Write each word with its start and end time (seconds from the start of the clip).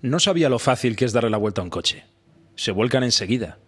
No 0.00 0.20
sabía 0.20 0.48
lo 0.48 0.60
fácil 0.60 0.94
que 0.94 1.04
es 1.04 1.12
darle 1.12 1.30
la 1.30 1.38
vuelta 1.38 1.60
a 1.60 1.64
un 1.64 1.70
coche. 1.70 2.04
Se 2.54 2.70
vuelcan 2.70 3.02
enseguida. 3.02 3.58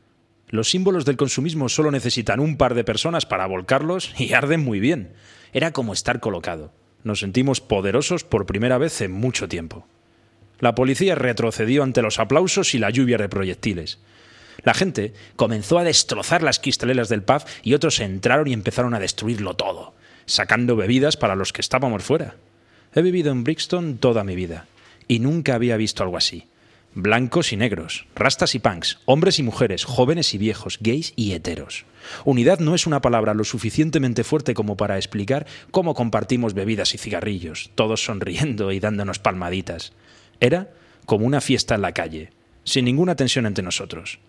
Los 0.48 0.70
símbolos 0.70 1.04
del 1.04 1.16
consumismo 1.16 1.68
solo 1.68 1.90
necesitan 1.90 2.38
un 2.38 2.56
par 2.56 2.74
de 2.74 2.84
personas 2.84 3.26
para 3.26 3.46
volcarlos 3.46 4.14
y 4.16 4.32
arden 4.32 4.62
muy 4.62 4.78
bien. 4.78 5.12
Era 5.52 5.72
como 5.72 5.92
estar 5.92 6.20
colocado. 6.20 6.72
Nos 7.02 7.18
sentimos 7.18 7.60
poderosos 7.60 8.22
por 8.22 8.46
primera 8.46 8.78
vez 8.78 9.00
en 9.00 9.10
mucho 9.10 9.48
tiempo. 9.48 9.88
La 10.60 10.76
policía 10.76 11.16
retrocedió 11.16 11.82
ante 11.82 12.02
los 12.02 12.20
aplausos 12.20 12.74
y 12.74 12.78
la 12.78 12.90
lluvia 12.90 13.18
de 13.18 13.28
proyectiles. 13.28 13.98
La 14.62 14.74
gente 14.74 15.14
comenzó 15.34 15.78
a 15.78 15.84
destrozar 15.84 16.44
las 16.44 16.60
cristaleras 16.60 17.08
del 17.08 17.24
pub 17.24 17.42
y 17.64 17.74
otros 17.74 17.98
entraron 17.98 18.46
y 18.46 18.52
empezaron 18.52 18.94
a 18.94 19.00
destruirlo 19.00 19.54
todo, 19.54 19.94
sacando 20.26 20.76
bebidas 20.76 21.16
para 21.16 21.34
los 21.34 21.52
que 21.52 21.62
estábamos 21.62 22.04
fuera. 22.04 22.36
He 22.94 23.02
vivido 23.02 23.32
en 23.32 23.42
Brixton 23.42 23.98
toda 23.98 24.22
mi 24.22 24.36
vida 24.36 24.66
y 25.10 25.18
nunca 25.18 25.56
había 25.56 25.76
visto 25.76 26.04
algo 26.04 26.16
así. 26.16 26.44
Blancos 26.94 27.52
y 27.52 27.56
negros, 27.56 28.06
rastas 28.14 28.54
y 28.54 28.60
punks, 28.60 29.00
hombres 29.06 29.40
y 29.40 29.42
mujeres, 29.42 29.84
jóvenes 29.84 30.34
y 30.34 30.38
viejos, 30.38 30.78
gays 30.80 31.14
y 31.16 31.32
heteros. 31.32 31.84
Unidad 32.24 32.60
no 32.60 32.76
es 32.76 32.86
una 32.86 33.02
palabra 33.02 33.34
lo 33.34 33.42
suficientemente 33.42 34.22
fuerte 34.22 34.54
como 34.54 34.76
para 34.76 34.98
explicar 34.98 35.48
cómo 35.72 35.94
compartimos 35.94 36.54
bebidas 36.54 36.94
y 36.94 36.98
cigarrillos, 36.98 37.72
todos 37.74 38.04
sonriendo 38.04 38.70
y 38.70 38.78
dándonos 38.78 39.18
palmaditas. 39.18 39.94
Era 40.38 40.70
como 41.06 41.26
una 41.26 41.40
fiesta 41.40 41.74
en 41.74 41.82
la 41.82 41.90
calle, 41.90 42.30
sin 42.62 42.84
ninguna 42.84 43.16
tensión 43.16 43.46
entre 43.46 43.64
nosotros. 43.64 44.20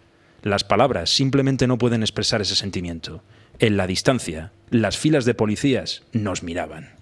Las 0.42 0.64
palabras 0.64 1.12
simplemente 1.12 1.68
no 1.68 1.78
pueden 1.78 2.02
expresar 2.02 2.42
ese 2.42 2.56
sentimiento. 2.56 3.22
En 3.60 3.78
la 3.78 3.86
distancia, 3.86 4.52
las 4.72 4.98
filas 4.98 5.26
de 5.26 5.36
policías 5.36 6.02
nos 6.12 6.42
miraban. 6.42 7.01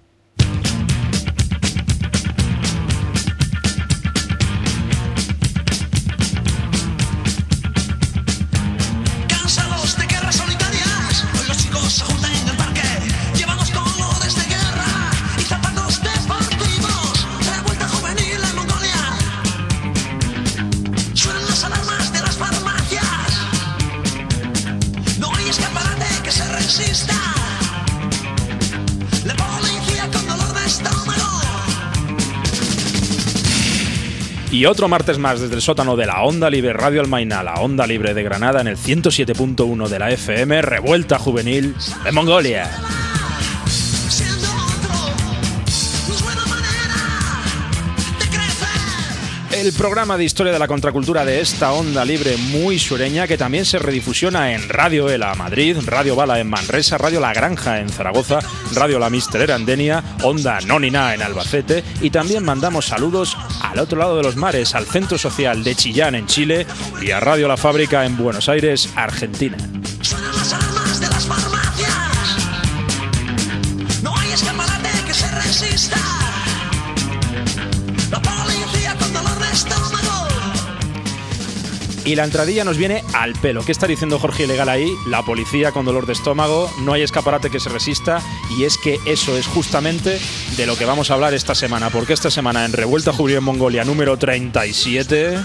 Y 34.59 34.65
otro 34.65 34.89
martes 34.89 35.17
más 35.17 35.39
desde 35.39 35.55
el 35.55 35.61
sótano 35.61 35.95
de 35.95 36.05
la 36.05 36.21
Onda 36.21 36.49
Libre 36.49 36.73
Radio 36.73 36.99
Almaina, 36.99 37.41
la 37.43 37.53
Onda 37.61 37.87
Libre 37.87 38.13
de 38.13 38.23
Granada 38.23 38.59
en 38.59 38.67
el 38.67 38.75
107.1 38.75 39.87
de 39.87 39.99
la 39.99 40.11
FM, 40.11 40.61
revuelta 40.61 41.17
juvenil 41.17 41.73
de 42.03 42.11
Mongolia. 42.11 42.69
El 49.59 49.73
programa 49.73 50.17
de 50.17 50.23
historia 50.23 50.53
de 50.53 50.59
la 50.59 50.67
contracultura 50.67 51.25
de 51.25 51.41
esta 51.41 51.73
onda 51.73 52.05
libre 52.05 52.37
muy 52.37 52.79
sureña 52.79 53.27
que 53.27 53.37
también 53.37 53.65
se 53.65 53.77
redifusiona 53.77 54.53
en 54.53 54.69
Radio 54.69 55.09
Ela 55.09 55.35
Madrid, 55.35 55.77
Radio 55.85 56.15
Bala 56.15 56.39
en 56.39 56.49
Manresa, 56.49 56.97
Radio 56.97 57.19
La 57.19 57.33
Granja 57.33 57.79
en 57.79 57.89
Zaragoza, 57.89 58.39
Radio 58.73 58.99
La 58.99 59.09
Misterera 59.09 59.57
en 59.57 59.65
Denia, 59.65 60.01
Onda 60.23 60.61
Nonina 60.61 61.13
en 61.13 61.21
Albacete 61.21 61.83
y 62.01 62.09
también 62.09 62.45
mandamos 62.45 62.85
saludos 62.85 63.37
al 63.61 63.79
otro 63.79 63.99
lado 63.99 64.15
de 64.15 64.23
los 64.23 64.37
mares, 64.37 64.75
al 64.75 64.85
Centro 64.85 65.17
Social 65.17 65.61
de 65.63 65.75
Chillán 65.75 66.15
en 66.15 66.25
Chile 66.25 66.65
y 67.01 67.11
a 67.11 67.19
Radio 67.19 67.49
La 67.49 67.57
Fábrica 67.57 68.05
en 68.05 68.15
Buenos 68.15 68.47
Aires, 68.47 68.89
Argentina. 68.95 69.57
Y 82.09 82.15
la 82.15 82.23
entradilla 82.23 82.63
nos 82.63 82.77
viene 82.77 83.03
al 83.13 83.33
pelo. 83.33 83.63
¿Qué 83.63 83.71
está 83.71 83.85
diciendo 83.85 84.17
Jorge 84.17 84.45
Ilegal 84.45 84.67
ahí? 84.67 84.91
La 85.05 85.21
policía 85.21 85.71
con 85.71 85.85
dolor 85.85 86.07
de 86.07 86.13
estómago, 86.13 86.67
no 86.81 86.93
hay 86.93 87.03
escaparate 87.03 87.51
que 87.51 87.59
se 87.59 87.69
resista 87.69 88.19
y 88.57 88.63
es 88.63 88.79
que 88.79 88.99
eso 89.05 89.37
es 89.37 89.45
justamente 89.45 90.19
de 90.57 90.65
lo 90.65 90.75
que 90.75 90.85
vamos 90.85 91.11
a 91.11 91.13
hablar 91.13 91.35
esta 91.35 91.53
semana, 91.53 91.91
porque 91.91 92.13
esta 92.13 92.31
semana 92.31 92.65
en 92.65 92.73
Revuelta 92.73 93.13
Juvenil 93.13 93.37
en 93.37 93.43
Mongolia 93.43 93.83
número 93.83 94.17
37 94.17 95.37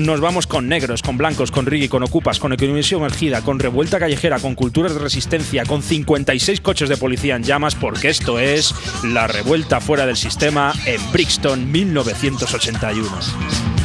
nos 0.00 0.20
vamos 0.20 0.46
con 0.46 0.68
negros, 0.68 1.02
con 1.02 1.16
blancos, 1.16 1.50
con 1.50 1.66
riggy, 1.66 1.88
con 1.88 2.02
ocupas, 2.02 2.38
con 2.38 2.52
economía 2.52 2.82
sumergida, 2.82 3.42
con 3.42 3.58
revuelta 3.58 3.98
callejera, 3.98 4.38
con 4.38 4.54
culturas 4.54 4.94
de 4.94 5.00
resistencia, 5.00 5.64
con 5.64 5.82
56 5.82 6.60
coches 6.60 6.88
de 6.88 6.96
policía 6.96 7.36
en 7.36 7.42
llamas, 7.42 7.74
porque 7.74 8.08
esto 8.08 8.38
es 8.38 8.74
la 9.04 9.26
revuelta 9.26 9.80
fuera 9.80 10.06
del 10.06 10.16
sistema 10.16 10.72
en 10.86 11.00
Brixton 11.12 11.70
1981. 11.70 13.79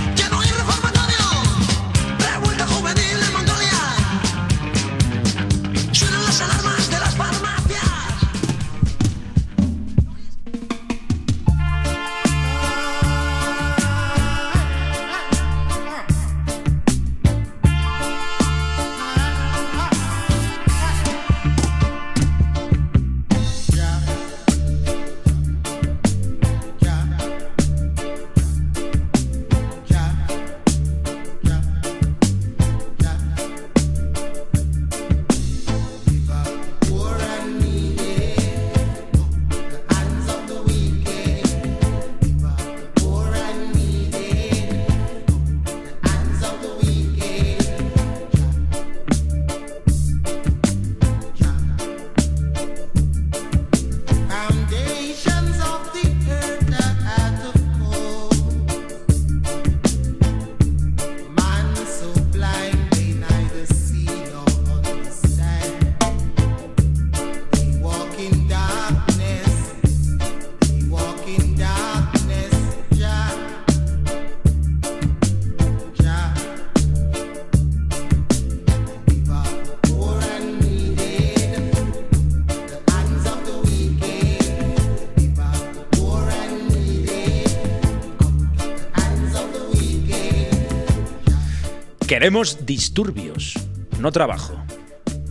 Queremos 92.16 92.66
disturbios, 92.66 93.56
no 94.00 94.10
trabajo. 94.10 94.56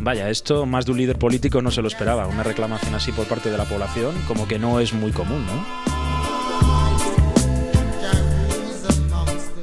Vaya, 0.01 0.29
esto 0.29 0.67
más 0.67 0.85
de 0.85 0.93
un 0.93 0.99
líder 0.99 1.19
político 1.19 1.63
no 1.63 1.71
se 1.71 1.81
lo 1.81 1.89
esperaba. 1.89 2.27
Una 2.27 2.43
reclamación 2.43 2.95
así 2.95 3.11
por 3.11 3.25
parte 3.25 3.51
de 3.51 3.57
la 3.57 3.65
población 3.65 4.15
como 4.29 4.47
que 4.47 4.59
no 4.59 4.79
es 4.81 4.93
muy 4.93 5.11
común, 5.11 5.47
¿no? 5.47 5.65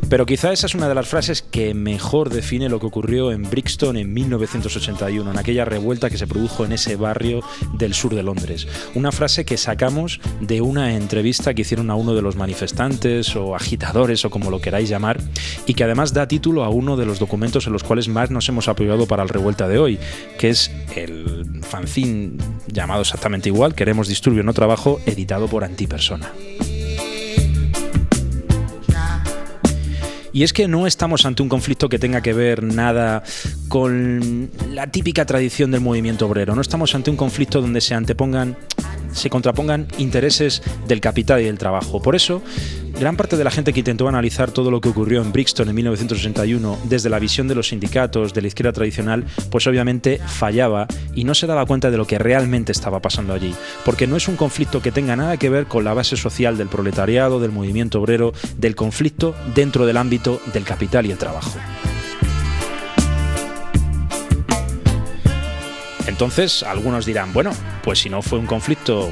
Pero 0.09 0.25
quizá 0.25 0.51
esa 0.51 0.65
es 0.65 0.73
una 0.73 0.89
de 0.89 0.95
las 0.95 1.07
frases 1.07 1.40
que 1.51 1.73
mejor 1.73 2.29
define 2.29 2.69
lo 2.69 2.79
que 2.79 2.85
ocurrió 2.85 3.31
en 3.31 3.43
Brixton 3.43 3.97
en 3.97 4.13
1981, 4.13 5.29
en 5.29 5.37
aquella 5.37 5.65
revuelta 5.65 6.09
que 6.09 6.17
se 6.17 6.27
produjo 6.27 6.65
en 6.65 6.71
ese 6.71 6.95
barrio 6.95 7.41
del 7.73 7.93
sur 7.93 8.15
de 8.15 8.23
Londres. 8.23 8.67
Una 8.95 9.11
frase 9.11 9.45
que 9.45 9.57
sacamos 9.57 10.19
de 10.39 10.61
una 10.61 10.95
entrevista 10.95 11.53
que 11.53 11.61
hicieron 11.61 11.91
a 11.91 11.95
uno 11.95 12.15
de 12.15 12.21
los 12.21 12.35
manifestantes 12.35 13.35
o 13.35 13.55
agitadores 13.55 14.25
o 14.25 14.29
como 14.29 14.49
lo 14.49 14.61
queráis 14.61 14.89
llamar, 14.89 15.19
y 15.65 15.73
que 15.73 15.83
además 15.83 16.13
da 16.13 16.27
título 16.27 16.63
a 16.63 16.69
uno 16.69 16.97
de 16.97 17.05
los 17.05 17.19
documentos 17.19 17.67
en 17.67 17.73
los 17.73 17.83
cuales 17.83 18.07
más 18.07 18.31
nos 18.31 18.47
hemos 18.49 18.67
apoyado 18.67 19.05
para 19.05 19.25
la 19.25 19.31
revuelta 19.31 19.67
de 19.67 19.77
hoy, 19.77 19.99
que 20.39 20.49
es 20.49 20.71
el 20.95 21.61
fanzine 21.61 22.37
llamado 22.67 23.01
exactamente 23.01 23.49
igual, 23.49 23.75
Queremos 23.75 24.07
Disturbio 24.07 24.43
No 24.43 24.53
Trabajo, 24.53 24.99
editado 25.05 25.47
por 25.47 25.63
Antipersona. 25.63 26.31
Y 30.33 30.43
es 30.43 30.53
que 30.53 30.67
no 30.67 30.87
estamos 30.87 31.25
ante 31.25 31.43
un 31.43 31.49
conflicto 31.49 31.89
que 31.89 31.99
tenga 31.99 32.21
que 32.21 32.33
ver 32.33 32.63
nada 32.63 33.23
con 33.67 34.49
la 34.69 34.87
típica 34.87 35.25
tradición 35.25 35.71
del 35.71 35.81
movimiento 35.81 36.25
obrero. 36.25 36.55
No 36.55 36.61
estamos 36.61 36.95
ante 36.95 37.09
un 37.09 37.17
conflicto 37.17 37.61
donde 37.61 37.81
se 37.81 37.93
antepongan, 37.93 38.57
se 39.11 39.29
contrapongan 39.29 39.87
intereses 39.97 40.61
del 40.87 41.01
capital 41.01 41.41
y 41.41 41.45
del 41.45 41.57
trabajo. 41.57 42.01
Por 42.01 42.15
eso, 42.15 42.41
gran 42.99 43.15
parte 43.15 43.37
de 43.37 43.43
la 43.43 43.51
gente 43.51 43.73
que 43.73 43.79
intentó 43.79 44.07
analizar 44.07 44.51
todo 44.51 44.71
lo 44.71 44.81
que 44.81 44.89
ocurrió 44.89 45.21
en 45.21 45.31
Brixton 45.31 45.69
en 45.69 45.75
1961 45.75 46.79
desde 46.85 47.09
la 47.09 47.19
visión 47.19 47.47
de 47.47 47.55
los 47.55 47.69
sindicatos 47.69 48.33
de 48.33 48.41
la 48.41 48.47
izquierda 48.47 48.73
tradicional, 48.73 49.25
pues 49.49 49.67
obviamente 49.67 50.19
fallaba 50.25 50.87
y 51.13 51.23
no 51.23 51.33
se 51.33 51.47
daba 51.47 51.65
cuenta 51.65 51.91
de 51.91 51.97
lo 51.97 52.07
que 52.07 52.19
realmente 52.19 52.71
estaba 52.71 53.01
pasando 53.01 53.33
allí. 53.33 53.53
Porque 53.85 54.07
no 54.07 54.15
es 54.15 54.27
un 54.27 54.35
conflicto 54.35 54.81
que 54.81 54.91
tenga 54.91 55.15
nada 55.15 55.37
que 55.37 55.49
ver 55.49 55.65
con 55.65 55.83
la 55.83 55.93
base 55.93 56.17
social 56.17 56.57
del 56.57 56.67
proletariado, 56.67 57.39
del 57.39 57.51
movimiento 57.51 57.99
obrero, 57.99 58.33
del 58.57 58.75
conflicto 58.75 59.35
dentro 59.55 59.85
del 59.85 59.97
ámbito 59.97 60.41
del 60.53 60.63
capital 60.63 61.05
y 61.05 61.11
el 61.11 61.17
trabajo. 61.17 61.59
Entonces, 66.21 66.61
algunos 66.61 67.07
dirán, 67.07 67.33
bueno, 67.33 67.49
pues 67.83 67.97
si 67.97 68.07
no 68.07 68.21
fue 68.21 68.37
un 68.37 68.45
conflicto 68.45 69.09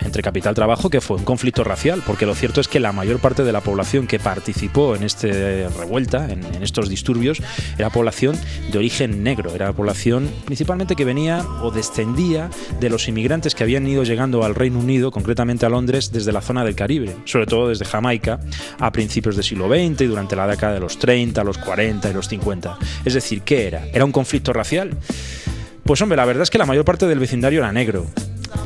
entre 0.00 0.22
capital 0.22 0.54
trabajo 0.54 0.88
que 0.88 1.02
fue 1.02 1.18
un 1.18 1.24
conflicto 1.24 1.62
racial, 1.62 2.02
porque 2.06 2.24
lo 2.24 2.34
cierto 2.34 2.62
es 2.62 2.68
que 2.68 2.80
la 2.80 2.90
mayor 2.90 3.18
parte 3.18 3.44
de 3.44 3.52
la 3.52 3.60
población 3.60 4.06
que 4.06 4.18
participó 4.18 4.96
en 4.96 5.02
esta 5.02 5.28
revuelta, 5.28 6.32
en, 6.32 6.42
estos 6.62 6.88
disturbios, 6.88 7.42
era 7.76 7.90
población 7.90 8.34
de 8.72 8.78
origen 8.78 9.22
negro, 9.22 9.54
era 9.54 9.74
población 9.74 10.30
principalmente 10.46 10.96
que 10.96 11.04
venía 11.04 11.44
o 11.60 11.70
descendía 11.70 12.48
de 12.80 12.88
los 12.88 13.08
inmigrantes 13.08 13.54
que 13.54 13.64
habían 13.64 13.86
ido 13.86 14.02
llegando 14.02 14.42
al 14.42 14.54
Reino 14.54 14.78
Unido, 14.78 15.10
concretamente 15.10 15.66
a 15.66 15.68
Londres, 15.68 16.12
desde 16.12 16.32
la 16.32 16.40
zona 16.40 16.64
del 16.64 16.74
Caribe, 16.74 17.14
sobre 17.26 17.44
todo 17.44 17.68
desde 17.68 17.84
Jamaica, 17.84 18.40
a 18.78 18.90
principios 18.90 19.36
del 19.36 19.44
siglo 19.44 19.68
XX 19.68 20.00
y 20.00 20.06
durante 20.06 20.34
la 20.34 20.46
década 20.46 20.72
de 20.72 20.80
los 20.80 20.98
30, 20.98 21.44
los 21.44 21.58
40 21.58 22.08
y 22.08 22.14
los 22.14 22.26
50. 22.26 22.78
Es 23.04 23.12
decir, 23.12 23.42
¿qué 23.42 23.66
era? 23.66 23.86
¿Era 23.92 24.06
un 24.06 24.12
conflicto 24.12 24.54
racial? 24.54 24.96
Pues 25.88 26.02
hombre, 26.02 26.16
la 26.16 26.26
verdad 26.26 26.42
es 26.42 26.50
que 26.50 26.58
la 26.58 26.66
mayor 26.66 26.84
parte 26.84 27.06
del 27.06 27.18
vecindario 27.18 27.60
era 27.60 27.72
negro 27.72 28.06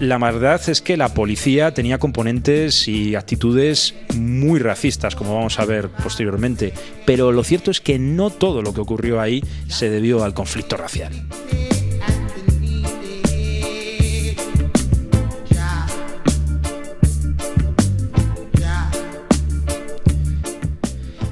la 0.01 0.19
verdad 0.19 0.61
es 0.69 0.83
que 0.83 0.97
la 0.97 1.15
policía 1.15 1.73
tenía 1.75 1.99
componentes 1.99 2.89
y 2.89 3.15
actitudes 3.15 3.95
muy 4.17 4.59
racistas, 4.59 5.15
como 5.15 5.37
vamos 5.37 5.61
a 5.61 5.65
ver 5.65 5.91
posteriormente, 5.91 6.73
pero 7.07 7.31
lo 7.31 7.45
cierto 7.45 7.71
es 7.71 7.81
que 7.81 8.01
no 8.01 8.31
todo 8.31 8.63
lo 8.63 8.75
que 8.75 8.81
ocurrió 8.81 9.21
ahí 9.21 9.45
se 9.69 9.91
debió 9.91 10.25
al 10.25 10.35
conflicto 10.35 10.77
racial. 10.77 11.13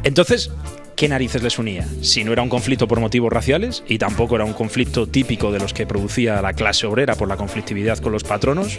Entonces, 0.04 0.52
¿qué 1.00 1.08
narices 1.08 1.42
les 1.42 1.58
unía? 1.58 1.88
Si 2.02 2.24
no 2.24 2.32
era 2.34 2.42
un 2.42 2.50
conflicto 2.50 2.86
por 2.86 3.00
motivos 3.00 3.32
raciales 3.32 3.82
y 3.88 3.96
tampoco 3.96 4.36
era 4.36 4.44
un 4.44 4.52
conflicto 4.52 5.06
típico 5.06 5.50
de 5.50 5.58
los 5.58 5.72
que 5.72 5.86
producía 5.86 6.42
la 6.42 6.52
clase 6.52 6.86
obrera 6.86 7.14
por 7.14 7.26
la 7.26 7.38
conflictividad 7.38 7.96
con 8.00 8.12
los 8.12 8.22
patronos, 8.22 8.78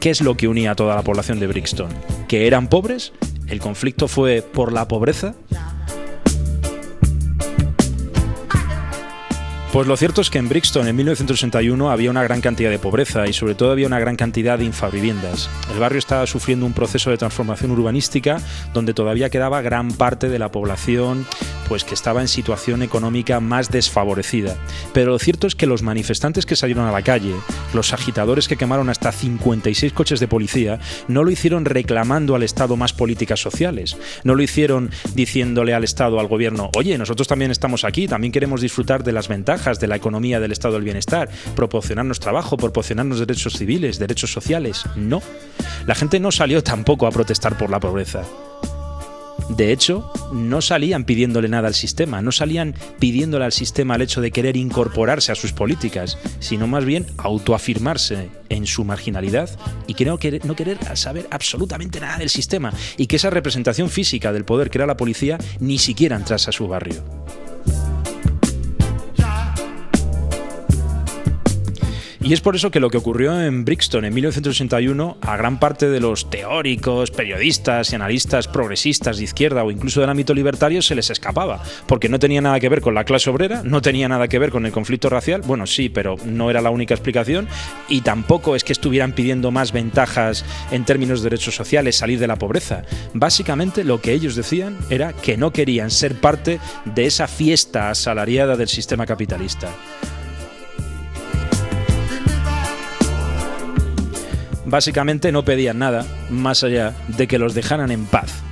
¿qué 0.00 0.10
es 0.10 0.20
lo 0.20 0.36
que 0.36 0.48
unía 0.48 0.72
a 0.72 0.74
toda 0.74 0.96
la 0.96 1.02
población 1.02 1.38
de 1.38 1.46
Brixton? 1.46 1.90
¿Que 2.26 2.48
eran 2.48 2.66
pobres? 2.66 3.12
¿El 3.46 3.60
conflicto 3.60 4.08
fue 4.08 4.42
por 4.42 4.72
la 4.72 4.88
pobreza? 4.88 5.36
Pues 9.76 9.86
lo 9.86 9.98
cierto 9.98 10.22
es 10.22 10.30
que 10.30 10.38
en 10.38 10.48
Brixton 10.48 10.88
en 10.88 10.96
1961 10.96 11.90
había 11.90 12.10
una 12.10 12.22
gran 12.22 12.40
cantidad 12.40 12.70
de 12.70 12.78
pobreza 12.78 13.26
y 13.26 13.34
sobre 13.34 13.54
todo 13.54 13.72
había 13.72 13.86
una 13.86 14.00
gran 14.00 14.16
cantidad 14.16 14.56
de 14.56 14.64
infaviviendas. 14.64 15.50
El 15.70 15.78
barrio 15.78 15.98
estaba 15.98 16.26
sufriendo 16.26 16.64
un 16.64 16.72
proceso 16.72 17.10
de 17.10 17.18
transformación 17.18 17.72
urbanística 17.72 18.40
donde 18.72 18.94
todavía 18.94 19.28
quedaba 19.28 19.60
gran 19.60 19.92
parte 19.92 20.30
de 20.30 20.38
la 20.38 20.50
población 20.50 21.26
pues 21.68 21.84
que 21.84 21.94
estaba 21.94 22.22
en 22.22 22.28
situación 22.28 22.82
económica 22.82 23.40
más 23.40 23.70
desfavorecida. 23.70 24.56
Pero 24.94 25.10
lo 25.10 25.18
cierto 25.18 25.46
es 25.46 25.54
que 25.54 25.66
los 25.66 25.82
manifestantes 25.82 26.46
que 26.46 26.56
salieron 26.56 26.86
a 26.86 26.92
la 26.92 27.02
calle, 27.02 27.34
los 27.74 27.92
agitadores 27.92 28.48
que 28.48 28.56
quemaron 28.56 28.88
hasta 28.88 29.12
56 29.12 29.92
coches 29.92 30.20
de 30.20 30.28
policía, 30.28 30.78
no 31.08 31.24
lo 31.24 31.30
hicieron 31.30 31.64
reclamando 31.64 32.34
al 32.34 32.44
Estado 32.44 32.76
más 32.76 32.92
políticas 32.92 33.40
sociales, 33.40 33.98
no 34.24 34.36
lo 34.36 34.42
hicieron 34.42 34.90
diciéndole 35.14 35.74
al 35.74 35.84
Estado, 35.84 36.20
al 36.20 36.28
gobierno, 36.28 36.70
oye, 36.76 36.96
nosotros 36.98 37.28
también 37.28 37.50
estamos 37.50 37.84
aquí, 37.84 38.06
también 38.06 38.32
queremos 38.32 38.60
disfrutar 38.60 39.02
de 39.02 39.12
las 39.12 39.26
ventajas 39.28 39.65
de 39.74 39.88
la 39.88 39.96
economía 39.96 40.40
del 40.40 40.52
Estado 40.52 40.74
del 40.74 40.84
Bienestar, 40.84 41.28
proporcionarnos 41.56 42.20
trabajo, 42.20 42.56
proporcionarnos 42.56 43.18
derechos 43.18 43.54
civiles, 43.54 43.98
derechos 43.98 44.32
sociales. 44.32 44.84
No. 44.94 45.20
La 45.86 45.94
gente 45.94 46.20
no 46.20 46.30
salió 46.30 46.62
tampoco 46.62 47.06
a 47.06 47.10
protestar 47.10 47.58
por 47.58 47.70
la 47.70 47.80
pobreza. 47.80 48.22
De 49.48 49.70
hecho, 49.70 50.10
no 50.32 50.60
salían 50.60 51.04
pidiéndole 51.04 51.48
nada 51.48 51.68
al 51.68 51.74
sistema, 51.74 52.20
no 52.20 52.32
salían 52.32 52.74
pidiéndole 52.98 53.44
al 53.44 53.52
sistema 53.52 53.94
el 53.94 54.02
hecho 54.02 54.20
de 54.20 54.32
querer 54.32 54.56
incorporarse 54.56 55.30
a 55.30 55.36
sus 55.36 55.52
políticas, 55.52 56.18
sino 56.40 56.66
más 56.66 56.84
bien 56.84 57.06
autoafirmarse 57.18 58.28
en 58.48 58.66
su 58.66 58.84
marginalidad 58.84 59.50
y 59.86 59.94
que 59.94 60.04
no, 60.04 60.18
querer, 60.18 60.44
no 60.44 60.56
querer 60.56 60.78
saber 60.96 61.28
absolutamente 61.30 62.00
nada 62.00 62.18
del 62.18 62.30
sistema 62.30 62.72
y 62.96 63.06
que 63.06 63.16
esa 63.16 63.30
representación 63.30 63.88
física 63.88 64.32
del 64.32 64.44
poder 64.44 64.70
que 64.70 64.78
era 64.78 64.86
la 64.86 64.96
policía 64.96 65.38
ni 65.60 65.78
siquiera 65.78 66.16
entrase 66.16 66.50
a 66.50 66.52
su 66.52 66.66
barrio. 66.66 67.04
Y 72.26 72.32
es 72.32 72.40
por 72.40 72.56
eso 72.56 72.72
que 72.72 72.80
lo 72.80 72.90
que 72.90 72.98
ocurrió 72.98 73.40
en 73.40 73.64
Brixton 73.64 74.04
en 74.04 74.12
1981 74.12 75.18
a 75.20 75.36
gran 75.36 75.60
parte 75.60 75.88
de 75.88 76.00
los 76.00 76.28
teóricos, 76.28 77.12
periodistas 77.12 77.92
y 77.92 77.94
analistas 77.94 78.48
progresistas 78.48 79.18
de 79.18 79.22
izquierda 79.22 79.62
o 79.62 79.70
incluso 79.70 80.00
del 80.00 80.10
ámbito 80.10 80.34
libertario 80.34 80.82
se 80.82 80.96
les 80.96 81.08
escapaba, 81.08 81.62
porque 81.86 82.08
no 82.08 82.18
tenía 82.18 82.40
nada 82.40 82.58
que 82.58 82.68
ver 82.68 82.80
con 82.80 82.96
la 82.96 83.04
clase 83.04 83.30
obrera, 83.30 83.62
no 83.62 83.80
tenía 83.80 84.08
nada 84.08 84.26
que 84.26 84.40
ver 84.40 84.50
con 84.50 84.66
el 84.66 84.72
conflicto 84.72 85.08
racial, 85.08 85.42
bueno 85.42 85.68
sí, 85.68 85.88
pero 85.88 86.16
no 86.24 86.50
era 86.50 86.60
la 86.60 86.70
única 86.70 86.94
explicación, 86.94 87.46
y 87.88 88.00
tampoco 88.00 88.56
es 88.56 88.64
que 88.64 88.72
estuvieran 88.72 89.12
pidiendo 89.12 89.52
más 89.52 89.70
ventajas 89.70 90.44
en 90.72 90.84
términos 90.84 91.20
de 91.20 91.30
derechos 91.30 91.54
sociales, 91.54 91.94
salir 91.94 92.18
de 92.18 92.26
la 92.26 92.34
pobreza. 92.34 92.82
Básicamente 93.14 93.84
lo 93.84 94.00
que 94.00 94.12
ellos 94.12 94.34
decían 94.34 94.76
era 94.90 95.12
que 95.12 95.36
no 95.36 95.52
querían 95.52 95.92
ser 95.92 96.20
parte 96.20 96.58
de 96.86 97.06
esa 97.06 97.28
fiesta 97.28 97.88
asalariada 97.88 98.56
del 98.56 98.66
sistema 98.66 99.06
capitalista. 99.06 99.68
Básicamente 104.66 105.32
no 105.32 105.44
pedían 105.44 105.78
nada 105.78 106.04
más 106.28 106.62
allá 106.64 106.94
de 107.08 107.26
que 107.26 107.38
los 107.38 107.54
dejaran 107.54 107.90
en 107.90 108.04
paz, 108.04 108.42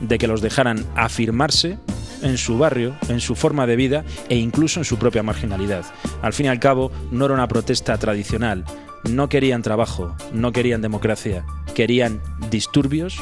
de 0.00 0.18
que 0.18 0.26
los 0.26 0.40
dejaran 0.40 0.84
afirmarse 0.96 1.78
en 2.22 2.38
su 2.38 2.56
barrio, 2.56 2.96
en 3.08 3.20
su 3.20 3.34
forma 3.34 3.66
de 3.66 3.76
vida 3.76 4.04
e 4.28 4.36
incluso 4.36 4.80
en 4.80 4.84
su 4.84 4.98
propia 4.98 5.22
marginalidad. 5.22 5.84
Al 6.22 6.32
fin 6.32 6.46
y 6.46 6.48
al 6.48 6.60
cabo, 6.60 6.90
no 7.10 7.26
era 7.26 7.34
una 7.34 7.48
protesta 7.48 7.98
tradicional. 7.98 8.64
No 9.10 9.28
querían 9.28 9.60
trabajo, 9.60 10.16
no 10.32 10.52
querían 10.52 10.80
democracia, 10.80 11.44
querían 11.74 12.22
disturbios 12.50 13.18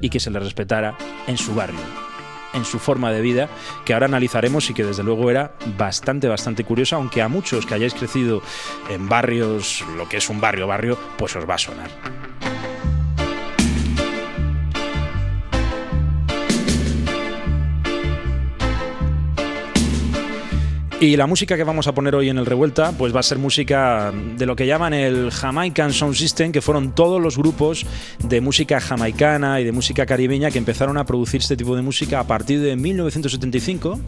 y 0.00 0.08
que 0.08 0.20
se 0.20 0.30
les 0.30 0.42
respetara 0.42 0.96
en 1.26 1.36
su 1.36 1.54
barrio 1.54 2.11
en 2.54 2.64
su 2.64 2.78
forma 2.78 3.10
de 3.12 3.20
vida, 3.20 3.48
que 3.84 3.94
ahora 3.94 4.06
analizaremos 4.06 4.68
y 4.70 4.74
que 4.74 4.84
desde 4.84 5.02
luego 5.02 5.30
era 5.30 5.52
bastante, 5.76 6.28
bastante 6.28 6.64
curiosa, 6.64 6.96
aunque 6.96 7.22
a 7.22 7.28
muchos 7.28 7.66
que 7.66 7.74
hayáis 7.74 7.94
crecido 7.94 8.42
en 8.88 9.08
barrios, 9.08 9.84
lo 9.96 10.08
que 10.08 10.18
es 10.18 10.28
un 10.28 10.40
barrio, 10.40 10.66
barrio, 10.66 10.98
pues 11.16 11.34
os 11.36 11.48
va 11.48 11.54
a 11.54 11.58
sonar. 11.58 12.51
Y 21.02 21.16
la 21.16 21.26
música 21.26 21.56
que 21.56 21.64
vamos 21.64 21.88
a 21.88 21.94
poner 21.94 22.14
hoy 22.14 22.28
en 22.28 22.38
el 22.38 22.46
Revuelta, 22.46 22.92
pues 22.92 23.12
va 23.12 23.18
a 23.18 23.24
ser 23.24 23.36
música 23.36 24.12
de 24.36 24.46
lo 24.46 24.54
que 24.54 24.68
llaman 24.68 24.94
el 24.94 25.32
Jamaican 25.32 25.92
Sound 25.92 26.14
System, 26.14 26.52
que 26.52 26.60
fueron 26.60 26.94
todos 26.94 27.20
los 27.20 27.36
grupos 27.36 27.84
de 28.22 28.40
música 28.40 28.80
jamaicana 28.80 29.60
y 29.60 29.64
de 29.64 29.72
música 29.72 30.06
caribeña 30.06 30.52
que 30.52 30.58
empezaron 30.58 30.96
a 30.98 31.04
producir 31.04 31.40
este 31.40 31.56
tipo 31.56 31.74
de 31.74 31.82
música 31.82 32.20
a 32.20 32.28
partir 32.28 32.60
de 32.60 32.76
1975, 32.76 33.98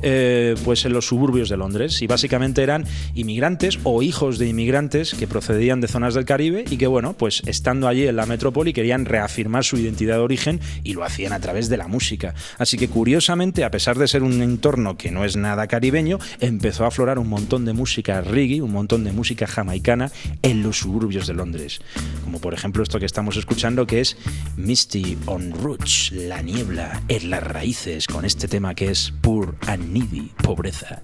eh, 0.00 0.54
pues 0.64 0.86
en 0.86 0.94
los 0.94 1.06
suburbios 1.06 1.50
de 1.50 1.58
Londres. 1.58 2.00
Y 2.00 2.06
básicamente 2.06 2.62
eran 2.62 2.86
inmigrantes 3.14 3.78
o 3.82 4.00
hijos 4.00 4.38
de 4.38 4.48
inmigrantes 4.48 5.12
que 5.12 5.26
procedían 5.26 5.82
de 5.82 5.88
zonas 5.88 6.14
del 6.14 6.24
Caribe 6.24 6.64
y 6.70 6.78
que, 6.78 6.86
bueno, 6.86 7.12
pues 7.12 7.42
estando 7.44 7.88
allí 7.88 8.06
en 8.06 8.16
la 8.16 8.24
metrópoli 8.24 8.72
querían 8.72 9.04
reafirmar 9.04 9.64
su 9.64 9.76
identidad 9.76 10.14
de 10.14 10.22
origen 10.22 10.60
y 10.82 10.94
lo 10.94 11.04
hacían 11.04 11.34
a 11.34 11.40
través 11.40 11.68
de 11.68 11.76
la 11.76 11.88
música. 11.88 12.34
Así 12.56 12.78
que 12.78 12.88
curiosamente, 12.88 13.64
a 13.64 13.70
pesar 13.70 13.98
de 13.98 14.08
ser 14.08 14.22
un 14.22 14.40
entorno 14.40 14.96
que 14.96 15.10
no 15.10 15.26
es 15.26 15.36
nada 15.36 15.66
caribeño, 15.66 16.18
empezó 16.40 16.84
a 16.84 16.88
aflorar 16.88 17.18
un 17.18 17.28
montón 17.28 17.64
de 17.64 17.72
música 17.72 18.20
reggae, 18.20 18.62
un 18.62 18.72
montón 18.72 19.04
de 19.04 19.12
música 19.12 19.46
jamaicana 19.46 20.10
en 20.42 20.62
los 20.62 20.78
suburbios 20.78 21.26
de 21.26 21.34
Londres. 21.34 21.80
Como 22.24 22.40
por 22.40 22.54
ejemplo 22.54 22.82
esto 22.82 22.98
que 22.98 23.06
estamos 23.06 23.36
escuchando 23.36 23.86
que 23.86 24.00
es 24.00 24.16
Misty 24.56 25.18
on 25.26 25.52
Roots, 25.52 26.12
la 26.12 26.42
niebla 26.42 27.02
en 27.08 27.30
las 27.30 27.42
raíces, 27.42 28.06
con 28.06 28.24
este 28.24 28.48
tema 28.48 28.74
que 28.74 28.90
es 28.90 29.12
Poor 29.20 29.56
and 29.66 29.92
Needy, 29.92 30.32
pobreza 30.42 31.02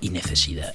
y 0.00 0.10
necesidad. 0.10 0.74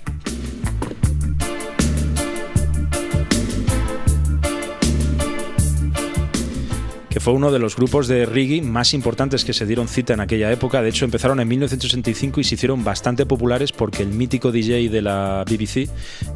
Que 7.15 7.21
fue 7.21 7.31
uno 7.31 7.49
de 7.49 7.59
los 7.59 7.77
grupos 7.77 8.09
de 8.09 8.25
reggae 8.25 8.61
más 8.61 8.93
importantes 8.93 9.45
que 9.45 9.53
se 9.53 9.65
dieron 9.65 9.87
cita 9.87 10.13
en 10.13 10.19
aquella 10.19 10.51
época. 10.51 10.81
De 10.81 10.89
hecho, 10.89 11.05
empezaron 11.05 11.39
en 11.39 11.47
1965 11.47 12.41
y 12.41 12.43
se 12.43 12.55
hicieron 12.55 12.83
bastante 12.83 13.25
populares 13.25 13.71
porque 13.71 14.03
el 14.03 14.09
mítico 14.09 14.51
DJ 14.51 14.89
de 14.89 15.01
la 15.01 15.45
BBC, 15.49 15.89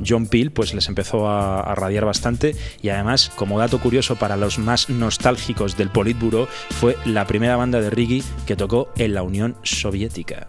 John 0.07 0.27
Peel, 0.27 0.51
pues 0.51 0.73
les 0.73 0.87
empezó 0.87 1.27
a, 1.27 1.59
a 1.59 1.75
radiar 1.75 2.05
bastante 2.05 2.55
y 2.81 2.87
además, 2.87 3.29
como 3.35 3.59
dato 3.59 3.81
curioso 3.81 4.15
para 4.15 4.37
los 4.37 4.57
más 4.57 4.89
nostálgicos 4.89 5.75
del 5.75 5.89
Politburo, 5.89 6.47
fue 6.69 6.95
la 7.03 7.27
primera 7.27 7.57
banda 7.57 7.81
de 7.81 7.89
reggae 7.89 8.23
que 8.47 8.55
tocó 8.55 8.89
en 8.95 9.15
la 9.15 9.23
Unión 9.23 9.57
Soviética. 9.63 10.47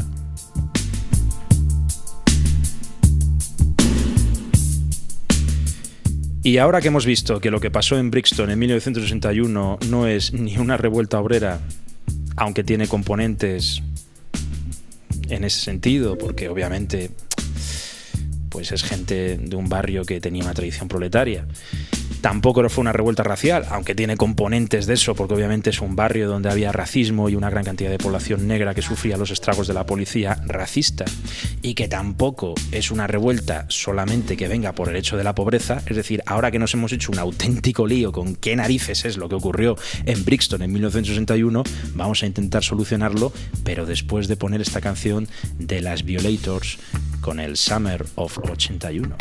Y 6.42 6.56
ahora 6.56 6.80
que 6.80 6.88
hemos 6.88 7.04
visto 7.04 7.38
que 7.38 7.50
lo 7.50 7.60
que 7.60 7.70
pasó 7.70 7.98
en 7.98 8.10
Brixton 8.10 8.50
en 8.50 8.58
1961 8.58 9.78
no 9.88 10.06
es 10.06 10.32
ni 10.32 10.56
una 10.56 10.76
revuelta 10.76 11.20
obrera, 11.20 11.60
aunque 12.36 12.64
tiene 12.64 12.88
componentes 12.88 13.82
en 15.28 15.44
ese 15.44 15.60
sentido, 15.60 16.16
porque 16.16 16.48
obviamente 16.48 17.10
pues 18.50 18.72
es 18.72 18.82
gente 18.82 19.38
de 19.38 19.56
un 19.56 19.68
barrio 19.68 20.04
que 20.04 20.20
tenía 20.20 20.44
una 20.44 20.54
tradición 20.54 20.88
proletaria. 20.88 21.46
Tampoco 22.20 22.68
fue 22.68 22.82
una 22.82 22.92
revuelta 22.92 23.22
racial, 23.22 23.64
aunque 23.70 23.94
tiene 23.94 24.18
componentes 24.18 24.84
de 24.84 24.92
eso, 24.92 25.14
porque 25.14 25.32
obviamente 25.32 25.70
es 25.70 25.80
un 25.80 25.96
barrio 25.96 26.28
donde 26.28 26.50
había 26.50 26.70
racismo 26.70 27.30
y 27.30 27.34
una 27.34 27.48
gran 27.48 27.64
cantidad 27.64 27.88
de 27.88 27.96
población 27.96 28.46
negra 28.46 28.74
que 28.74 28.82
sufría 28.82 29.16
los 29.16 29.30
estragos 29.30 29.66
de 29.66 29.72
la 29.72 29.86
policía 29.86 30.38
racista. 30.44 31.06
Y 31.62 31.72
que 31.72 31.88
tampoco 31.88 32.54
es 32.72 32.90
una 32.90 33.06
revuelta 33.06 33.64
solamente 33.68 34.36
que 34.36 34.48
venga 34.48 34.72
por 34.72 34.90
el 34.90 34.96
hecho 34.96 35.16
de 35.16 35.24
la 35.24 35.34
pobreza, 35.34 35.82
es 35.86 35.96
decir, 35.96 36.22
ahora 36.26 36.50
que 36.50 36.58
nos 36.58 36.74
hemos 36.74 36.92
hecho 36.92 37.10
un 37.10 37.18
auténtico 37.18 37.86
lío 37.86 38.12
con 38.12 38.36
qué 38.36 38.54
narices 38.54 39.06
es 39.06 39.16
lo 39.16 39.30
que 39.30 39.36
ocurrió 39.36 39.76
en 40.04 40.22
Brixton 40.22 40.62
en 40.62 40.72
1961, 40.72 41.64
vamos 41.94 42.22
a 42.22 42.26
intentar 42.26 42.62
solucionarlo, 42.62 43.32
pero 43.64 43.86
después 43.86 44.28
de 44.28 44.36
poner 44.36 44.60
esta 44.60 44.82
canción 44.82 45.26
de 45.58 45.80
las 45.80 46.04
Violators 46.04 46.78
con 47.20 47.40
el 47.40 47.56
Summer 47.56 48.04
of 48.16 48.38
81. 48.38 49.16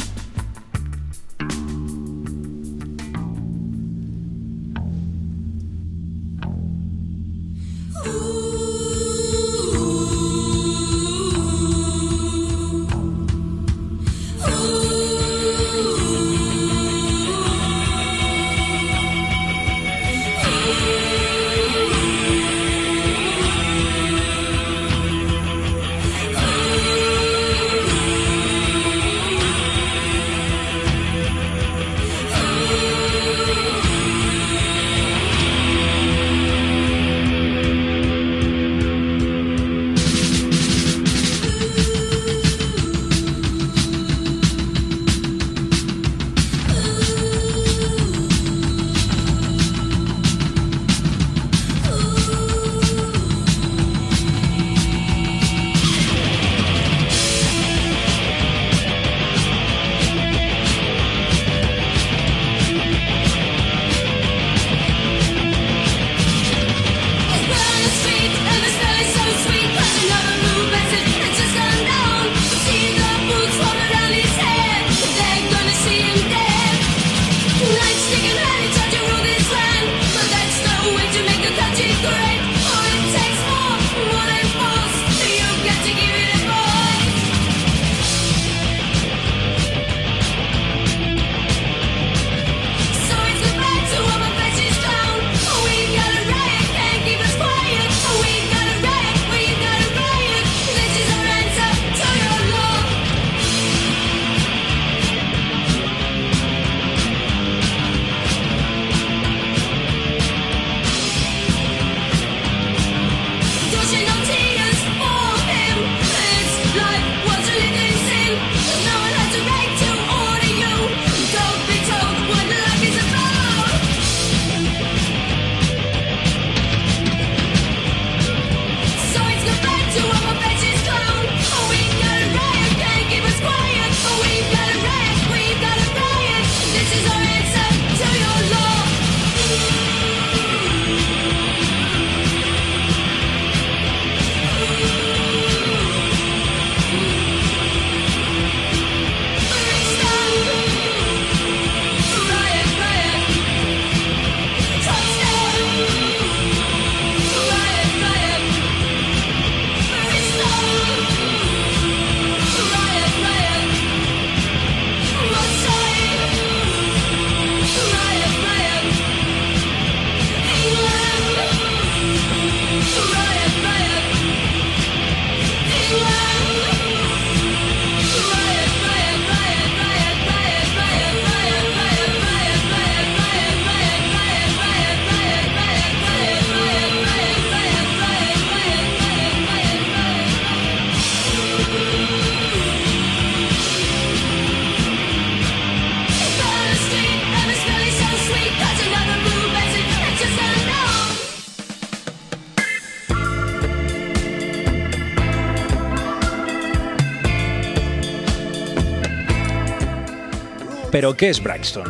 ¿Qué 211.16 211.30
es 211.30 211.42
Brixton? 211.42 211.86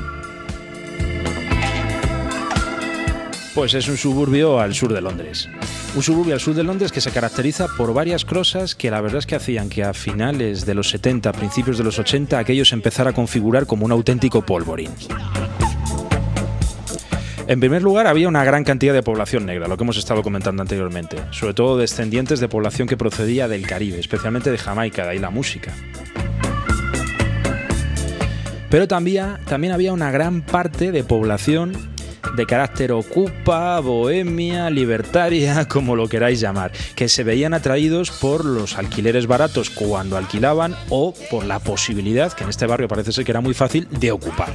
Pues 3.56 3.74
es 3.74 3.88
un 3.88 3.98
suburbio 3.98 4.60
al 4.60 4.74
sur 4.74 4.94
de 4.94 5.02
Londres. 5.02 5.50
Un 5.96 6.04
suburbio 6.04 6.36
al 6.36 6.40
sur 6.40 6.54
de 6.54 6.64
Londres 6.64 6.92
que 6.92 7.02
se 7.02 7.12
caracteriza 7.12 7.68
por 7.76 7.94
varias 7.94 8.24
cosas 8.24 8.76
que 8.76 8.92
la 8.92 9.02
verdad 9.02 9.20
es 9.20 9.26
que 9.26 9.36
hacían 9.36 9.70
que 9.70 9.84
a 9.84 9.94
finales 9.94 10.66
de 10.66 10.76
los 10.76 10.90
70, 10.90 11.32
principios 11.34 11.78
de 11.78 11.84
los 11.84 11.98
80, 11.98 12.38
aquello 12.38 12.64
se 12.64 12.76
empezara 12.76 13.10
a 13.10 13.14
configurar 13.14 13.66
como 13.66 13.86
un 13.86 13.92
auténtico 13.92 14.46
polvorín. 14.46 14.92
En 17.48 17.60
primer 17.60 17.82
lugar, 17.82 18.06
había 18.06 18.28
una 18.28 18.44
gran 18.44 18.64
cantidad 18.64 18.94
de 18.94 19.02
población 19.02 19.48
negra, 19.48 19.68
lo 19.68 19.76
que 19.76 19.84
hemos 19.84 19.98
estado 19.98 20.22
comentando 20.22 20.62
anteriormente, 20.62 21.18
sobre 21.32 21.56
todo 21.56 21.78
descendientes 21.78 22.40
de 22.40 22.48
población 22.48 22.88
que 22.88 22.96
procedía 22.96 23.48
del 23.48 23.66
Caribe, 23.66 24.00
especialmente 24.00 24.52
de 24.52 24.60
Jamaica, 24.60 25.04
de 25.04 25.10
ahí 25.10 25.20
la 25.20 25.32
música. 25.32 25.74
Pero 28.70 28.88
también, 28.88 29.38
también 29.46 29.74
había 29.74 29.94
una 29.94 30.12
gran 30.12 30.42
parte 30.42 30.92
de 30.92 31.04
población 31.04 31.74
de 32.36 32.46
carácter 32.46 32.92
ocupa, 32.92 33.80
bohemia, 33.80 34.70
libertaria, 34.70 35.66
como 35.70 35.96
lo 35.96 36.08
queráis 36.08 36.40
llamar, 36.40 36.72
que 36.96 37.10
se 37.10 37.24
veían 37.24 37.54
atraídos 37.54 38.12
por 38.12 38.46
los 38.46 38.78
alquileres 38.78 39.28
baratos 39.28 39.70
cuando 39.70 40.18
alquilaban 40.18 40.76
o 40.90 41.14
por 41.32 41.46
la 41.46 41.60
posibilidad, 41.60 42.32
que 42.34 42.44
en 42.44 42.50
este 42.50 42.68
barrio 42.68 42.88
parece 42.88 43.12
ser 43.12 43.26
que 43.26 43.32
era 43.32 43.42
muy 43.42 43.54
fácil, 43.54 43.88
de 43.90 44.12
ocupar. 44.12 44.54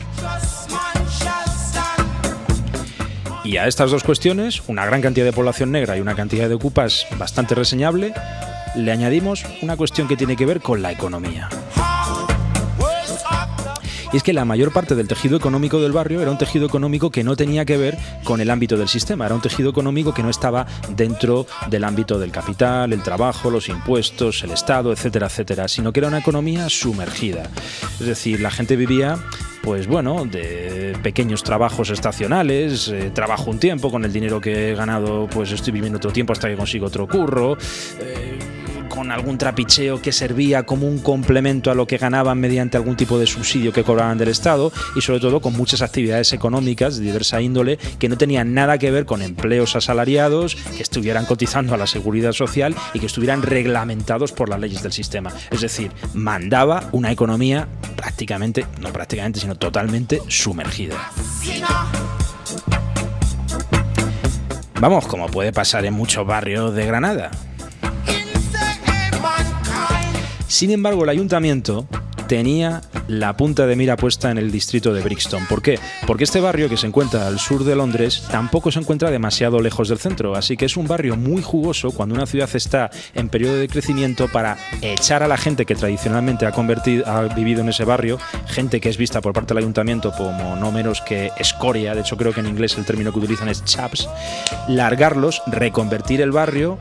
Y 3.45 3.59
a 3.59 3.67
estas 3.67 3.91
dos 3.91 4.05
cuestiones, 4.05 4.63
una 4.69 4.87
gran 4.87 5.03
cantidad 5.03 5.27
de 5.27 5.33
población 5.33 5.71
negra 5.71 5.97
y 5.97 6.01
una 6.01 6.15
cantidad 6.15 6.49
de 6.49 6.55
ocupas 6.55 7.07
bastante 7.19 7.55
reseñable, 7.55 8.15
le 8.75 8.91
añadimos 8.91 9.45
una 9.61 9.77
cuestión 9.77 10.09
que 10.09 10.17
tiene 10.17 10.37
que 10.37 10.47
ver 10.47 10.61
con 10.61 10.81
la 10.81 10.93
economía. 10.93 11.51
Y 14.15 14.17
es 14.17 14.23
que 14.23 14.33
la 14.33 14.45
mayor 14.45 14.73
parte 14.73 14.95
del 14.95 15.09
tejido 15.09 15.37
económico 15.37 15.81
del 15.81 15.91
barrio 15.91 16.23
era 16.23 16.31
un 16.31 16.39
tejido 16.39 16.67
económico 16.67 17.11
que 17.11 17.25
no 17.25 17.35
tenía 17.35 17.65
que 17.65 17.77
ver 17.77 17.99
con 18.23 18.41
el 18.41 18.49
ámbito 18.49 18.77
del 18.77 18.87
sistema, 18.87 19.27
era 19.27 19.35
un 19.35 19.41
tejido 19.41 19.71
económico 19.71 20.15
que 20.15 20.23
no 20.23 20.31
estaba 20.31 20.69
dentro 20.91 21.49
del 21.69 21.83
ámbito 21.83 22.17
del 22.21 22.31
capital, 22.31 22.93
el 22.93 23.03
trabajo, 23.03 23.51
los 23.51 23.69
impuestos, 23.69 24.45
el 24.45 24.53
Estado, 24.53 24.93
etcétera, 24.93 25.27
etcétera, 25.27 25.67
sino 25.67 25.93
que 25.93 25.99
era 25.99 26.07
una 26.07 26.19
economía 26.19 26.69
sumergida. 26.69 27.51
Es 27.99 28.07
decir, 28.07 28.39
la 28.39 28.53
gente 28.53 28.77
vivía 28.77 29.19
pues 29.65 29.89
bueno, 29.89 30.25
de 30.27 30.97
pequeños 31.03 31.43
trabajos 31.43 31.91
estacionales, 31.91 32.87
eh, 32.89 33.11
trabajo 33.13 33.51
un 33.51 33.59
tiempo, 33.59 33.91
con 33.91 34.05
el 34.05 34.13
dinero 34.13 34.41
que 34.41 34.71
he 34.71 34.75
ganado, 34.77 35.27
pues 35.27 35.51
estoy 35.51 35.73
viviendo 35.73 35.97
otro 35.97 36.13
tiempo 36.13 36.35
hasta 36.35 36.49
que 36.49 36.55
consigo 36.55 36.87
otro 36.87 37.09
curro. 37.09 37.57
Eh, 37.99 38.39
con 38.89 39.11
algún 39.11 39.39
trapicheo 39.39 40.01
que 40.01 40.13
servía 40.13 40.65
como 40.65 40.87
un 40.87 40.99
complemento 40.99 41.71
a 41.71 41.75
lo 41.75 41.87
que 41.87 41.99
ganaban 41.99 42.39
mediante 42.39 42.77
algún 42.77 42.97
tipo 42.97 43.19
de 43.19 43.27
subsidio 43.27 43.73
que 43.73 43.85
cobraban 43.85 44.19
del 44.19 44.29
Estado 44.29 44.73
y 44.95 45.01
sobre 45.01 45.21
todo 45.21 45.41
con 45.41 45.55
muchas 45.55 45.83
actividades 45.83 46.33
económicas 46.33 46.97
de 46.97 47.05
diversa 47.05 47.41
índole 47.41 47.79
que 47.99 48.09
no 48.09 48.17
tenían 48.17 48.55
nada 48.55 48.79
que 48.79 48.91
ver 48.91 49.05
con 49.07 49.23
empleos 49.23 49.77
asalariados, 49.77 50.57
que 50.77 50.83
estuvieran 50.83 51.27
cotizando 51.27 51.75
a 51.75 51.77
la 51.77 51.87
seguridad 51.87 52.33
social 52.33 52.75
y 52.93 53.01
que 53.01 53.07
estuvieran 53.07 53.43
reglamentados 53.43 54.33
por 54.33 54.49
las 54.49 54.61
leyes 54.61 54.83
del 54.83 54.93
sistema. 54.93 55.33
Es 55.51 55.61
decir, 55.61 55.91
mandaba 56.15 56.89
una 56.93 57.13
economía 57.13 57.69
prácticamente, 57.97 58.67
no 58.81 58.93
prácticamente, 58.93 59.41
sino 59.41 59.55
totalmente 59.57 60.21
sumergida. 60.29 61.11
Vamos, 64.81 65.07
como 65.07 65.29
puede 65.29 65.53
pasar 65.53 65.85
en 65.87 65.95
muchos 65.95 66.27
barrios 66.27 66.75
de 66.75 66.85
Granada. 66.85 67.31
Sin 70.55 70.71
embargo, 70.71 71.03
el 71.03 71.09
ayuntamiento 71.09 71.89
tenía 72.29 72.81
la 73.09 73.37
punta 73.37 73.67
de 73.67 73.75
mira 73.75 73.97
puesta 73.97 74.31
en 74.31 74.39
el 74.39 74.53
distrito 74.53 74.95
de 74.95 75.03
Brixton. 75.03 75.45
¿Por 75.49 75.63
qué? 75.63 75.81
Porque 76.07 76.23
este 76.23 76.39
barrio 76.39 76.69
que 76.69 76.77
se 76.77 76.87
encuentra 76.87 77.27
al 77.27 77.41
sur 77.41 77.65
de 77.65 77.75
Londres 77.75 78.23
tampoco 78.31 78.71
se 78.71 78.79
encuentra 78.79 79.11
demasiado 79.11 79.59
lejos 79.59 79.89
del 79.89 79.99
centro, 79.99 80.37
así 80.37 80.57
que 80.57 80.67
es 80.67 80.77
un 80.77 80.87
barrio 80.87 81.17
muy 81.17 81.43
jugoso 81.43 81.91
cuando 81.91 82.15
una 82.15 82.27
ciudad 82.27 82.49
está 82.55 82.89
en 83.17 83.31
periodo 83.31 83.57
de 83.57 83.67
crecimiento 83.67 84.29
para 84.29 84.57
echar 84.81 85.25
a 85.25 85.29
la 85.29 85.39
gente 85.39 85.67
que 85.67 85.75
tradicionalmente 85.75 86.47
ha, 86.47 86.53
convertido, 86.53 87.05
ha 87.09 87.23
vivido 87.35 87.63
en 87.63 87.71
ese 87.71 87.85
barrio, 87.85 88.21
gente 88.47 88.81
que 88.81 88.91
es 88.91 88.97
vista 88.97 89.21
por 89.21 89.33
parte 89.33 89.55
del 89.55 89.65
ayuntamiento 89.65 90.13
como 90.17 90.55
no 90.55 90.71
menos 90.71 91.01
que 91.01 91.33
escoria, 91.37 91.97
de 91.97 92.03
hecho 92.03 92.17
creo 92.17 92.33
que 92.33 92.39
en 92.39 92.47
inglés 92.47 92.79
el 92.79 92.85
término 92.85 93.13
que 93.13 93.19
utilizan 93.19 93.49
es 93.49 93.65
chaps, 93.65 94.09
largarlos, 94.69 95.43
reconvertir 95.49 96.21
el 96.21 96.31
barrio, 96.31 96.79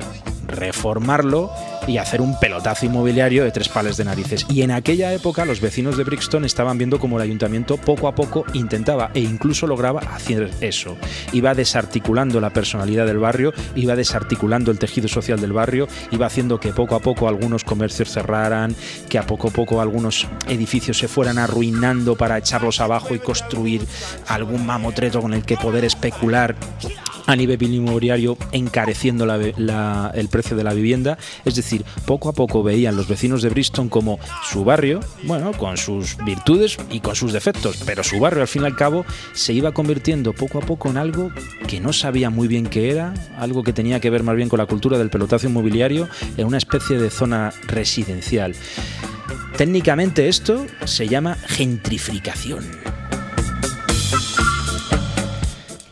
reformarlo 0.53 1.51
y 1.87 1.97
hacer 1.97 2.21
un 2.21 2.39
pelotazo 2.39 2.85
inmobiliario 2.85 3.43
de 3.43 3.51
tres 3.51 3.69
pales 3.69 3.97
de 3.97 4.05
narices. 4.05 4.45
Y 4.49 4.61
en 4.61 4.71
aquella 4.71 5.13
época 5.13 5.45
los 5.45 5.59
vecinos 5.61 5.97
de 5.97 6.03
Brixton 6.03 6.45
estaban 6.45 6.77
viendo 6.77 6.99
como 6.99 7.17
el 7.17 7.23
ayuntamiento 7.23 7.77
poco 7.77 8.07
a 8.07 8.15
poco 8.15 8.45
intentaba 8.53 9.11
e 9.13 9.19
incluso 9.19 9.67
lograba 9.67 10.01
hacer 10.01 10.51
eso. 10.61 10.97
Iba 11.31 11.53
desarticulando 11.53 12.39
la 12.39 12.51
personalidad 12.51 13.05
del 13.05 13.19
barrio, 13.19 13.53
iba 13.75 13.95
desarticulando 13.95 14.71
el 14.71 14.79
tejido 14.79 15.07
social 15.07 15.39
del 15.39 15.53
barrio, 15.53 15.87
iba 16.11 16.25
haciendo 16.25 16.59
que 16.59 16.73
poco 16.73 16.95
a 16.95 16.99
poco 16.99 17.27
algunos 17.27 17.63
comercios 17.63 18.11
cerraran, 18.11 18.75
que 19.09 19.17
a 19.17 19.23
poco 19.23 19.49
a 19.49 19.51
poco 19.51 19.81
algunos 19.81 20.27
edificios 20.47 20.97
se 20.97 21.07
fueran 21.07 21.37
arruinando 21.37 22.15
para 22.15 22.37
echarlos 22.37 22.79
abajo 22.79 23.13
y 23.13 23.19
construir 23.19 23.81
algún 24.27 24.65
mamotreto 24.65 25.21
con 25.21 25.33
el 25.33 25.43
que 25.43 25.57
poder 25.57 25.85
especular 25.85 26.55
a 27.25 27.35
nivel 27.35 27.61
inmobiliario 27.63 28.37
encareciendo 28.51 29.25
el 29.33 30.27
precio 30.29 30.42
de 30.51 30.63
la 30.63 30.73
vivienda. 30.73 31.17
Es 31.45 31.55
decir, 31.55 31.85
poco 32.05 32.29
a 32.29 32.33
poco 32.33 32.63
veían 32.63 32.95
los 32.95 33.07
vecinos 33.07 33.41
de 33.41 33.49
Bristol 33.49 33.89
como 33.89 34.19
su 34.49 34.63
barrio, 34.63 34.99
bueno, 35.23 35.51
con 35.53 35.77
sus 35.77 36.17
virtudes 36.25 36.77
y 36.91 36.99
con 36.99 37.15
sus 37.15 37.33
defectos, 37.33 37.81
pero 37.85 38.03
su 38.03 38.19
barrio 38.19 38.41
al 38.41 38.47
fin 38.47 38.63
y 38.63 38.65
al 38.65 38.75
cabo 38.75 39.05
se 39.33 39.53
iba 39.53 39.71
convirtiendo 39.71 40.33
poco 40.33 40.59
a 40.59 40.61
poco 40.61 40.89
en 40.89 40.97
algo 40.97 41.31
que 41.67 41.79
no 41.79 41.93
sabía 41.93 42.29
muy 42.29 42.47
bien 42.47 42.67
qué 42.67 42.91
era, 42.91 43.13
algo 43.37 43.63
que 43.63 43.73
tenía 43.73 43.99
que 43.99 44.09
ver 44.09 44.23
más 44.23 44.35
bien 44.35 44.49
con 44.49 44.59
la 44.59 44.65
cultura 44.65 44.97
del 44.97 45.09
pelotazo 45.09 45.47
inmobiliario, 45.47 46.07
en 46.37 46.47
una 46.47 46.57
especie 46.57 46.97
de 46.97 47.09
zona 47.09 47.53
residencial. 47.67 48.55
Técnicamente 49.57 50.27
esto 50.27 50.65
se 50.85 51.07
llama 51.07 51.35
gentrificación 51.35 52.63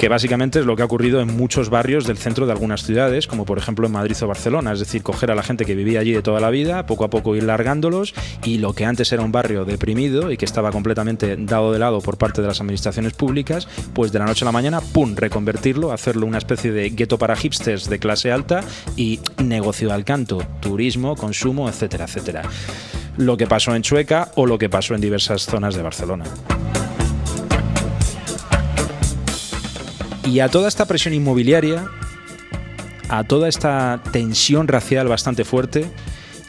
que 0.01 0.09
básicamente 0.09 0.57
es 0.57 0.65
lo 0.65 0.75
que 0.75 0.81
ha 0.81 0.85
ocurrido 0.85 1.21
en 1.21 1.37
muchos 1.37 1.69
barrios 1.69 2.07
del 2.07 2.17
centro 2.17 2.47
de 2.47 2.51
algunas 2.51 2.81
ciudades, 2.81 3.27
como 3.27 3.45
por 3.45 3.59
ejemplo 3.59 3.85
en 3.85 3.93
Madrid 3.93 4.17
o 4.23 4.25
Barcelona, 4.25 4.73
es 4.73 4.79
decir, 4.79 5.03
coger 5.03 5.29
a 5.29 5.35
la 5.35 5.43
gente 5.43 5.63
que 5.63 5.75
vivía 5.75 5.99
allí 5.99 6.11
de 6.11 6.23
toda 6.23 6.39
la 6.39 6.49
vida, 6.49 6.87
poco 6.87 7.03
a 7.03 7.11
poco 7.11 7.35
ir 7.35 7.43
largándolos 7.43 8.15
y 8.43 8.57
lo 8.57 8.73
que 8.73 8.85
antes 8.85 9.11
era 9.11 9.21
un 9.21 9.31
barrio 9.31 9.63
deprimido 9.63 10.31
y 10.31 10.37
que 10.37 10.45
estaba 10.45 10.71
completamente 10.71 11.37
dado 11.37 11.71
de 11.71 11.77
lado 11.77 12.01
por 12.01 12.17
parte 12.17 12.41
de 12.41 12.47
las 12.47 12.59
administraciones 12.61 13.13
públicas, 13.13 13.67
pues 13.93 14.11
de 14.11 14.17
la 14.17 14.25
noche 14.25 14.43
a 14.43 14.47
la 14.47 14.51
mañana, 14.51 14.81
¡pum!, 14.81 15.13
reconvertirlo, 15.15 15.91
hacerlo 15.91 16.25
una 16.25 16.39
especie 16.39 16.71
de 16.71 16.89
gueto 16.89 17.19
para 17.19 17.35
hipsters 17.35 17.87
de 17.87 17.99
clase 17.99 18.31
alta 18.31 18.63
y 18.95 19.19
negocio 19.37 19.93
al 19.93 20.03
canto, 20.03 20.39
turismo, 20.61 21.15
consumo, 21.15 21.69
etcétera, 21.69 22.05
etcétera. 22.05 22.41
Lo 23.17 23.37
que 23.37 23.45
pasó 23.45 23.75
en 23.75 23.83
Chueca 23.83 24.31
o 24.33 24.47
lo 24.47 24.57
que 24.57 24.67
pasó 24.67 24.95
en 24.95 25.01
diversas 25.01 25.45
zonas 25.45 25.75
de 25.75 25.83
Barcelona. 25.83 26.23
Y 30.25 30.39
a 30.39 30.49
toda 30.49 30.67
esta 30.67 30.85
presión 30.85 31.13
inmobiliaria, 31.13 31.87
a 33.09 33.23
toda 33.23 33.49
esta 33.49 34.01
tensión 34.11 34.67
racial 34.67 35.07
bastante 35.07 35.43
fuerte 35.43 35.85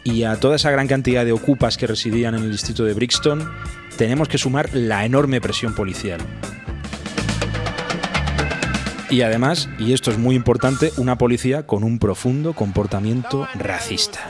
y 0.04 0.24
a 0.24 0.36
toda 0.36 0.56
esa 0.56 0.70
gran 0.70 0.86
cantidad 0.86 1.24
de 1.24 1.32
ocupas 1.32 1.76
que 1.76 1.86
residían 1.86 2.34
en 2.34 2.44
el 2.44 2.52
distrito 2.52 2.84
de 2.84 2.94
Brixton, 2.94 3.50
tenemos 3.96 4.28
que 4.28 4.38
sumar 4.38 4.74
la 4.74 5.04
enorme 5.04 5.40
presión 5.40 5.74
policial. 5.74 6.20
Y 9.10 9.22
además, 9.22 9.68
y 9.78 9.92
esto 9.92 10.10
es 10.10 10.18
muy 10.18 10.34
importante, 10.34 10.90
una 10.96 11.18
policía 11.18 11.66
con 11.66 11.84
un 11.84 11.98
profundo 11.98 12.54
comportamiento 12.54 13.46
racista. 13.54 14.20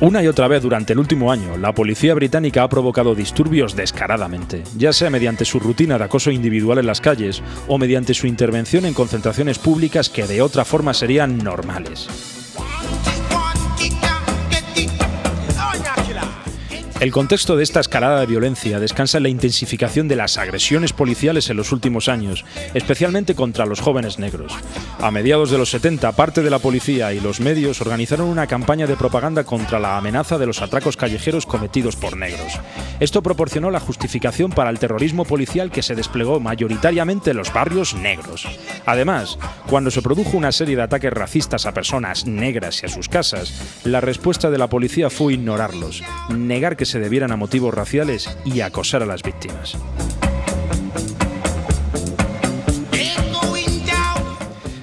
Una 0.00 0.22
y 0.22 0.28
otra 0.28 0.48
vez 0.48 0.62
durante 0.62 0.94
el 0.94 0.98
último 0.98 1.30
año, 1.30 1.58
la 1.58 1.74
policía 1.74 2.14
británica 2.14 2.62
ha 2.62 2.68
provocado 2.70 3.14
disturbios 3.14 3.76
descaradamente, 3.76 4.62
ya 4.74 4.94
sea 4.94 5.10
mediante 5.10 5.44
su 5.44 5.60
rutina 5.60 5.98
de 5.98 6.04
acoso 6.04 6.30
individual 6.30 6.78
en 6.78 6.86
las 6.86 7.02
calles 7.02 7.42
o 7.68 7.76
mediante 7.76 8.14
su 8.14 8.26
intervención 8.26 8.86
en 8.86 8.94
concentraciones 8.94 9.58
públicas 9.58 10.08
que 10.08 10.26
de 10.26 10.40
otra 10.40 10.64
forma 10.64 10.94
serían 10.94 11.36
normales. 11.36 12.39
El 17.00 17.12
contexto 17.12 17.56
de 17.56 17.62
esta 17.62 17.80
escalada 17.80 18.20
de 18.20 18.26
violencia 18.26 18.78
descansa 18.78 19.16
en 19.16 19.22
la 19.22 19.30
intensificación 19.30 20.06
de 20.06 20.16
las 20.16 20.36
agresiones 20.36 20.92
policiales 20.92 21.48
en 21.48 21.56
los 21.56 21.72
últimos 21.72 22.10
años, 22.10 22.44
especialmente 22.74 23.34
contra 23.34 23.64
los 23.64 23.80
jóvenes 23.80 24.18
negros. 24.18 24.52
A 25.00 25.10
mediados 25.10 25.50
de 25.50 25.56
los 25.56 25.70
70, 25.70 26.12
parte 26.12 26.42
de 26.42 26.50
la 26.50 26.58
policía 26.58 27.14
y 27.14 27.20
los 27.20 27.40
medios 27.40 27.80
organizaron 27.80 28.28
una 28.28 28.46
campaña 28.46 28.86
de 28.86 28.98
propaganda 28.98 29.44
contra 29.44 29.78
la 29.78 29.96
amenaza 29.96 30.36
de 30.36 30.44
los 30.44 30.60
atracos 30.60 30.98
callejeros 30.98 31.46
cometidos 31.46 31.96
por 31.96 32.18
negros. 32.18 32.60
Esto 33.00 33.22
proporcionó 33.22 33.70
la 33.70 33.80
justificación 33.80 34.50
para 34.50 34.68
el 34.68 34.78
terrorismo 34.78 35.24
policial 35.24 35.70
que 35.70 35.82
se 35.82 35.94
desplegó 35.94 36.38
mayoritariamente 36.38 37.30
en 37.30 37.38
los 37.38 37.50
barrios 37.50 37.94
negros. 37.94 38.46
Además, 38.84 39.38
cuando 39.70 39.90
se 39.90 40.02
produjo 40.02 40.36
una 40.36 40.52
serie 40.52 40.76
de 40.76 40.82
ataques 40.82 41.14
racistas 41.14 41.64
a 41.64 41.72
personas 41.72 42.26
negras 42.26 42.82
y 42.82 42.86
a 42.86 42.90
sus 42.90 43.08
casas, 43.08 43.54
la 43.84 44.02
respuesta 44.02 44.50
de 44.50 44.58
la 44.58 44.68
policía 44.68 45.08
fue 45.08 45.32
ignorarlos, 45.32 46.02
negar 46.28 46.76
que 46.76 46.89
se 46.90 47.00
debieran 47.00 47.32
a 47.32 47.36
motivos 47.36 47.72
raciales 47.72 48.28
y 48.44 48.60
acosar 48.60 49.02
a 49.02 49.06
las 49.06 49.22
víctimas. 49.22 49.76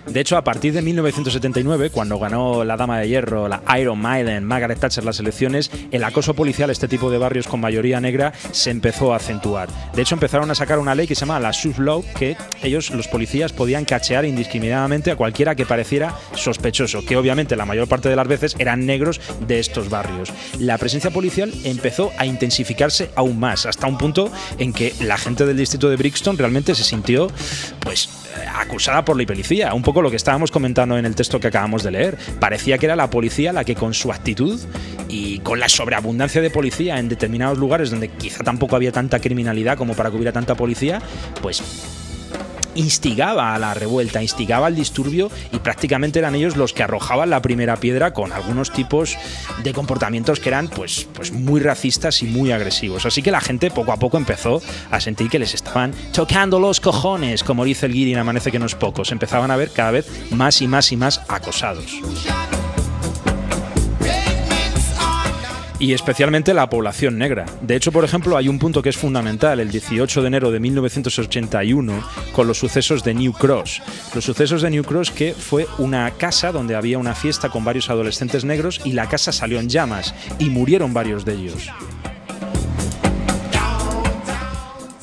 De 0.10 0.22
hecho, 0.22 0.38
a 0.38 0.44
partir 0.44 0.74
de 0.74 0.82
1979, 0.82 1.90
cuando 1.90 2.18
ganó 2.18 2.64
la 2.64 2.78
Dama 2.78 3.00
de 3.00 3.10
Hierro, 3.10 3.48
la 3.48 3.62
Iron 3.80 4.00
Maiden, 4.00 4.46
Margaret 4.46 4.80
Thatcher 4.80 5.04
las 5.04 5.20
elecciones, 5.20 5.70
el 5.92 6.04
acoso 6.04 6.34
policial 6.34 6.70
a 6.70 6.74
este 6.74 6.88
tipo 6.88 7.12
de 7.12 7.18
barrios 7.18 7.48
con 7.48 7.60
mayoría 7.60 8.00
negra 8.00 8.34
se 8.52 8.72
empezó 8.72 9.14
a 9.14 9.18
acentuar. 9.18 9.70
De 9.94 10.02
hecho, 10.02 10.16
empezaron 10.16 10.50
a 10.50 10.56
sacar 10.56 10.80
una 10.80 10.96
ley 10.96 11.08
que 11.08 11.16
se 11.16 11.22
llama 11.22 11.40
la 11.40 11.54
Sub 11.54 11.80
Law, 11.80 12.04
que 12.18 12.38
ellos, 12.64 12.92
los 12.92 13.08
policías, 13.08 13.52
podían 13.52 13.86
cachear 13.86 14.26
indiscriminadamente 14.26 15.12
a 15.12 15.16
cualquiera 15.16 15.56
que 15.56 15.66
pareciera 15.66 16.16
sospechoso, 16.34 17.06
que 17.06 17.18
obviamente 17.18 17.56
la 17.56 17.66
mayor 17.66 17.88
parte 17.88 18.10
de 18.10 18.16
las 18.16 18.28
veces 18.28 18.56
eran 18.60 18.86
negros 18.86 19.20
de 19.46 19.60
estos 19.60 19.90
barrios. 19.90 20.32
La 20.58 20.78
presencia 20.78 21.12
policial 21.12 21.54
empezó 21.64 22.12
a 22.18 22.26
intensificarse 22.26 23.10
aún 23.16 23.40
más, 23.40 23.66
hasta 23.66 23.88
un 23.88 23.98
punto 23.98 24.32
en 24.58 24.74
que 24.74 24.94
la 25.02 25.18
gente 25.18 25.46
del 25.46 25.58
distrito 25.58 25.90
de 25.90 25.98
Brixton 25.98 26.38
realmente 26.38 26.76
se 26.76 26.84
sintió, 26.84 27.28
pues, 27.80 28.10
acusada 28.56 29.04
por 29.04 29.20
la 29.20 29.26
policía. 29.26 29.74
Un 29.74 29.82
poco 29.82 29.97
lo 30.02 30.10
que 30.10 30.16
estábamos 30.16 30.52
comentando 30.52 30.98
en 30.98 31.06
el 31.06 31.16
texto 31.16 31.40
que 31.40 31.48
acabamos 31.48 31.84
de 31.84 31.92
leer. 31.92 32.18
Parecía 32.40 32.78
que 32.78 32.86
era 32.86 32.96
la 32.96 33.10
policía 33.10 33.54
la 33.54 33.64
que 33.64 33.76
con 33.76 33.94
su 33.94 34.12
actitud 34.12 34.60
y 35.10 35.40
con 35.40 35.60
la 35.60 35.70
sobreabundancia 35.70 36.42
de 36.42 36.50
policía 36.50 37.00
en 37.00 37.10
determinados 37.10 37.58
lugares 37.58 37.90
donde 37.92 38.10
quizá 38.10 38.44
tampoco 38.44 38.76
había 38.76 38.92
tanta 38.92 39.20
criminalidad 39.20 39.78
como 39.78 39.94
para 39.94 40.10
que 40.10 40.16
hubiera 40.16 40.32
tanta 40.32 40.56
policía, 40.56 41.02
pues 41.42 41.62
instigaba 42.78 43.54
a 43.54 43.60
la 43.60 43.74
revuelta, 43.74 44.22
instigaba 44.22 44.68
al 44.68 44.76
disturbio 44.76 45.30
y 45.52 45.60
prácticamente 45.60 46.20
eran 46.20 46.36
ellos 46.36 46.56
los 46.56 46.74
que 46.74 46.84
arrojaban 46.84 47.30
la 47.30 47.42
primera 47.42 47.78
piedra 47.78 48.14
con 48.14 48.32
algunos 48.32 48.72
tipos 48.72 49.18
de 49.64 49.74
comportamientos 49.74 50.40
que 50.40 50.50
eran 50.50 50.68
pues, 50.70 51.08
pues 51.14 51.32
muy 51.32 51.60
racistas 51.60 52.22
y 52.22 52.26
muy 52.26 52.52
agresivos. 52.52 53.06
Así 53.06 53.22
que 53.22 53.32
la 53.32 53.42
gente 53.42 53.72
poco 53.72 53.92
a 53.92 53.98
poco 53.98 54.18
empezó 54.18 54.62
a 54.92 55.00
sentir 55.00 55.30
que 55.30 55.40
les 55.40 55.54
estaban 55.54 55.94
tocando 56.14 56.60
los 56.60 56.80
cojones, 56.80 57.44
como 57.44 57.66
dice 57.66 57.88
el 57.88 57.94
Guiri 57.94 58.14
en 58.14 58.20
Amanece 58.20 58.52
que 58.52 58.60
no 58.60 58.66
es 58.66 58.76
poco. 58.76 59.04
Se 59.06 59.14
empezaban 59.14 59.52
a 59.52 59.56
ver 59.56 59.72
cada 59.72 59.92
vez 59.92 60.08
más 60.32 60.62
y 60.62 60.68
más 60.68 60.92
y 60.92 60.98
más 60.98 61.22
acosados. 61.28 62.00
Y 65.80 65.94
especialmente 65.94 66.54
la 66.54 66.70
población 66.70 67.18
negra. 67.18 67.46
De 67.62 67.76
hecho, 67.76 67.92
por 67.92 68.04
ejemplo, 68.04 68.38
hay 68.38 68.48
un 68.48 68.60
punto 68.60 68.82
que 68.82 68.90
es 68.90 68.98
fundamental, 68.98 69.60
el 69.60 69.72
18 69.72 70.22
de 70.22 70.28
enero 70.28 70.52
de 70.52 70.60
1981, 70.60 72.04
con 72.34 72.48
los 72.48 72.58
sucesos 72.58 73.04
de 73.04 73.14
New 73.14 73.34
Cross. 73.34 73.82
Los 74.16 74.26
sucesos 74.26 74.62
de 74.62 74.70
New 74.70 74.84
Cross 74.84 75.12
que 75.12 75.34
fue 75.34 75.68
una 75.78 76.10
casa 76.12 76.52
donde 76.52 76.76
había 76.76 76.98
una 76.98 77.16
fiesta 77.16 77.50
con 77.50 77.64
varios 77.64 77.90
adolescentes 77.90 78.46
negros 78.46 78.82
y 78.84 78.94
la 78.94 79.08
casa 79.08 79.32
salió 79.32 79.60
en 79.60 79.70
llamas 79.70 80.14
y 80.40 80.50
murieron 80.50 80.94
varios 80.94 81.26
de 81.26 81.34
ellos. 81.34 81.70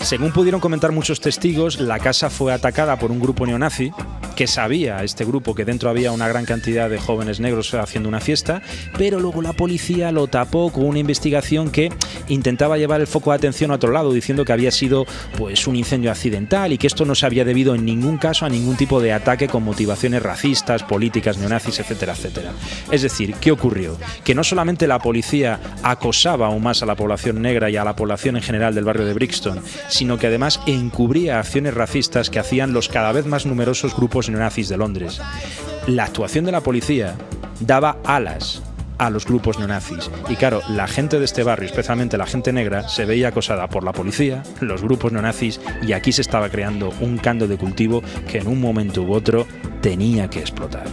Según 0.04 0.32
pudieron 0.32 0.60
comentar 0.60 0.92
muchos 0.92 1.18
testigos, 1.18 1.80
la 1.80 1.98
casa 1.98 2.28
fue 2.28 2.52
atacada 2.52 2.98
por 2.98 3.10
un 3.10 3.20
grupo 3.20 3.46
neonazi 3.46 3.90
que 4.36 4.46
sabía 4.46 5.02
este 5.02 5.24
grupo 5.24 5.54
que 5.54 5.64
dentro 5.64 5.88
había 5.88 6.12
una 6.12 6.28
gran 6.28 6.44
cantidad 6.44 6.90
de 6.90 6.98
jóvenes 6.98 7.40
negros 7.40 7.72
haciendo 7.72 8.08
una 8.08 8.20
fiesta, 8.20 8.62
pero 8.98 9.20
luego 9.20 9.40
la 9.42 9.52
policía 9.52 10.12
lo 10.12 10.26
tapó 10.26 10.70
con 10.72 10.86
una 10.86 10.98
investigación 10.98 11.70
que 11.70 11.90
intentaba 12.28 12.76
llevar 12.76 13.00
el 13.00 13.06
foco 13.06 13.30
de 13.30 13.36
atención 13.36 13.70
a 13.70 13.74
otro 13.74 13.92
lado, 13.92 14.12
diciendo 14.12 14.44
que 14.44 14.52
había 14.52 14.70
sido 14.70 15.06
pues 15.38 15.66
un 15.66 15.76
incendio 15.76 16.10
accidental 16.10 16.72
y 16.72 16.78
que 16.78 16.86
esto 16.86 17.04
no 17.04 17.14
se 17.14 17.26
había 17.26 17.44
debido 17.44 17.74
en 17.74 17.84
ningún 17.84 18.18
caso 18.18 18.44
a 18.44 18.48
ningún 18.48 18.76
tipo 18.76 19.00
de 19.00 19.12
ataque 19.12 19.48
con 19.48 19.62
motivaciones 19.62 20.22
racistas, 20.22 20.82
políticas, 20.82 21.38
neonazis, 21.38 21.78
etcétera, 21.78 22.12
etcétera. 22.12 22.52
Es 22.90 23.02
decir, 23.02 23.34
¿qué 23.40 23.52
ocurrió? 23.52 23.96
Que 24.24 24.34
no 24.34 24.44
solamente 24.44 24.86
la 24.86 24.98
policía 24.98 25.60
acosaba 25.82 26.48
aún 26.48 26.62
más 26.62 26.82
a 26.82 26.86
la 26.86 26.96
población 26.96 27.40
negra 27.40 27.70
y 27.70 27.76
a 27.76 27.84
la 27.84 27.96
población 27.96 28.36
en 28.36 28.42
general 28.42 28.74
del 28.74 28.84
barrio 28.84 29.06
de 29.06 29.14
Brixton, 29.14 29.60
sino 29.94 30.18
que 30.18 30.26
además 30.26 30.60
encubría 30.66 31.38
acciones 31.38 31.72
racistas 31.72 32.28
que 32.28 32.40
hacían 32.40 32.72
los 32.72 32.88
cada 32.88 33.12
vez 33.12 33.26
más 33.26 33.46
numerosos 33.46 33.94
grupos 33.96 34.28
neonazis 34.28 34.68
de 34.68 34.76
Londres. 34.76 35.20
La 35.86 36.04
actuación 36.04 36.44
de 36.44 36.52
la 36.52 36.62
policía 36.62 37.14
daba 37.60 37.98
alas 38.04 38.62
a 38.98 39.10
los 39.10 39.24
grupos 39.24 39.58
neonazis. 39.58 40.10
Y 40.28 40.34
claro, 40.34 40.62
la 40.68 40.88
gente 40.88 41.18
de 41.18 41.24
este 41.24 41.44
barrio, 41.44 41.68
especialmente 41.68 42.18
la 42.18 42.26
gente 42.26 42.52
negra, 42.52 42.88
se 42.88 43.04
veía 43.04 43.28
acosada 43.28 43.68
por 43.68 43.84
la 43.84 43.92
policía, 43.92 44.42
los 44.60 44.82
grupos 44.82 45.12
neonazis, 45.12 45.60
y 45.86 45.92
aquí 45.92 46.10
se 46.12 46.22
estaba 46.22 46.48
creando 46.48 46.92
un 47.00 47.18
cando 47.18 47.46
de 47.46 47.56
cultivo 47.56 48.02
que 48.28 48.38
en 48.38 48.48
un 48.48 48.60
momento 48.60 49.02
u 49.02 49.12
otro 49.12 49.46
tenía 49.80 50.28
que 50.28 50.40
explotar. 50.40 50.86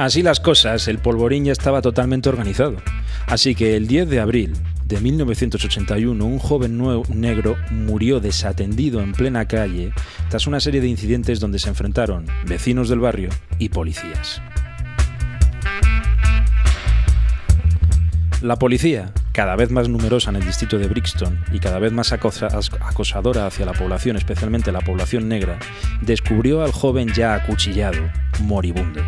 Así 0.00 0.22
las 0.22 0.40
cosas, 0.40 0.88
el 0.88 0.98
polvorín 0.98 1.44
ya 1.44 1.52
estaba 1.52 1.82
totalmente 1.82 2.30
organizado. 2.30 2.78
Así 3.26 3.54
que 3.54 3.76
el 3.76 3.86
10 3.86 4.08
de 4.08 4.20
abril 4.20 4.54
de 4.86 4.98
1981, 4.98 6.24
un 6.24 6.38
joven 6.38 6.82
negro 7.10 7.58
murió 7.70 8.18
desatendido 8.18 9.02
en 9.02 9.12
plena 9.12 9.46
calle 9.46 9.92
tras 10.30 10.46
una 10.46 10.58
serie 10.58 10.80
de 10.80 10.88
incidentes 10.88 11.38
donde 11.38 11.58
se 11.58 11.68
enfrentaron 11.68 12.24
vecinos 12.46 12.88
del 12.88 13.00
barrio 13.00 13.28
y 13.58 13.68
policías. 13.68 14.40
La 18.40 18.56
policía, 18.56 19.12
cada 19.32 19.54
vez 19.54 19.70
más 19.70 19.90
numerosa 19.90 20.30
en 20.30 20.36
el 20.36 20.46
distrito 20.46 20.78
de 20.78 20.88
Brixton 20.88 21.44
y 21.52 21.58
cada 21.58 21.78
vez 21.78 21.92
más 21.92 22.14
acosadora 22.14 23.46
hacia 23.46 23.66
la 23.66 23.74
población, 23.74 24.16
especialmente 24.16 24.72
la 24.72 24.80
población 24.80 25.28
negra, 25.28 25.58
descubrió 26.00 26.62
al 26.62 26.72
joven 26.72 27.12
ya 27.12 27.34
acuchillado, 27.34 28.00
moribundo. 28.40 29.02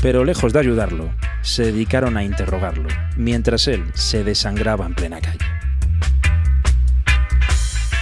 Pero 0.00 0.24
lejos 0.24 0.52
de 0.52 0.60
ayudarlo, 0.60 1.10
se 1.42 1.64
dedicaron 1.64 2.16
a 2.16 2.22
interrogarlo, 2.22 2.88
mientras 3.16 3.66
él 3.66 3.84
se 3.94 4.22
desangraba 4.22 4.86
en 4.86 4.94
plena 4.94 5.20
calle. 5.20 5.38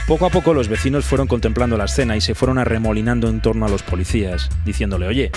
Poco 0.07 0.27
a 0.27 0.31
poco 0.31 0.55
los 0.55 0.69
vecinos 0.69 1.05
fueron 1.05 1.27
contemplando 1.27 1.77
la 1.77 1.87
escena 1.87 2.17
y 2.17 2.21
se 2.21 2.37
fueron 2.37 2.59
arremolinando 2.59 3.29
en 3.29 3.41
torno 3.41 3.67
a 3.67 3.69
los 3.69 3.83
policías, 3.83 4.51
diciéndole, 4.65 5.09
oye, 5.09 5.33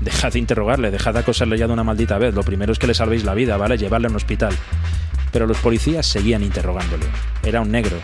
dejad 0.00 0.32
de 0.32 0.40
interrogarle, 0.40 0.90
dejad 0.90 1.14
de 1.14 1.20
acosarle 1.20 1.56
ya 1.56 1.66
de 1.66 1.72
una 1.72 1.84
maldita 1.84 2.18
vez, 2.18 2.34
lo 2.34 2.42
primero 2.42 2.72
es 2.72 2.78
que 2.78 2.86
le 2.86 2.92
salvéis 2.92 3.24
la 3.24 3.32
vida, 3.32 3.56
¿vale? 3.56 3.78
Llevarle 3.78 4.08
a 4.08 4.10
un 4.10 4.16
hospital. 4.16 4.54
Pero 5.32 5.46
los 5.46 5.58
policías 5.58 6.06
seguían 6.06 6.42
interrogándole. 6.42 7.06
Era 7.42 7.62
un 7.62 7.70
negro, 7.70 7.96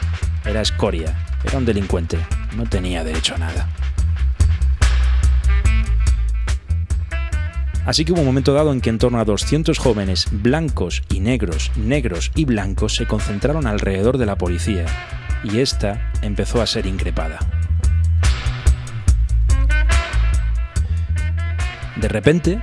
era 0.44 0.62
escoria, 0.62 1.14
era 1.44 1.58
un 1.58 1.66
delincuente, 1.66 2.18
no 2.56 2.64
tenía 2.64 3.04
derecho 3.04 3.34
a 3.34 3.38
nada. 3.38 3.68
Así 7.86 8.04
que 8.04 8.12
hubo 8.12 8.20
un 8.20 8.26
momento 8.26 8.52
dado 8.52 8.72
en 8.72 8.80
que 8.80 8.90
en 8.90 8.98
torno 8.98 9.20
a 9.20 9.24
200 9.24 9.78
jóvenes 9.78 10.26
blancos 10.32 11.04
y 11.08 11.20
negros, 11.20 11.70
negros 11.76 12.32
y 12.34 12.44
blancos 12.44 12.96
se 12.96 13.06
concentraron 13.06 13.66
alrededor 13.66 14.18
de 14.18 14.26
la 14.26 14.36
policía 14.36 14.86
y 15.44 15.60
esta 15.60 16.10
empezó 16.20 16.60
a 16.60 16.66
ser 16.66 16.86
increpada. 16.86 17.38
De 21.94 22.08
repente, 22.08 22.60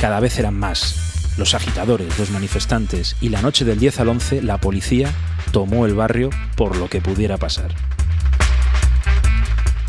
cada 0.00 0.20
vez 0.20 0.38
eran 0.38 0.54
más 0.54 1.34
los 1.36 1.54
agitadores, 1.54 2.18
los 2.18 2.30
manifestantes 2.30 3.14
y 3.20 3.28
la 3.28 3.42
noche 3.42 3.66
del 3.66 3.78
10 3.78 4.00
al 4.00 4.08
11 4.08 4.42
la 4.42 4.58
policía 4.58 5.12
tomó 5.52 5.84
el 5.84 5.94
barrio 5.94 6.30
por 6.56 6.76
lo 6.76 6.88
que 6.88 7.02
pudiera 7.02 7.36
pasar. 7.36 7.74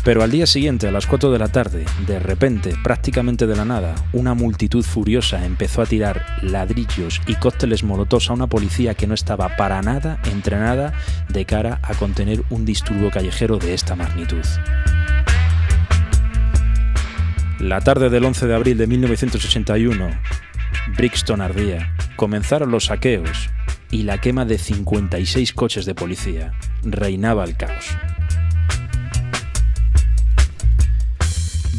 Pero 0.08 0.22
al 0.22 0.30
día 0.30 0.46
siguiente, 0.46 0.88
a 0.88 0.90
las 0.90 1.06
4 1.06 1.30
de 1.30 1.38
la 1.38 1.48
tarde, 1.48 1.84
de 2.06 2.18
repente, 2.18 2.74
prácticamente 2.82 3.46
de 3.46 3.54
la 3.54 3.66
nada, 3.66 3.94
una 4.14 4.32
multitud 4.32 4.82
furiosa 4.82 5.44
empezó 5.44 5.82
a 5.82 5.84
tirar 5.84 6.24
ladrillos 6.40 7.20
y 7.26 7.34
cócteles 7.34 7.84
molotovs 7.84 8.30
a 8.30 8.32
una 8.32 8.46
policía 8.46 8.94
que 8.94 9.06
no 9.06 9.12
estaba 9.12 9.54
para 9.58 9.82
nada 9.82 10.18
entrenada 10.32 10.94
de 11.28 11.44
cara 11.44 11.78
a 11.82 11.92
contener 11.92 12.42
un 12.48 12.64
disturbio 12.64 13.10
callejero 13.10 13.58
de 13.58 13.74
esta 13.74 13.96
magnitud. 13.96 14.40
La 17.60 17.82
tarde 17.82 18.08
del 18.08 18.24
11 18.24 18.46
de 18.46 18.54
abril 18.54 18.78
de 18.78 18.86
1981, 18.86 20.08
Brixton 20.96 21.42
ardía. 21.42 21.92
Comenzaron 22.16 22.70
los 22.70 22.86
saqueos 22.86 23.50
y 23.90 24.04
la 24.04 24.16
quema 24.16 24.46
de 24.46 24.56
56 24.56 25.52
coches 25.52 25.84
de 25.84 25.94
policía. 25.94 26.54
Reinaba 26.82 27.44
el 27.44 27.58
caos. 27.58 27.94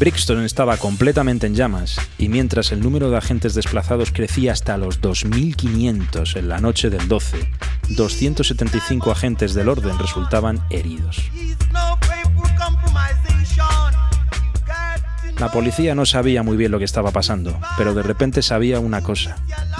Brixton 0.00 0.42
estaba 0.46 0.78
completamente 0.78 1.46
en 1.46 1.54
llamas 1.54 2.00
y 2.16 2.30
mientras 2.30 2.72
el 2.72 2.80
número 2.80 3.10
de 3.10 3.18
agentes 3.18 3.54
desplazados 3.54 4.12
crecía 4.12 4.52
hasta 4.52 4.78
los 4.78 5.02
2.500 5.02 6.38
en 6.38 6.48
la 6.48 6.58
noche 6.58 6.88
del 6.88 7.06
12, 7.06 7.46
275 7.90 9.10
agentes 9.10 9.52
del 9.52 9.68
orden 9.68 9.98
resultaban 9.98 10.64
heridos. 10.70 11.20
La 15.38 15.52
policía 15.52 15.94
no 15.94 16.06
sabía 16.06 16.42
muy 16.42 16.56
bien 16.56 16.72
lo 16.72 16.78
que 16.78 16.86
estaba 16.86 17.10
pasando, 17.10 17.60
pero 17.76 17.92
de 17.92 18.02
repente 18.02 18.40
sabía 18.40 18.80
una 18.80 19.02
cosa, 19.02 19.36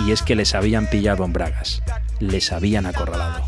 y 0.06 0.11
es 0.11 0.20
que 0.20 0.37
les 0.37 0.54
habían 0.54 0.87
pillado 0.90 1.24
en 1.24 1.33
bragas, 1.33 1.83
les 2.18 2.52
habían 2.52 2.85
acorralado. 2.85 3.42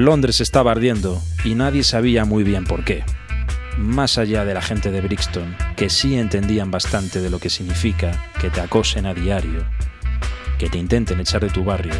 Londres 0.00 0.40
estaba 0.40 0.70
ardiendo 0.70 1.20
y 1.44 1.54
nadie 1.54 1.84
sabía 1.84 2.24
muy 2.24 2.42
bien 2.42 2.64
por 2.64 2.84
qué. 2.84 3.04
Más 3.76 4.16
allá 4.16 4.46
de 4.46 4.54
la 4.54 4.62
gente 4.62 4.90
de 4.90 5.02
Brixton, 5.02 5.54
que 5.76 5.90
sí 5.90 6.18
entendían 6.18 6.70
bastante 6.70 7.20
de 7.20 7.28
lo 7.28 7.38
que 7.38 7.50
significa 7.50 8.30
que 8.40 8.48
te 8.48 8.62
acosen 8.62 9.04
a 9.04 9.12
diario, 9.12 9.62
que 10.58 10.70
te 10.70 10.78
intenten 10.78 11.20
echar 11.20 11.42
de 11.42 11.50
tu 11.50 11.64
barrio 11.64 11.92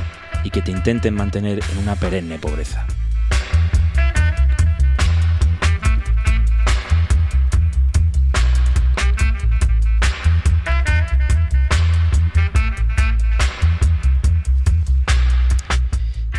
y 0.44 0.50
que 0.50 0.62
te 0.62 0.70
intenten 0.70 1.14
mantener 1.14 1.60
en 1.72 1.78
una 1.78 1.94
perenne 1.94 2.38
pobreza. 2.38 2.86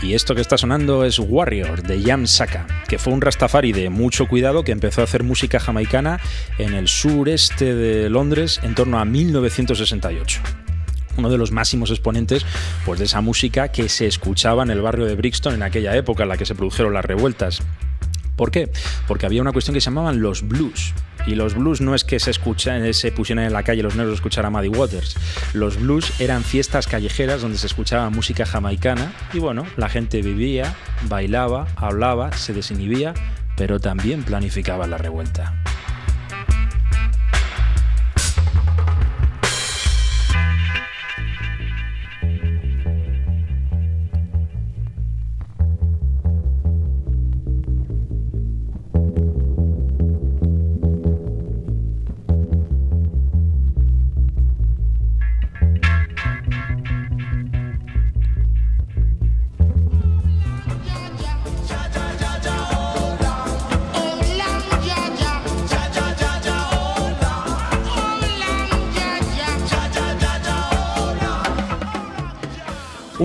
Y 0.01 0.15
esto 0.15 0.33
que 0.33 0.41
está 0.41 0.57
sonando 0.57 1.05
es 1.05 1.19
Warrior 1.19 1.83
de 1.83 2.01
Yam 2.01 2.25
Saka, 2.25 2.65
que 2.87 2.97
fue 2.97 3.13
un 3.13 3.21
rastafari 3.21 3.71
de 3.71 3.89
mucho 3.91 4.27
cuidado 4.27 4.63
que 4.63 4.71
empezó 4.71 5.01
a 5.01 5.03
hacer 5.03 5.23
música 5.23 5.59
jamaicana 5.59 6.19
en 6.57 6.73
el 6.73 6.87
sureste 6.87 7.75
de 7.75 8.09
Londres 8.09 8.59
en 8.63 8.73
torno 8.73 8.99
a 8.99 9.05
1968 9.05 10.41
uno 11.17 11.29
de 11.29 11.37
los 11.37 11.51
máximos 11.51 11.91
exponentes 11.91 12.45
pues, 12.85 12.97
de 12.97 13.05
esa 13.05 13.21
música 13.21 13.67
que 13.67 13.89
se 13.89 14.07
escuchaba 14.07 14.63
en 14.63 14.71
el 14.71 14.81
barrio 14.81 15.05
de 15.05 15.15
Brixton 15.15 15.53
en 15.53 15.61
aquella 15.61 15.95
época 15.95 16.23
en 16.23 16.29
la 16.29 16.37
que 16.37 16.45
se 16.45 16.55
produjeron 16.55 16.93
las 16.93 17.05
revueltas. 17.05 17.61
¿Por 18.35 18.49
qué? 18.49 18.71
Porque 19.07 19.25
había 19.25 19.41
una 19.41 19.51
cuestión 19.51 19.73
que 19.73 19.81
se 19.81 19.85
llamaban 19.85 20.21
los 20.21 20.47
blues. 20.47 20.93
Y 21.27 21.35
los 21.35 21.55
blues 21.55 21.81
no 21.81 21.95
es 21.95 22.03
que 22.03 22.19
se, 22.19 22.31
escuchan, 22.31 22.93
se 22.93 23.11
pusieran 23.11 23.45
en 23.45 23.53
la 23.53 23.63
calle 23.63 23.83
los 23.83 23.95
negros 23.95 24.13
a 24.13 24.15
escuchar 24.15 24.45
a 24.45 24.49
Muddy 24.49 24.69
Waters. 24.69 25.15
Los 25.53 25.79
blues 25.79 26.19
eran 26.19 26.43
fiestas 26.43 26.87
callejeras 26.87 27.41
donde 27.41 27.57
se 27.57 27.67
escuchaba 27.67 28.09
música 28.09 28.45
jamaicana 28.45 29.13
y 29.33 29.39
bueno, 29.39 29.65
la 29.77 29.89
gente 29.89 30.21
vivía, 30.21 30.75
bailaba, 31.07 31.67
hablaba, 31.75 32.31
se 32.33 32.53
desinhibía, 32.53 33.13
pero 33.55 33.79
también 33.79 34.23
planificaba 34.23 34.87
la 34.87 34.97
revuelta. 34.97 35.53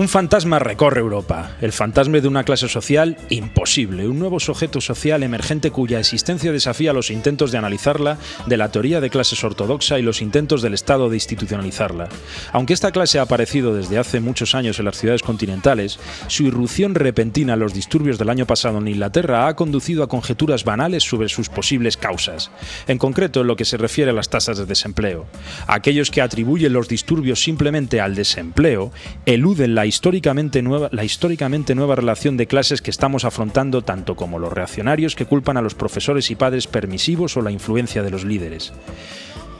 Un 0.07 0.11
fantasma 0.11 0.57
recorre 0.57 1.01
Europa, 1.01 1.57
el 1.59 1.73
fantasma 1.73 2.21
de 2.21 2.29
una 2.29 2.45
clase 2.45 2.69
social 2.69 3.17
imposible, 3.27 4.07
un 4.07 4.17
nuevo 4.17 4.39
sujeto 4.39 4.79
social 4.79 5.21
emergente 5.21 5.69
cuya 5.69 5.99
existencia 5.99 6.53
desafía 6.53 6.93
los 6.93 7.11
intentos 7.11 7.51
de 7.51 7.57
analizarla 7.57 8.17
de 8.45 8.55
la 8.55 8.71
teoría 8.71 9.01
de 9.01 9.09
clases 9.09 9.43
ortodoxa 9.43 9.99
y 9.99 10.03
los 10.03 10.21
intentos 10.21 10.61
del 10.61 10.75
Estado 10.75 11.09
de 11.09 11.17
institucionalizarla. 11.17 12.07
Aunque 12.53 12.71
esta 12.71 12.93
clase 12.93 13.19
ha 13.19 13.23
aparecido 13.23 13.75
desde 13.75 13.97
hace 13.97 14.21
muchos 14.21 14.55
años 14.55 14.79
en 14.79 14.85
las 14.85 14.97
ciudades 14.97 15.23
continentales, 15.23 15.99
su 16.27 16.43
irrupción 16.43 16.95
repentina 16.95 17.55
en 17.55 17.59
los 17.59 17.73
disturbios 17.73 18.17
del 18.17 18.29
año 18.29 18.47
pasado 18.47 18.77
en 18.77 18.87
Inglaterra 18.87 19.49
ha 19.49 19.57
conducido 19.57 20.03
a 20.03 20.07
conjeturas 20.07 20.63
banales 20.63 21.03
sobre 21.03 21.27
sus 21.27 21.49
posibles 21.49 21.97
causas, 21.97 22.49
en 22.87 22.97
concreto 22.97 23.41
en 23.41 23.47
lo 23.47 23.57
que 23.57 23.65
se 23.65 23.75
refiere 23.75 24.11
a 24.11 24.13
las 24.13 24.29
tasas 24.29 24.57
de 24.57 24.65
desempleo. 24.65 25.25
Aquellos 25.67 26.11
que 26.11 26.21
atribuyen 26.21 26.71
los 26.71 26.87
disturbios 26.87 27.43
simplemente 27.43 27.99
al 27.99 28.15
desempleo 28.15 28.93
eluden 29.25 29.75
la 29.75 29.85
históricamente 29.97 30.61
nueva, 30.61 30.89
la 30.91 31.03
históricamente 31.03 31.73
nueva 31.73 31.95
relación 31.95 32.37
de 32.37 32.45
clases 32.45 32.83
que 32.83 32.91
estamos 32.91 33.25
afrontando 33.25 33.81
tanto 33.81 34.15
como 34.15 34.37
los 34.37 34.53
reaccionarios 34.53 35.15
que 35.15 35.25
culpan 35.25 35.57
a 35.57 35.63
los 35.63 35.73
profesores 35.73 36.29
y 36.29 36.35
padres 36.35 36.67
permisivos 36.67 37.35
o 37.35 37.41
la 37.41 37.49
influencia 37.49 38.03
de 38.03 38.11
los 38.11 38.23
líderes. 38.23 38.73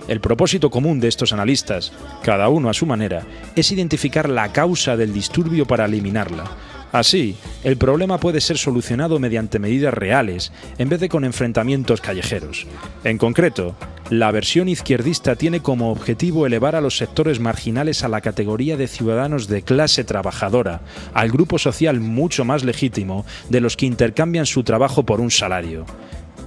El 0.07 0.21
propósito 0.21 0.69
común 0.69 0.99
de 0.99 1.07
estos 1.07 1.33
analistas, 1.33 1.91
cada 2.21 2.49
uno 2.49 2.69
a 2.69 2.75
su 2.75 2.85
manera, 2.85 3.25
es 3.55 3.71
identificar 3.71 4.29
la 4.29 4.53
causa 4.53 4.95
del 4.95 5.11
disturbio 5.11 5.65
para 5.65 5.85
eliminarla, 5.85 6.45
Así, 6.91 7.35
el 7.63 7.77
problema 7.77 8.17
puede 8.17 8.39
ser 8.39 8.57
solucionado 8.57 9.19
mediante 9.19 9.59
medidas 9.59 9.93
reales, 9.93 10.51
en 10.77 10.89
vez 10.89 10.99
de 10.99 11.09
con 11.09 11.25
enfrentamientos 11.25 12.01
callejeros. 12.01 12.65
En 13.03 13.17
concreto, 13.17 13.75
la 14.09 14.31
versión 14.31 14.69
izquierdista 14.69 15.35
tiene 15.35 15.59
como 15.59 15.91
objetivo 15.91 16.45
elevar 16.45 16.75
a 16.75 16.81
los 16.81 16.95
sectores 16.97 17.41
marginales 17.41 18.03
a 18.03 18.07
la 18.07 18.21
categoría 18.21 18.77
de 18.77 18.87
ciudadanos 18.87 19.47
de 19.49 19.63
clase 19.63 20.05
trabajadora, 20.05 20.81
al 21.13 21.29
grupo 21.29 21.59
social 21.59 21.99
mucho 21.99 22.45
más 22.45 22.63
legítimo 22.63 23.25
de 23.49 23.59
los 23.59 23.75
que 23.75 23.85
intercambian 23.85 24.45
su 24.45 24.63
trabajo 24.63 25.03
por 25.03 25.19
un 25.19 25.29
salario. 25.29 25.85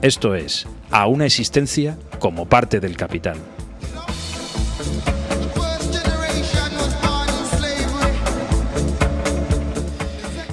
Esto 0.00 0.35
es, 0.35 0.66
a 0.90 1.07
una 1.07 1.26
existencia 1.26 1.98
como 2.18 2.46
parte 2.46 2.81
del 2.81 2.96
capital. 2.96 3.37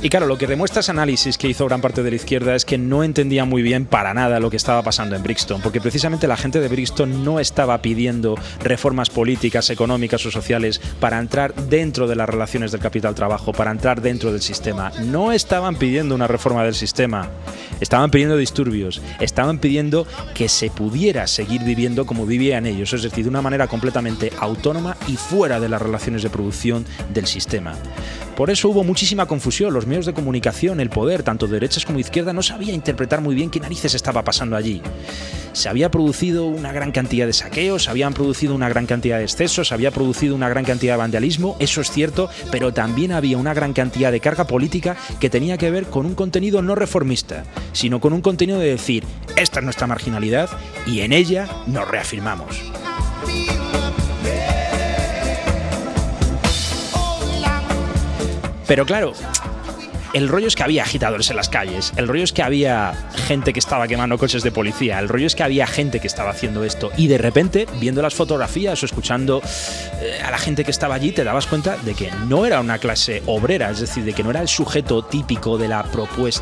Y 0.07 0.09
claro, 0.09 0.25
lo 0.25 0.37
que 0.37 0.47
demuestra 0.47 0.79
ese 0.79 0.91
análisis 0.91 1.37
que 1.37 1.49
hizo 1.49 1.65
gran 1.65 1.81
parte 1.81 2.01
de 2.01 2.09
la 2.09 2.15
izquierda 2.15 2.55
es 2.55 2.63
que 2.63 2.77
no 2.77 3.03
entendía 3.03 3.43
muy 3.43 3.61
bien 3.61 3.85
para 3.85 4.13
nada 4.13 4.39
lo 4.39 4.49
que 4.49 4.55
estaba 4.55 4.81
pasando 4.81 5.17
en 5.17 5.21
Brixton, 5.21 5.59
porque 5.59 5.81
precisamente 5.81 6.27
la 6.27 6.37
gente 6.37 6.61
de 6.61 6.69
Brixton 6.69 7.25
no 7.25 7.41
estaba 7.41 7.81
pidiendo 7.81 8.35
reformas 8.63 9.09
políticas, 9.09 9.69
económicas 9.69 10.25
o 10.25 10.31
sociales 10.31 10.79
para 11.01 11.19
entrar 11.19 11.53
dentro 11.53 12.07
de 12.07 12.15
las 12.15 12.29
relaciones 12.29 12.71
del 12.71 12.79
capital-trabajo, 12.79 13.51
para 13.51 13.69
entrar 13.71 13.99
dentro 14.01 14.31
del 14.31 14.41
sistema. 14.41 14.93
No 15.03 15.33
estaban 15.33 15.75
pidiendo 15.75 16.15
una 16.15 16.27
reforma 16.27 16.63
del 16.63 16.75
sistema, 16.75 17.29
estaban 17.81 18.09
pidiendo 18.09 18.37
disturbios, 18.37 19.01
estaban 19.19 19.59
pidiendo 19.59 20.07
que 20.33 20.47
se 20.47 20.69
pudiera 20.69 21.27
seguir 21.27 21.63
viviendo 21.65 22.05
como 22.05 22.25
vivían 22.25 22.65
ellos, 22.65 22.93
es 22.93 23.03
decir, 23.03 23.25
de 23.25 23.29
una 23.29 23.41
manera 23.41 23.67
completamente 23.67 24.31
autónoma 24.39 24.95
y 25.05 25.17
fuera 25.17 25.59
de 25.59 25.67
las 25.67 25.81
relaciones 25.81 26.23
de 26.23 26.29
producción 26.29 26.85
del 27.13 27.27
sistema. 27.27 27.73
Por 28.37 28.51
eso 28.51 28.69
hubo 28.69 28.83
muchísima 28.83 29.25
confusión. 29.25 29.73
Los 29.73 29.87
medios 29.87 30.05
de 30.05 30.13
comunicación, 30.13 30.79
el 30.79 30.91
poder, 30.91 31.23
tanto 31.23 31.47
de 31.47 31.53
derechas 31.53 31.85
como 31.85 31.97
de 31.97 32.01
izquierda, 32.01 32.33
no 32.33 32.43
sabía 32.43 32.71
interpretar 32.71 33.19
muy 33.19 33.33
bien 33.33 33.49
qué 33.49 33.59
narices 33.59 33.95
estaba 33.95 34.23
pasando 34.23 34.55
allí. 34.55 34.79
Se 35.53 35.69
había 35.69 35.89
producido 35.89 36.45
una 36.45 36.71
gran 36.71 36.91
cantidad 36.91 37.25
de 37.25 37.33
saqueos, 37.33 37.85
se 37.85 37.89
habían 37.89 38.13
producido 38.13 38.53
una 38.53 38.69
gran 38.69 38.85
cantidad 38.85 39.17
de 39.17 39.23
excesos, 39.23 39.69
se 39.69 39.73
había 39.73 39.89
producido 39.89 40.35
una 40.35 40.49
gran 40.49 40.65
cantidad 40.65 40.93
de 40.93 40.97
vandalismo, 40.97 41.55
eso 41.57 41.81
es 41.81 41.89
cierto, 41.89 42.29
pero 42.51 42.71
también 42.71 43.11
había 43.11 43.39
una 43.39 43.55
gran 43.55 43.73
cantidad 43.73 44.11
de 44.11 44.19
carga 44.19 44.45
política 44.45 44.95
que 45.19 45.31
tenía 45.31 45.57
que 45.57 45.71
ver 45.71 45.85
con 45.85 46.05
un 46.05 46.13
contenido 46.13 46.61
no 46.61 46.75
reformista, 46.75 47.43
sino 47.73 47.99
con 47.99 48.13
un 48.13 48.21
contenido 48.21 48.59
de 48.59 48.69
decir, 48.69 49.03
esta 49.35 49.61
es 49.61 49.63
nuestra 49.63 49.87
marginalidad 49.87 50.47
y 50.85 50.99
en 50.99 51.11
ella 51.11 51.47
nos 51.65 51.87
reafirmamos. 51.87 52.61
Pero 58.67 58.85
claro, 58.85 59.13
el 60.13 60.29
rollo 60.29 60.47
es 60.47 60.55
que 60.55 60.63
había 60.63 60.83
agitadores 60.83 61.29
en 61.29 61.35
las 61.35 61.49
calles, 61.49 61.93
el 61.95 62.07
rollo 62.07 62.23
es 62.23 62.33
que 62.33 62.41
había 62.41 62.93
gente 63.27 63.53
que 63.53 63.59
estaba 63.59 63.87
quemando 63.87 64.17
coches 64.17 64.41
de 64.41 64.51
policía, 64.51 64.99
el 64.99 65.09
rollo 65.09 65.27
es 65.27 65.35
que 65.35 65.43
había 65.43 65.67
gente 65.67 65.99
que 65.99 66.07
estaba 66.07 66.31
haciendo 66.31 66.63
esto 66.63 66.91
y 66.97 67.07
de 67.07 67.17
repente, 67.17 67.67
viendo 67.79 68.01
las 68.01 68.15
fotografías 68.15 68.81
o 68.81 68.85
escuchando 68.85 69.41
eh, 70.01 70.19
a 70.23 70.31
la 70.31 70.37
gente 70.37 70.63
que 70.63 70.71
estaba 70.71 70.95
allí, 70.95 71.11
te 71.11 71.23
dabas 71.23 71.45
cuenta 71.45 71.77
de 71.77 71.93
que 71.93 72.11
no 72.27 72.45
era 72.45 72.61
una 72.61 72.79
clase 72.79 73.21
obrera, 73.25 73.69
es 73.69 73.79
decir, 73.79 74.05
de 74.05 74.13
que 74.13 74.23
no 74.23 74.31
era 74.31 74.41
el 74.41 74.47
sujeto 74.47 75.03
típico 75.03 75.57
de 75.57 75.67
la, 75.67 75.85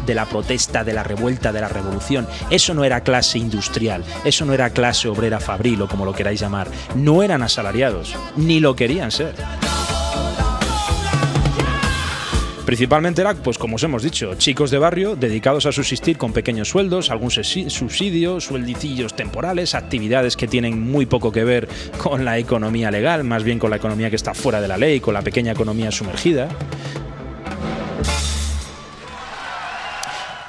de 0.05 0.15
la 0.15 0.25
protesta, 0.25 0.83
de 0.83 0.93
la 0.93 1.03
revuelta, 1.03 1.51
de 1.51 1.61
la 1.61 1.67
revolución. 1.67 2.27
Eso 2.49 2.73
no 2.73 2.85
era 2.85 3.01
clase 3.01 3.39
industrial, 3.39 4.03
eso 4.23 4.45
no 4.45 4.53
era 4.53 4.69
clase 4.69 5.07
obrera 5.07 5.39
fabril 5.39 5.81
o 5.81 5.88
como 5.88 6.05
lo 6.05 6.13
queráis 6.13 6.39
llamar. 6.39 6.69
No 6.95 7.23
eran 7.23 7.43
asalariados, 7.43 8.15
ni 8.35 8.59
lo 8.59 8.75
querían 8.75 9.11
ser. 9.11 9.35
Principalmente 12.65 13.21
era, 13.21 13.36
pues 13.36 13.60
como 13.60 13.75
os 13.75 13.84
hemos 13.84 14.01
dicho, 14.01 14.34
chicos 14.36 14.71
de 14.71 14.80
barrio 14.80 15.15
dedicados 15.15 15.67
a 15.67 15.71
subsistir 15.71 16.17
con 16.17 16.34
pequeños 16.34 16.69
sueldos, 16.69 17.12
algún 17.12 17.30
subsidio, 17.30 18.41
sueldicillos 18.41 19.15
temporales, 19.15 19.75
actividades 19.75 20.36
que 20.36 20.47
tienen 20.47 20.82
muy 20.82 21.06
poco 21.06 21.32
que 21.32 21.43
ver 21.43 21.69
con 21.99 22.25
la 22.25 22.39
economía 22.39 22.89
legal, 22.89 23.23
más 23.23 23.43
bien 23.43 23.60
con 23.60 23.69
la 23.69 23.75
economía 23.75 24.10
que 24.10 24.15
está 24.15 24.34
fuera 24.34 24.62
de 24.62 24.67
la 24.67 24.78
ley, 24.78 24.99
con 24.99 25.13
la 25.13 25.21
pequeña 25.21 25.51
economía 25.51 25.91
sumergida. 25.91 26.49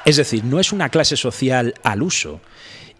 Es 0.06 0.16
decir, 0.16 0.42
no 0.42 0.58
es 0.58 0.72
una 0.72 0.88
clase 0.88 1.16
social 1.16 1.74
al 1.82 2.02
uso. 2.02 2.40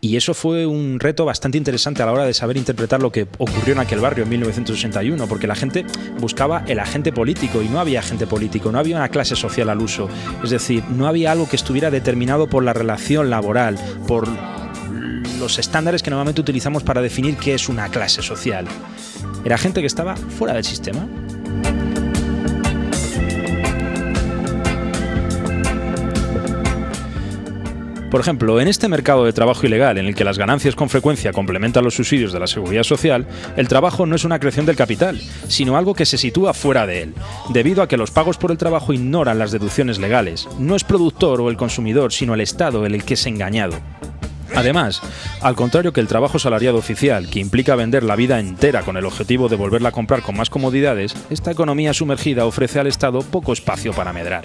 Y 0.00 0.16
eso 0.16 0.34
fue 0.34 0.66
un 0.66 1.00
reto 1.00 1.24
bastante 1.24 1.58
interesante 1.58 2.02
a 2.02 2.06
la 2.06 2.12
hora 2.12 2.24
de 2.26 2.34
saber 2.34 2.56
interpretar 2.56 3.00
lo 3.00 3.10
que 3.10 3.26
ocurrió 3.38 3.72
en 3.72 3.80
aquel 3.80 4.00
barrio 4.00 4.24
en 4.24 4.30
1961, 4.30 5.26
porque 5.26 5.46
la 5.46 5.54
gente 5.54 5.84
buscaba 6.18 6.64
el 6.66 6.78
agente 6.78 7.12
político 7.12 7.62
y 7.62 7.68
no 7.68 7.80
había 7.80 8.00
agente 8.00 8.26
político, 8.26 8.70
no 8.70 8.78
había 8.78 8.96
una 8.96 9.08
clase 9.08 9.36
social 9.36 9.70
al 9.70 9.80
uso. 9.80 10.08
Es 10.44 10.50
decir, 10.50 10.84
no 10.90 11.06
había 11.06 11.32
algo 11.32 11.48
que 11.48 11.56
estuviera 11.56 11.90
determinado 11.90 12.46
por 12.46 12.62
la 12.62 12.72
relación 12.72 13.30
laboral, 13.30 13.78
por 14.06 14.28
los 15.38 15.58
estándares 15.58 16.02
que 16.02 16.10
normalmente 16.10 16.40
utilizamos 16.40 16.82
para 16.82 17.00
definir 17.00 17.36
qué 17.36 17.54
es 17.54 17.68
una 17.68 17.88
clase 17.88 18.22
social. 18.22 18.66
Era 19.44 19.58
gente 19.58 19.80
que 19.80 19.86
estaba 19.86 20.16
fuera 20.16 20.54
del 20.54 20.64
sistema. 20.64 21.06
Por 28.10 28.20
ejemplo, 28.20 28.60
en 28.60 28.68
este 28.68 28.88
mercado 28.88 29.24
de 29.24 29.32
trabajo 29.32 29.66
ilegal, 29.66 29.98
en 29.98 30.06
el 30.06 30.14
que 30.14 30.24
las 30.24 30.38
ganancias 30.38 30.76
con 30.76 30.88
frecuencia 30.88 31.32
complementan 31.32 31.82
los 31.82 31.94
subsidios 31.94 32.32
de 32.32 32.38
la 32.38 32.46
seguridad 32.46 32.84
social, 32.84 33.26
el 33.56 33.66
trabajo 33.66 34.06
no 34.06 34.14
es 34.14 34.24
una 34.24 34.38
creación 34.38 34.64
del 34.64 34.76
capital, 34.76 35.20
sino 35.48 35.76
algo 35.76 35.94
que 35.94 36.06
se 36.06 36.16
sitúa 36.16 36.54
fuera 36.54 36.86
de 36.86 37.02
él, 37.02 37.14
debido 37.50 37.82
a 37.82 37.88
que 37.88 37.96
los 37.96 38.12
pagos 38.12 38.38
por 38.38 38.52
el 38.52 38.58
trabajo 38.58 38.92
ignoran 38.92 39.38
las 39.38 39.50
deducciones 39.50 39.98
legales. 39.98 40.48
No 40.58 40.76
es 40.76 40.84
productor 40.84 41.40
o 41.40 41.50
el 41.50 41.56
consumidor, 41.56 42.12
sino 42.12 42.34
el 42.34 42.40
Estado 42.40 42.86
el 42.86 43.04
que 43.04 43.14
es 43.14 43.26
engañado. 43.26 43.76
Además, 44.54 45.02
al 45.40 45.56
contrario 45.56 45.92
que 45.92 46.00
el 46.00 46.06
trabajo 46.06 46.38
salariado 46.38 46.78
oficial, 46.78 47.28
que 47.28 47.40
implica 47.40 47.74
vender 47.74 48.04
la 48.04 48.16
vida 48.16 48.38
entera 48.38 48.82
con 48.82 48.96
el 48.96 49.04
objetivo 49.04 49.48
de 49.48 49.56
volverla 49.56 49.88
a 49.88 49.92
comprar 49.92 50.22
con 50.22 50.36
más 50.36 50.48
comodidades, 50.48 51.14
esta 51.28 51.50
economía 51.50 51.92
sumergida 51.92 52.46
ofrece 52.46 52.78
al 52.78 52.86
Estado 52.86 53.20
poco 53.20 53.52
espacio 53.52 53.92
para 53.92 54.12
medrar. 54.12 54.44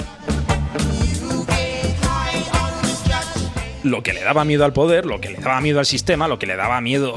Lo 3.83 4.03
que 4.03 4.13
le 4.13 4.23
daba 4.23 4.45
miedo 4.45 4.65
al 4.65 4.73
poder, 4.73 5.05
lo 5.05 5.19
que 5.21 5.29
le 5.29 5.37
daba 5.37 5.61
miedo 5.61 5.79
al 5.79 5.85
sistema, 5.85 6.27
lo 6.27 6.39
que 6.39 6.45
le 6.45 6.55
daba 6.55 6.81
miedo 6.81 7.15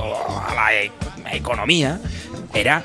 a 0.48 0.55
la 0.55 0.74
e-, 0.74 0.90
economía, 1.33 2.00
era 2.53 2.85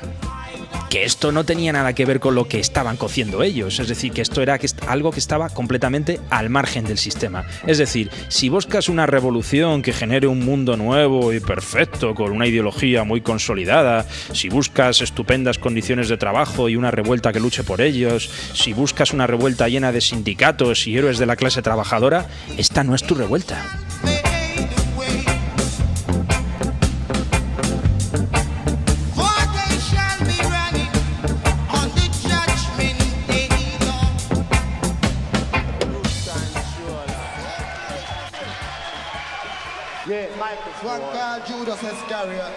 que 0.90 1.04
esto 1.04 1.30
no 1.30 1.44
tenía 1.44 1.72
nada 1.72 1.94
que 1.94 2.04
ver 2.04 2.18
con 2.18 2.34
lo 2.34 2.48
que 2.48 2.58
estaban 2.58 2.96
cociendo 2.96 3.44
ellos, 3.44 3.78
es 3.78 3.86
decir, 3.86 4.12
que 4.12 4.22
esto 4.22 4.42
era 4.42 4.58
algo 4.88 5.12
que 5.12 5.20
estaba 5.20 5.48
completamente 5.48 6.20
al 6.30 6.50
margen 6.50 6.84
del 6.84 6.98
sistema. 6.98 7.46
Es 7.64 7.78
decir, 7.78 8.10
si 8.28 8.48
buscas 8.48 8.88
una 8.88 9.06
revolución 9.06 9.82
que 9.82 9.92
genere 9.92 10.26
un 10.26 10.44
mundo 10.44 10.76
nuevo 10.76 11.32
y 11.32 11.38
perfecto, 11.38 12.14
con 12.14 12.32
una 12.32 12.48
ideología 12.48 13.04
muy 13.04 13.20
consolidada, 13.20 14.04
si 14.32 14.48
buscas 14.48 15.00
estupendas 15.00 15.58
condiciones 15.58 16.08
de 16.08 16.16
trabajo 16.16 16.68
y 16.68 16.74
una 16.74 16.90
revuelta 16.90 17.32
que 17.32 17.38
luche 17.38 17.62
por 17.62 17.80
ellos, 17.80 18.28
si 18.52 18.72
buscas 18.72 19.12
una 19.12 19.28
revuelta 19.28 19.68
llena 19.68 19.92
de 19.92 20.00
sindicatos 20.00 20.88
y 20.88 20.98
héroes 20.98 21.18
de 21.18 21.26
la 21.26 21.36
clase 21.36 21.62
trabajadora, 21.62 22.26
esta 22.58 22.82
no 22.82 22.96
es 22.96 23.04
tu 23.04 23.14
revuelta. 23.14 23.64
One 40.28 41.00
called 41.00 41.46
Judas 41.46 41.82
Iscariot. 41.82 42.52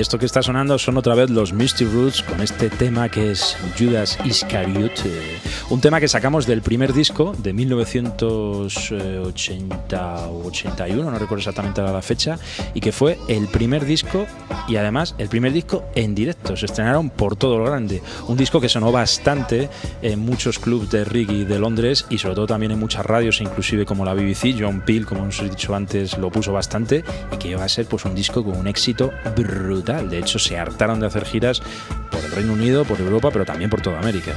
Esto 0.00 0.18
que 0.18 0.24
está 0.24 0.42
sonando 0.42 0.78
son 0.78 0.96
otra 0.96 1.14
vez 1.14 1.28
los 1.28 1.52
Misty 1.52 1.84
Roots 1.84 2.22
con 2.22 2.40
este 2.40 2.70
tema 2.70 3.10
que 3.10 3.32
es 3.32 3.54
Judas 3.78 4.18
Iscariot, 4.24 4.92
eh, 5.04 5.38
un 5.68 5.82
tema 5.82 6.00
que 6.00 6.08
sacamos 6.08 6.46
del 6.46 6.62
primer 6.62 6.94
disco 6.94 7.34
de 7.36 7.52
1980 7.52 10.28
o 10.28 10.46
81, 10.46 11.10
no 11.10 11.18
recuerdo 11.18 11.40
exactamente 11.40 11.82
la 11.82 12.00
fecha, 12.00 12.38
y 12.72 12.80
que 12.80 12.92
fue 12.92 13.18
el 13.28 13.48
primer 13.48 13.84
disco 13.84 14.26
y 14.68 14.76
además 14.76 15.14
el 15.18 15.28
primer 15.28 15.52
disco 15.52 15.84
en 15.94 16.14
directo. 16.14 16.56
Se 16.56 16.64
estrenaron 16.64 17.10
por 17.10 17.36
todo 17.36 17.58
lo 17.58 17.66
grande. 17.66 18.00
Un 18.26 18.38
disco 18.38 18.58
que 18.58 18.70
sonó 18.70 18.90
bastante 18.92 19.68
en 20.00 20.20
muchos 20.20 20.58
clubs 20.58 20.90
de 20.90 21.04
reggae 21.04 21.44
de 21.44 21.58
Londres 21.58 22.06
y 22.08 22.16
sobre 22.16 22.36
todo 22.36 22.46
también 22.46 22.72
en 22.72 22.78
muchas 22.78 23.04
radios, 23.04 23.42
inclusive 23.42 23.84
como 23.84 24.06
la 24.06 24.14
BBC. 24.14 24.56
John 24.58 24.80
Peel, 24.80 25.04
como 25.04 25.24
os 25.24 25.38
he 25.40 25.50
dicho 25.50 25.74
antes, 25.74 26.16
lo 26.16 26.30
puso 26.30 26.54
bastante 26.54 27.04
y 27.32 27.36
que 27.36 27.48
iba 27.48 27.62
a 27.62 27.68
ser 27.68 27.84
pues 27.84 28.06
un 28.06 28.14
disco 28.14 28.42
con 28.42 28.56
un 28.56 28.66
éxito 28.66 29.10
brutal 29.36 29.89
de 29.98 30.18
hecho, 30.18 30.38
se 30.38 30.58
hartaron 30.58 31.00
de 31.00 31.06
hacer 31.06 31.24
giras 31.24 31.62
por 32.10 32.24
el 32.24 32.30
Reino 32.30 32.52
Unido, 32.52 32.84
por 32.84 33.00
Europa, 33.00 33.30
pero 33.32 33.44
también 33.44 33.70
por 33.70 33.80
toda 33.80 33.98
América. 33.98 34.34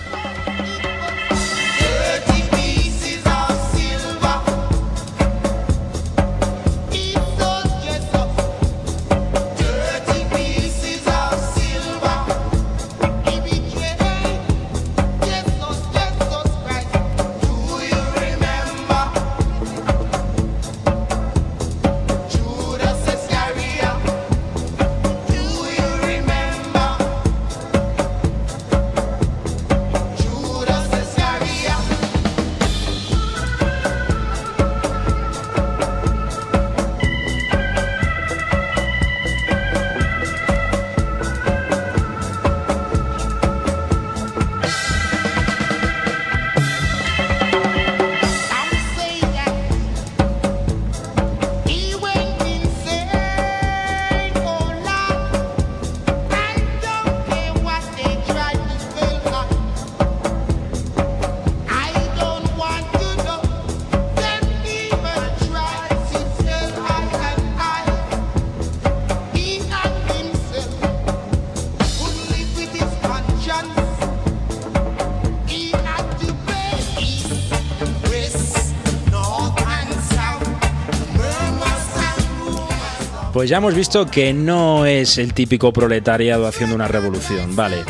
Pues 83.44 83.50
ya 83.50 83.58
hemos 83.58 83.76
visto 83.76 84.06
que 84.06 84.34
no 84.34 84.86
es 84.86 85.18
el 85.18 85.34
típico 85.34 85.74
proletariado 85.74 86.48
haciendo 86.48 86.76
una 86.76 86.88
revolución, 86.88 87.58
vale. 87.58 87.84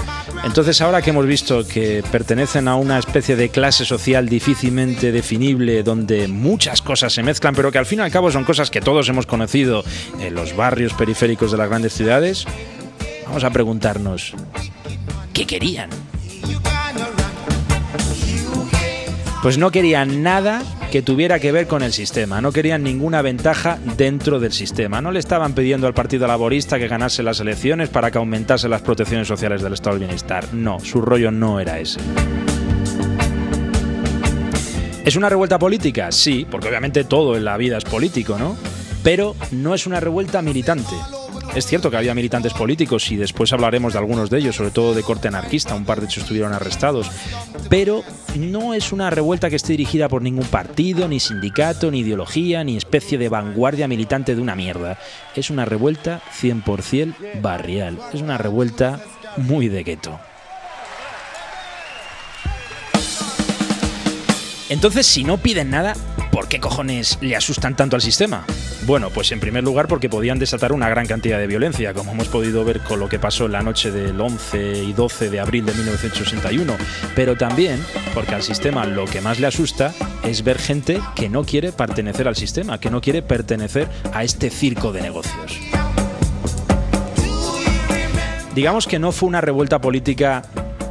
Entonces 0.44 0.82
ahora 0.82 1.04
que 1.04 1.12
hemos 1.12 1.28
visto 1.28 1.64
que 1.68 2.04
pertenecen 2.12 2.68
a 2.68 2.76
una 2.76 2.98
especie 2.98 3.36
de 3.36 3.50
clase 3.50 3.86
social 3.86 4.28
difícilmente 4.28 5.12
definible, 5.12 5.84
donde 5.84 6.28
muchas 6.28 6.82
cosas 6.82 7.14
se 7.14 7.22
mezclan, 7.22 7.54
pero 7.54 7.72
que 7.72 7.78
al 7.78 7.86
fin 7.86 8.00
y 8.00 8.02
al 8.02 8.10
cabo 8.10 8.32
son 8.32 8.46
cosas 8.46 8.72
que 8.72 8.82
todos 8.82 9.08
hemos 9.10 9.28
conocido 9.28 9.84
en 10.20 10.34
los 10.34 10.56
barrios 10.56 10.92
periféricos 10.96 11.52
de 11.52 11.60
las 11.60 11.70
grandes 11.70 11.94
ciudades, 11.94 12.46
vamos 13.28 13.44
a 13.44 13.52
preguntarnos, 13.52 14.34
¿qué 15.34 15.46
querían? 15.46 15.92
Pues 19.44 19.60
no 19.60 19.70
querían 19.70 20.24
nada 20.24 20.64
que 20.94 21.02
tuviera 21.02 21.40
que 21.40 21.52
ver 21.52 21.66
con 21.66 21.82
el 21.82 21.92
sistema. 21.92 22.40
No 22.40 22.52
querían 22.52 22.84
ninguna 22.84 23.24
ventaja 23.24 23.80
dentro 23.98 24.40
del 24.40 24.52
sistema. 24.52 25.02
No 25.02 25.12
le 25.12 25.18
estaban 25.18 25.54
pidiendo 25.54 25.88
al 25.88 25.96
Partido 25.96 26.28
Laborista 26.28 26.78
que 26.78 26.88
ganase 26.88 27.24
las 27.24 27.40
elecciones 27.40 27.90
para 27.90 28.12
que 28.12 28.20
aumentase 28.20 28.70
las 28.70 28.84
protecciones 28.84 29.28
sociales 29.28 29.64
del 29.64 29.74
Estado 29.74 29.96
del 29.96 30.06
Bienestar. 30.06 30.54
No, 30.54 30.80
su 30.80 31.02
rollo 31.02 31.32
no 31.32 31.60
era 31.60 31.80
ese. 31.80 32.00
¿Es 35.04 35.16
una 35.16 35.30
revuelta 35.30 35.58
política? 35.58 36.12
Sí, 36.12 36.46
porque 36.48 36.68
obviamente 36.68 37.06
todo 37.06 37.36
en 37.38 37.46
la 37.46 37.58
vida 37.58 37.80
es 37.80 37.86
político, 37.86 38.38
¿no? 38.38 38.56
Pero 39.02 39.36
no 39.50 39.74
es 39.74 39.88
una 39.88 40.00
revuelta 40.00 40.44
militante. 40.44 40.94
Es 41.56 41.68
cierto 41.68 41.92
que 41.92 41.98
había 41.98 42.16
militantes 42.16 42.52
políticos 42.52 43.12
y 43.12 43.16
después 43.16 43.54
hablaremos 43.54 43.94
de 43.94 44.00
algunos 44.00 44.32
de 44.32 44.40
ellos, 44.40 44.56
sobre 44.56 44.72
todo 44.72 44.96
de 44.96 45.04
corte 45.04 45.28
anarquista, 45.28 45.76
un 45.76 45.86
par 45.86 46.00
de 46.00 46.08
hecho 46.08 46.22
estuvieron 46.22 46.52
arrestados, 46.52 47.12
pero 47.70 48.04
no 48.36 48.74
es 48.74 48.92
una 48.92 49.12
revuelta 49.12 49.52
que 49.52 49.58
esté 49.58 49.74
dirigida 49.74 50.10
por 50.10 50.24
ningún 50.24 50.48
partido, 50.48 51.08
ni 51.08 51.20
sindicato, 51.20 51.92
ni 51.92 52.00
ideología, 52.00 52.64
ni 52.64 52.76
especie 52.76 53.20
de 53.20 53.30
vanguardia 53.30 53.88
militante 53.88 54.34
de 54.34 54.42
una 54.42 54.56
mierda. 54.56 54.98
Es 55.36 55.52
una 55.52 55.66
revuelta 55.66 56.24
100% 56.42 57.42
barrial, 57.42 58.00
es 58.12 58.22
una 58.22 58.40
revuelta 58.40 59.00
muy 59.38 59.68
de 59.68 59.84
gueto. 59.84 60.20
Entonces, 64.74 65.06
si 65.06 65.24
no 65.24 65.38
piden 65.38 65.70
nada, 65.70 65.94
¿por 66.32 66.48
qué 66.48 66.60
cojones 66.60 67.20
le 67.22 67.36
asustan 67.36 67.76
tanto 67.76 67.96
al 67.96 68.02
sistema? 68.02 68.44
Bueno, 68.88 69.12
pues 69.12 69.32
en 69.32 69.40
primer 69.40 69.64
lugar 69.64 69.88
porque 69.88 70.10
podían 70.10 70.40
desatar 70.40 70.72
una 70.74 70.90
gran 70.90 71.06
cantidad 71.06 71.38
de 71.38 71.46
violencia, 71.46 71.94
como 71.94 72.12
hemos 72.12 72.28
podido 72.28 72.66
ver 72.66 72.80
con 72.80 73.00
lo 73.00 73.08
que 73.08 73.20
pasó 73.20 73.46
en 73.46 73.52
la 73.52 73.62
noche 73.62 73.92
del 73.92 74.20
11 74.20 74.84
y 74.84 74.94
12 74.94 75.30
de 75.30 75.40
abril 75.40 75.68
de 75.68 75.76
1961, 75.76 76.76
pero 77.16 77.38
también 77.38 77.86
porque 78.16 78.34
al 78.34 78.42
sistema 78.42 78.84
lo 78.88 79.06
que 79.06 79.22
más 79.22 79.40
le 79.40 79.46
asusta 79.46 79.94
es 80.24 80.44
ver 80.44 80.58
gente 80.58 81.00
que 81.16 81.30
no 81.30 81.44
quiere 81.44 81.72
pertenecer 81.72 82.28
al 82.28 82.36
sistema, 82.36 82.80
que 82.80 82.90
no 82.90 83.00
quiere 83.00 83.22
pertenecer 83.22 83.88
a 84.12 84.24
este 84.24 84.50
circo 84.50 84.92
de 84.92 85.04
negocios. 85.04 85.60
Digamos 88.56 88.88
que 88.88 88.98
no 88.98 89.12
fue 89.12 89.30
una 89.30 89.42
revuelta 89.42 89.80
política 89.80 90.42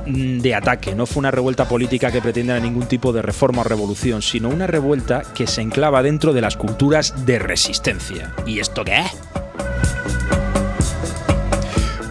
de 0.07 0.55
ataque, 0.55 0.95
no 0.95 1.07
fue 1.07 1.21
una 1.21 1.31
revuelta 1.31 1.69
política 1.69 2.11
que 2.11 2.21
pretendiera 2.21 2.61
ningún 2.61 2.87
tipo 2.87 3.13
de 3.13 3.23
reforma 3.23 3.63
o 3.63 3.65
revolución, 3.65 4.23
sino 4.23 4.49
una 4.49 4.67
revuelta 4.67 5.23
que 5.35 5.47
se 5.47 5.63
enclava 5.63 6.03
dentro 6.03 6.33
de 6.33 6.41
las 6.41 6.57
culturas 6.57 7.27
de 7.27 7.39
resistencia. 7.39 8.35
¿Y 8.47 8.61
esto 8.61 8.85
qué 8.85 9.01
es? 9.01 9.13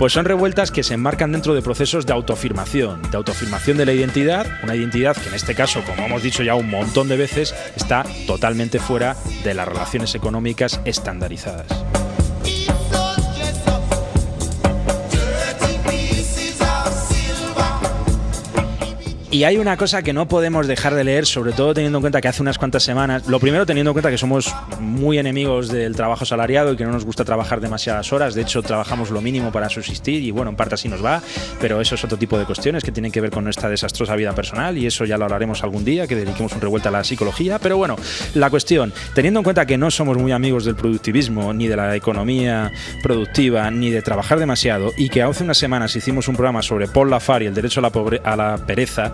Pues 0.01 0.13
son 0.13 0.25
revueltas 0.25 0.71
que 0.71 0.81
se 0.81 0.95
enmarcan 0.95 1.31
dentro 1.31 1.53
de 1.53 1.61
procesos 1.61 2.07
de 2.07 2.13
autoafirmación, 2.13 3.03
de 3.11 3.17
autoafirmación 3.17 3.77
de 3.77 3.85
la 3.85 3.93
identidad, 3.93 4.47
una 4.63 4.75
identidad 4.75 5.15
que 5.15 5.29
en 5.29 5.35
este 5.35 5.53
caso, 5.53 5.83
como 5.85 6.07
hemos 6.07 6.23
dicho 6.23 6.41
ya 6.41 6.55
un 6.55 6.71
montón 6.71 7.07
de 7.07 7.17
veces, 7.17 7.53
está 7.75 8.03
totalmente 8.25 8.79
fuera 8.79 9.15
de 9.43 9.53
las 9.53 9.67
relaciones 9.67 10.15
económicas 10.15 10.81
estandarizadas. 10.85 11.67
Y 19.33 19.45
hay 19.45 19.55
una 19.55 19.77
cosa 19.77 20.03
que 20.03 20.11
no 20.11 20.27
podemos 20.27 20.67
dejar 20.67 20.93
de 20.93 21.05
leer, 21.05 21.25
sobre 21.25 21.53
todo 21.53 21.73
teniendo 21.73 21.99
en 21.99 22.01
cuenta 22.01 22.19
que 22.19 22.27
hace 22.27 22.41
unas 22.41 22.57
cuantas 22.57 22.83
semanas, 22.83 23.27
lo 23.27 23.39
primero 23.39 23.65
teniendo 23.65 23.91
en 23.91 23.93
cuenta 23.93 24.11
que 24.11 24.17
somos 24.17 24.53
muy 24.81 25.19
enemigos 25.19 25.69
del 25.69 25.95
trabajo 25.95 26.25
salariado 26.25 26.73
y 26.73 26.75
que 26.75 26.83
no 26.83 26.91
nos 26.91 27.05
gusta 27.05 27.23
trabajar 27.23 27.61
demasiadas 27.61 28.11
horas, 28.11 28.35
de 28.35 28.41
hecho 28.41 28.61
trabajamos 28.61 29.09
lo 29.09 29.21
mínimo 29.21 29.49
para 29.49 29.69
subsistir 29.69 30.21
y 30.21 30.31
bueno, 30.31 30.49
en 30.49 30.57
parte 30.57 30.75
así 30.75 30.89
nos 30.89 31.03
va, 31.03 31.23
pero 31.61 31.79
eso 31.79 31.95
es 31.95 32.03
otro 32.03 32.17
tipo 32.17 32.37
de 32.37 32.43
cuestiones 32.43 32.83
que 32.83 32.91
tienen 32.91 33.09
que 33.09 33.21
ver 33.21 33.31
con 33.31 33.45
nuestra 33.45 33.69
desastrosa 33.69 34.17
vida 34.17 34.35
personal 34.35 34.77
y 34.77 34.85
eso 34.85 35.05
ya 35.05 35.17
lo 35.17 35.23
hablaremos 35.23 35.63
algún 35.63 35.85
día, 35.85 36.07
que 36.07 36.15
dediquemos 36.17 36.51
un 36.51 36.59
revuelta 36.59 36.89
a 36.89 36.91
la 36.91 37.05
psicología, 37.05 37.57
pero 37.57 37.77
bueno, 37.77 37.95
la 38.33 38.49
cuestión, 38.49 38.91
teniendo 39.15 39.39
en 39.39 39.45
cuenta 39.45 39.65
que 39.65 39.77
no 39.77 39.91
somos 39.91 40.17
muy 40.17 40.33
amigos 40.33 40.65
del 40.65 40.75
productivismo, 40.75 41.53
ni 41.53 41.67
de 41.69 41.77
la 41.77 41.95
economía 41.95 42.69
productiva, 43.01 43.71
ni 43.71 43.91
de 43.91 44.01
trabajar 44.01 44.39
demasiado, 44.39 44.91
y 44.97 45.07
que 45.07 45.21
hace 45.21 45.45
unas 45.45 45.57
semanas 45.57 45.95
hicimos 45.95 46.27
un 46.27 46.35
programa 46.35 46.61
sobre 46.61 46.89
Paul 46.89 47.09
Lafar 47.09 47.43
y 47.43 47.45
el 47.45 47.53
derecho 47.53 47.79
a 47.79 47.83
la, 47.83 47.91
a 48.25 48.35
la 48.35 48.57
pereza, 48.65 49.13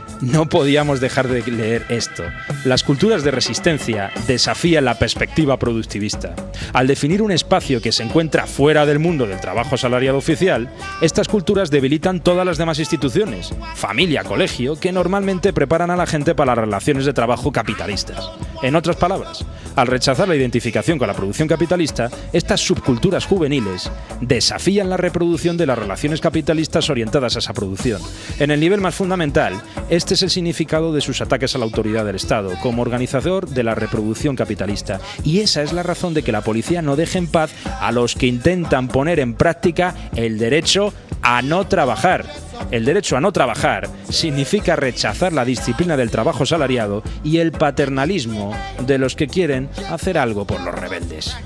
no 0.31 0.47
podíamos 0.47 0.99
dejar 0.99 1.27
de 1.27 1.41
leer 1.51 1.85
esto. 1.89 2.23
Las 2.63 2.83
culturas 2.83 3.23
de 3.23 3.31
resistencia 3.31 4.11
desafían 4.27 4.85
la 4.85 4.99
perspectiva 4.99 5.57
productivista. 5.57 6.35
Al 6.73 6.87
definir 6.87 7.21
un 7.21 7.31
espacio 7.31 7.81
que 7.81 7.91
se 7.91 8.03
encuentra 8.03 8.47
fuera 8.47 8.85
del 8.85 8.99
mundo 8.99 9.27
del 9.27 9.41
trabajo 9.41 9.75
asalariado 9.75 10.17
oficial, 10.17 10.69
estas 11.01 11.27
culturas 11.27 11.71
debilitan 11.71 12.21
todas 12.21 12.45
las 12.45 12.57
demás 12.57 12.79
instituciones, 12.79 13.53
familia, 13.75 14.23
colegio, 14.23 14.79
que 14.79 14.91
normalmente 14.91 15.53
preparan 15.53 15.89
a 15.91 15.95
la 15.95 16.05
gente 16.05 16.35
para 16.35 16.55
las 16.55 16.65
relaciones 16.65 17.05
de 17.05 17.13
trabajo 17.13 17.51
capitalistas. 17.51 18.29
En 18.61 18.75
otras 18.75 18.95
palabras, 18.95 19.43
al 19.75 19.87
rechazar 19.87 20.27
la 20.27 20.35
identificación 20.35 20.99
con 20.99 21.07
la 21.07 21.15
producción 21.15 21.47
capitalista, 21.47 22.09
estas 22.31 22.61
subculturas 22.61 23.25
juveniles 23.25 23.89
desafían 24.19 24.89
la 24.89 24.97
reproducción 24.97 25.57
de 25.57 25.65
las 25.65 25.79
relaciones 25.79 26.21
capitalistas 26.21 26.89
orientadas 26.89 27.35
a 27.35 27.39
esa 27.39 27.53
producción. 27.53 28.01
En 28.39 28.51
el 28.51 28.59
nivel 28.59 28.81
más 28.81 28.93
fundamental, 28.93 29.59
este 29.89 30.10
este 30.11 30.25
es 30.25 30.29
el 30.29 30.29
significado 30.31 30.91
de 30.91 30.99
sus 30.99 31.21
ataques 31.21 31.55
a 31.55 31.57
la 31.57 31.63
autoridad 31.63 32.03
del 32.03 32.17
Estado, 32.17 32.51
como 32.61 32.81
organizador 32.81 33.47
de 33.47 33.63
la 33.63 33.75
reproducción 33.75 34.35
capitalista. 34.35 34.99
Y 35.23 35.39
esa 35.39 35.61
es 35.61 35.71
la 35.71 35.83
razón 35.83 36.13
de 36.13 36.21
que 36.21 36.33
la 36.33 36.41
policía 36.41 36.81
no 36.81 36.97
deje 36.97 37.17
en 37.17 37.27
paz 37.27 37.53
a 37.79 37.93
los 37.93 38.15
que 38.15 38.27
intentan 38.27 38.89
poner 38.89 39.21
en 39.21 39.35
práctica 39.35 39.95
el 40.17 40.37
derecho 40.37 40.93
a 41.21 41.41
no 41.41 41.65
trabajar. 41.65 42.25
El 42.71 42.83
derecho 42.83 43.15
a 43.15 43.21
no 43.21 43.31
trabajar 43.31 43.87
significa 44.09 44.75
rechazar 44.75 45.31
la 45.31 45.45
disciplina 45.45 45.95
del 45.95 46.11
trabajo 46.11 46.45
salariado 46.45 47.03
y 47.23 47.37
el 47.37 47.53
paternalismo 47.53 48.53
de 48.85 48.97
los 48.97 49.15
que 49.15 49.27
quieren 49.27 49.69
hacer 49.89 50.17
algo 50.17 50.43
por 50.43 50.59
los 50.59 50.75
rebeldes. 50.75 51.37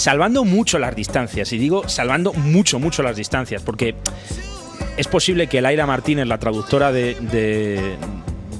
Salvando 0.00 0.44
mucho 0.44 0.78
las 0.78 0.96
distancias, 0.96 1.52
y 1.52 1.58
digo 1.58 1.88
salvando 1.88 2.32
mucho, 2.32 2.78
mucho 2.78 3.02
las 3.02 3.16
distancias, 3.16 3.62
porque 3.62 3.94
es 4.96 5.06
posible 5.06 5.46
que 5.46 5.60
Laira 5.60 5.86
Martínez, 5.86 6.26
la 6.26 6.38
traductora 6.38 6.90
de, 6.90 7.96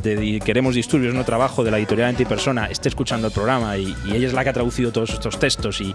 Queremos 0.03 0.75
Disturbios, 0.75 1.15
no 1.15 1.25
trabajo 1.25 1.63
de 1.63 1.71
la 1.71 1.79
editorial 1.79 2.09
Antipersona, 2.09 2.67
esté 2.67 2.89
escuchando 2.89 3.27
el 3.27 3.33
programa 3.33 3.77
y, 3.77 3.95
ella 4.07 4.27
es 4.27 4.33
la 4.33 4.43
que 4.43 4.51
ha 4.51 4.53
traducido 4.53 4.93
todos 4.93 5.11
estos 5.11 5.39
textos 5.39 5.81
y, 5.81 5.95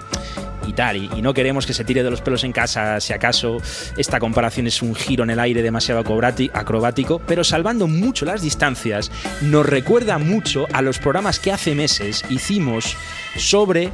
tal, 0.73 0.97
y, 0.97 1.21
no 1.21 1.33
queremos 1.33 1.65
que 1.65 1.73
se 1.73 1.83
tire 1.83 2.03
de 2.03 2.11
los 2.11 2.21
pelos 2.21 2.43
en 2.43 2.51
casa 2.51 2.99
si 2.99 3.13
acaso 3.13 3.57
esta 3.97 4.19
comparación 4.19 4.67
es 4.67 4.81
un 4.81 4.93
giro 4.93 5.23
en 5.23 5.31
el 5.31 5.39
aire 5.39 5.63
demasiado 5.63 6.01
acrobático, 6.01 7.19
pero 7.25 7.43
salvando 7.43 7.87
mucho 7.87 8.25
las 8.25 8.41
distancias, 8.41 9.11
nos 9.41 9.65
recuerda 9.65 10.17
mucho 10.17 10.65
a 10.71 10.81
los 10.81 10.99
programas 10.99 11.39
que 11.39 11.51
hace 11.51 11.73
meses 11.73 12.23
hicimos 12.29 12.95
sobre 13.37 13.89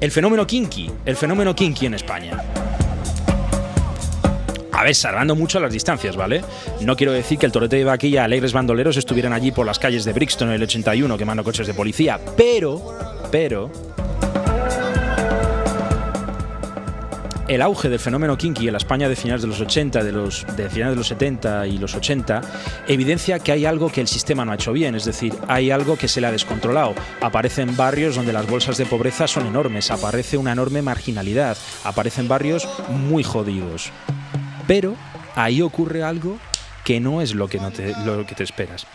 el 0.00 0.10
fenómeno 0.10 0.46
kinky, 0.46 0.90
el 1.06 1.16
fenómeno 1.16 1.54
kinky 1.54 1.86
en 1.86 1.94
España. 1.94 2.73
A 4.74 4.82
ver, 4.82 4.94
salvando 4.94 5.36
mucho 5.36 5.60
las 5.60 5.72
distancias, 5.72 6.16
¿vale? 6.16 6.42
No 6.80 6.96
quiero 6.96 7.12
decir 7.12 7.38
que 7.38 7.46
el 7.46 7.52
torete 7.52 7.76
de 7.76 7.84
vaquilla 7.84 8.24
alegres 8.24 8.52
bandoleros 8.52 8.96
estuvieran 8.96 9.32
allí 9.32 9.52
por 9.52 9.64
las 9.64 9.78
calles 9.78 10.04
de 10.04 10.12
Brixton 10.12 10.48
en 10.48 10.54
el 10.54 10.62
81 10.64 11.16
quemando 11.16 11.44
coches 11.44 11.68
de 11.68 11.74
policía, 11.74 12.18
pero, 12.36 12.82
pero, 13.30 13.70
el 17.46 17.62
auge 17.62 17.88
del 17.88 18.00
fenómeno 18.00 18.36
kinky 18.36 18.66
en 18.66 18.72
la 18.72 18.78
España 18.78 19.08
de 19.08 19.14
finales 19.14 19.42
de 19.42 19.48
los 19.48 19.60
80, 19.60 20.02
de, 20.02 20.10
los, 20.10 20.44
de 20.56 20.68
finales 20.68 20.94
de 20.94 20.96
los 20.96 21.06
70 21.06 21.66
y 21.68 21.78
los 21.78 21.94
80, 21.94 22.40
evidencia 22.88 23.38
que 23.38 23.52
hay 23.52 23.66
algo 23.66 23.92
que 23.92 24.00
el 24.00 24.08
sistema 24.08 24.44
no 24.44 24.50
ha 24.52 24.56
hecho 24.56 24.72
bien, 24.72 24.96
es 24.96 25.04
decir, 25.04 25.34
hay 25.46 25.70
algo 25.70 25.96
que 25.96 26.08
se 26.08 26.20
le 26.20 26.26
ha 26.26 26.32
descontrolado. 26.32 26.94
Aparecen 27.20 27.76
barrios 27.76 28.16
donde 28.16 28.32
las 28.32 28.48
bolsas 28.48 28.76
de 28.76 28.86
pobreza 28.86 29.28
son 29.28 29.46
enormes, 29.46 29.92
aparece 29.92 30.36
una 30.36 30.52
enorme 30.52 30.82
marginalidad, 30.82 31.56
aparecen 31.84 32.26
barrios 32.26 32.68
muy 32.88 33.22
jodidos. 33.22 33.92
Pero 34.66 34.96
ahí 35.34 35.62
ocurre 35.62 36.02
algo 36.02 36.38
que 36.84 37.00
no 37.00 37.20
es 37.20 37.34
lo 37.34 37.48
que, 37.48 37.58
no 37.58 37.70
lo 38.04 38.26
que 38.26 38.34
te 38.34 38.44
esperas. 38.44 38.86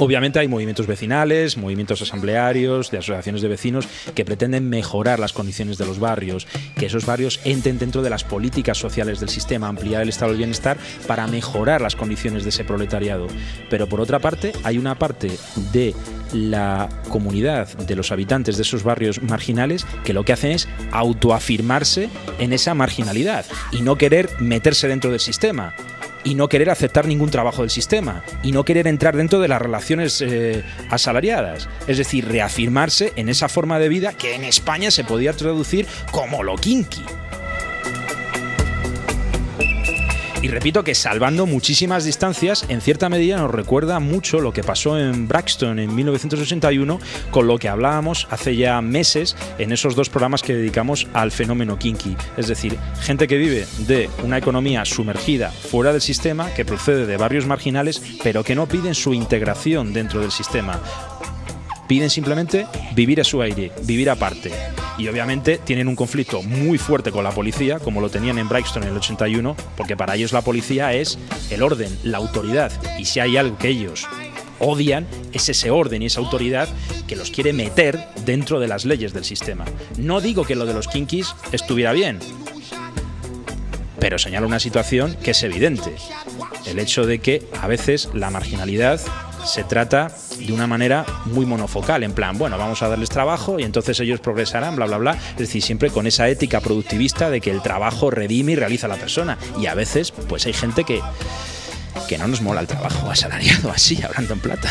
Obviamente 0.00 0.38
hay 0.38 0.46
movimientos 0.46 0.86
vecinales, 0.86 1.56
movimientos 1.56 2.02
asamblearios, 2.02 2.90
de 2.90 2.98
asociaciones 2.98 3.42
de 3.42 3.48
vecinos 3.48 3.88
que 4.14 4.24
pretenden 4.24 4.68
mejorar 4.68 5.18
las 5.18 5.32
condiciones 5.32 5.76
de 5.76 5.86
los 5.86 5.98
barrios, 5.98 6.46
que 6.76 6.86
esos 6.86 7.04
barrios 7.04 7.40
entren 7.44 7.78
dentro 7.78 8.02
de 8.02 8.10
las 8.10 8.22
políticas 8.22 8.78
sociales 8.78 9.18
del 9.18 9.28
sistema, 9.28 9.66
ampliar 9.66 10.02
el 10.02 10.08
estado 10.08 10.30
del 10.30 10.38
bienestar 10.38 10.76
para 11.08 11.26
mejorar 11.26 11.80
las 11.80 11.96
condiciones 11.96 12.44
de 12.44 12.50
ese 12.50 12.64
proletariado. 12.64 13.26
Pero 13.70 13.88
por 13.88 14.00
otra 14.00 14.20
parte, 14.20 14.52
hay 14.62 14.78
una 14.78 14.96
parte 14.96 15.32
de 15.72 15.94
la 16.32 16.88
comunidad, 17.08 17.66
de 17.78 17.96
los 17.96 18.12
habitantes 18.12 18.56
de 18.56 18.62
esos 18.62 18.84
barrios 18.84 19.20
marginales, 19.22 19.84
que 20.04 20.12
lo 20.12 20.24
que 20.24 20.32
hacen 20.32 20.52
es 20.52 20.68
autoafirmarse 20.92 22.08
en 22.38 22.52
esa 22.52 22.74
marginalidad 22.74 23.46
y 23.72 23.80
no 23.80 23.96
querer 23.96 24.28
meterse 24.38 24.86
dentro 24.86 25.10
del 25.10 25.20
sistema 25.20 25.74
y 26.24 26.34
no 26.34 26.48
querer 26.48 26.70
aceptar 26.70 27.06
ningún 27.06 27.30
trabajo 27.30 27.62
del 27.62 27.70
sistema 27.70 28.22
y 28.42 28.52
no 28.52 28.64
querer 28.64 28.86
entrar 28.86 29.16
dentro 29.16 29.40
de 29.40 29.48
las 29.48 29.60
relaciones 29.60 30.20
eh, 30.20 30.62
asalariadas. 30.90 31.68
Es 31.86 31.98
decir, 31.98 32.28
reafirmarse 32.28 33.12
en 33.16 33.28
esa 33.28 33.48
forma 33.48 33.78
de 33.78 33.88
vida 33.88 34.12
que 34.12 34.34
en 34.34 34.44
España 34.44 34.90
se 34.90 35.04
podía 35.04 35.32
traducir 35.32 35.86
como 36.10 36.42
lo 36.42 36.56
kinky. 36.56 37.04
Y 40.48 40.50
repito 40.50 40.82
que 40.82 40.94
salvando 40.94 41.44
muchísimas 41.44 42.04
distancias, 42.06 42.64
en 42.70 42.80
cierta 42.80 43.10
medida 43.10 43.36
nos 43.36 43.50
recuerda 43.50 44.00
mucho 44.00 44.40
lo 44.40 44.50
que 44.50 44.62
pasó 44.64 44.98
en 44.98 45.28
Braxton 45.28 45.78
en 45.78 45.94
1981 45.94 47.00
con 47.30 47.46
lo 47.46 47.58
que 47.58 47.68
hablábamos 47.68 48.26
hace 48.30 48.56
ya 48.56 48.80
meses 48.80 49.36
en 49.58 49.72
esos 49.72 49.94
dos 49.94 50.08
programas 50.08 50.40
que 50.40 50.54
dedicamos 50.54 51.06
al 51.12 51.32
fenómeno 51.32 51.78
kinky. 51.78 52.16
Es 52.38 52.48
decir, 52.48 52.78
gente 53.02 53.28
que 53.28 53.36
vive 53.36 53.66
de 53.80 54.08
una 54.24 54.38
economía 54.38 54.86
sumergida 54.86 55.50
fuera 55.50 55.92
del 55.92 56.00
sistema, 56.00 56.50
que 56.54 56.64
procede 56.64 57.04
de 57.04 57.18
barrios 57.18 57.44
marginales, 57.44 58.00
pero 58.22 58.42
que 58.42 58.54
no 58.54 58.66
piden 58.66 58.94
su 58.94 59.12
integración 59.12 59.92
dentro 59.92 60.22
del 60.22 60.30
sistema 60.30 60.80
Piden 61.88 62.10
simplemente 62.10 62.66
vivir 62.94 63.20
a 63.20 63.24
su 63.24 63.40
aire, 63.42 63.72
vivir 63.82 64.10
aparte. 64.10 64.52
Y 64.98 65.08
obviamente 65.08 65.58
tienen 65.58 65.88
un 65.88 65.96
conflicto 65.96 66.42
muy 66.42 66.76
fuerte 66.76 67.10
con 67.10 67.24
la 67.24 67.30
policía, 67.30 67.78
como 67.78 68.00
lo 68.00 68.10
tenían 68.10 68.38
en 68.38 68.48
Brixton 68.48 68.82
en 68.82 68.90
el 68.90 68.96
81, 68.96 69.56
porque 69.76 69.96
para 69.96 70.14
ellos 70.14 70.32
la 70.32 70.42
policía 70.42 70.92
es 70.92 71.18
el 71.50 71.62
orden, 71.62 71.96
la 72.04 72.18
autoridad. 72.18 72.70
Y 72.98 73.06
si 73.06 73.20
hay 73.20 73.36
algo 73.36 73.56
que 73.56 73.68
ellos 73.68 74.06
odian 74.60 75.06
es 75.32 75.48
ese 75.48 75.70
orden 75.70 76.02
y 76.02 76.06
esa 76.06 76.20
autoridad 76.20 76.68
que 77.06 77.16
los 77.16 77.30
quiere 77.30 77.52
meter 77.52 77.98
dentro 78.24 78.60
de 78.60 78.68
las 78.68 78.84
leyes 78.84 79.12
del 79.12 79.24
sistema. 79.24 79.64
No 79.96 80.20
digo 80.20 80.44
que 80.44 80.56
lo 80.56 80.66
de 80.66 80.74
los 80.74 80.88
kinkis 80.88 81.34
estuviera 81.52 81.92
bien, 81.92 82.18
pero 83.98 84.18
señala 84.18 84.46
una 84.46 84.60
situación 84.60 85.16
que 85.22 85.30
es 85.32 85.42
evidente. 85.42 85.94
El 86.66 86.78
hecho 86.78 87.06
de 87.06 87.20
que 87.20 87.44
a 87.60 87.66
veces 87.66 88.10
la 88.14 88.30
marginalidad 88.30 89.00
se 89.44 89.64
trata 89.64 90.14
de 90.38 90.52
una 90.52 90.66
manera 90.66 91.04
muy 91.26 91.46
monofocal, 91.46 92.02
en 92.02 92.12
plan, 92.12 92.38
bueno, 92.38 92.58
vamos 92.58 92.82
a 92.82 92.88
darles 92.88 93.08
trabajo 93.08 93.58
y 93.58 93.64
entonces 93.64 93.98
ellos 94.00 94.20
progresarán, 94.20 94.76
bla, 94.76 94.86
bla, 94.86 94.98
bla. 94.98 95.18
Es 95.32 95.38
decir, 95.38 95.62
siempre 95.62 95.90
con 95.90 96.06
esa 96.06 96.28
ética 96.28 96.60
productivista 96.60 97.30
de 97.30 97.40
que 97.40 97.50
el 97.50 97.62
trabajo 97.62 98.10
redime 98.10 98.52
y 98.52 98.56
realiza 98.56 98.86
a 98.86 98.90
la 98.90 98.96
persona. 98.96 99.38
Y 99.60 99.66
a 99.66 99.74
veces, 99.74 100.12
pues 100.12 100.46
hay 100.46 100.52
gente 100.52 100.84
que 100.84 101.00
que 102.08 102.16
no 102.16 102.26
nos 102.26 102.40
mola 102.40 102.60
el 102.60 102.66
trabajo 102.66 103.10
asalariado 103.10 103.70
así, 103.70 104.02
hablando 104.02 104.34
en 104.34 104.40
plata. 104.40 104.70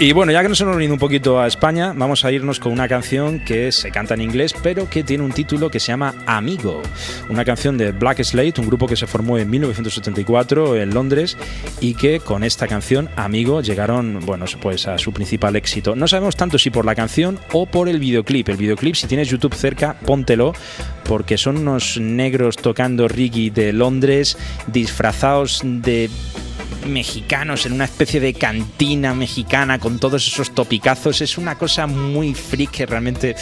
Y 0.00 0.10
bueno, 0.10 0.32
ya 0.32 0.42
que 0.42 0.48
nos 0.48 0.60
hemos 0.60 0.74
venido 0.74 0.92
un 0.92 0.98
poquito 0.98 1.40
a 1.40 1.46
España, 1.46 1.92
vamos 1.94 2.24
a 2.24 2.32
irnos 2.32 2.58
con 2.58 2.72
una 2.72 2.88
canción 2.88 3.38
que 3.38 3.70
se 3.70 3.92
canta 3.92 4.14
en 4.14 4.22
inglés, 4.22 4.52
pero 4.60 4.90
que 4.90 5.04
tiene 5.04 5.22
un 5.22 5.30
título 5.30 5.70
que 5.70 5.78
se 5.78 5.92
llama 5.92 6.16
Amigo. 6.26 6.82
Una 7.28 7.44
canción 7.44 7.78
de 7.78 7.92
Black 7.92 8.20
Slate, 8.24 8.60
un 8.60 8.66
grupo 8.66 8.88
que 8.88 8.96
se 8.96 9.06
formó 9.06 9.38
en 9.38 9.48
1974 9.48 10.76
en 10.76 10.92
Londres 10.92 11.38
y 11.80 11.94
que 11.94 12.18
con 12.18 12.42
esta 12.42 12.66
canción, 12.66 13.08
Amigo, 13.14 13.60
llegaron, 13.60 14.18
bueno, 14.26 14.46
pues 14.60 14.88
a 14.88 14.98
su 14.98 15.12
principal 15.12 15.54
éxito. 15.54 15.94
No 15.94 16.08
sabemos 16.08 16.34
tanto 16.34 16.58
si 16.58 16.70
por 16.70 16.84
la 16.84 16.96
canción 16.96 17.38
o 17.52 17.66
por 17.66 17.88
el 17.88 18.00
videoclip. 18.00 18.48
El 18.48 18.56
videoclip, 18.56 18.96
si 18.96 19.06
tienes 19.06 19.28
YouTube 19.28 19.54
cerca, 19.54 19.94
póntelo, 20.04 20.54
porque 21.04 21.38
son 21.38 21.58
unos 21.58 22.00
negros 22.00 22.56
tocando 22.56 23.06
reggae 23.06 23.52
de 23.52 23.72
Londres, 23.72 24.36
disfrazados 24.66 25.60
de 25.62 26.10
mexicanos 26.86 27.66
en 27.66 27.72
una 27.72 27.84
especie 27.84 28.20
de 28.20 28.34
cantina 28.34 29.14
mexicana 29.14 29.78
con 29.78 29.98
todos 29.98 30.26
esos 30.26 30.54
topicazos. 30.54 31.20
Es 31.20 31.38
una 31.38 31.56
cosa 31.56 31.86
muy 31.86 32.34
freak 32.34 32.70
que 32.70 32.86
realmente 32.86 33.34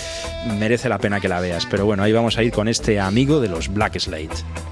merece 0.59 0.89
la 0.89 0.99
pena 0.99 1.21
que 1.21 1.29
la 1.29 1.41
veas. 1.41 1.67
Pero 1.67 1.87
bueno, 1.87 2.03
ahí 2.03 2.13
vamos 2.13 2.39
a 2.39 2.43
ir 2.43 2.53
con 2.53 2.69
este 2.69 3.01
amigo 3.01 3.41
de 3.41 3.49
los 3.49 3.73
Black 3.73 3.99
Slate. 3.99 4.72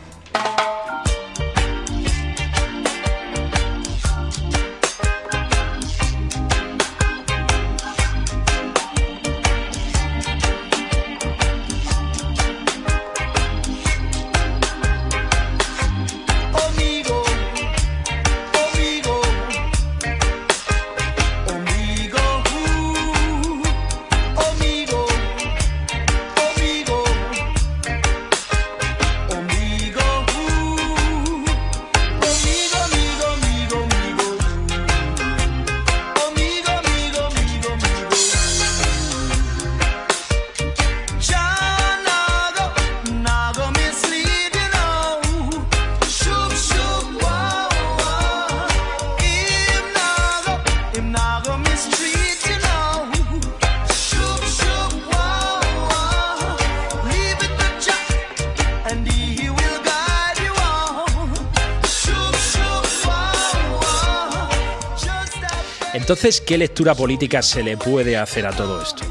Entonces, 66.23 66.43
¿qué 66.43 66.59
lectura 66.59 66.95
política 66.95 67.41
se 67.41 67.63
le 67.63 67.79
puede 67.79 68.19
hacer 68.19 68.45
a 68.45 68.51
todo 68.51 68.83
esto? 68.83 69.07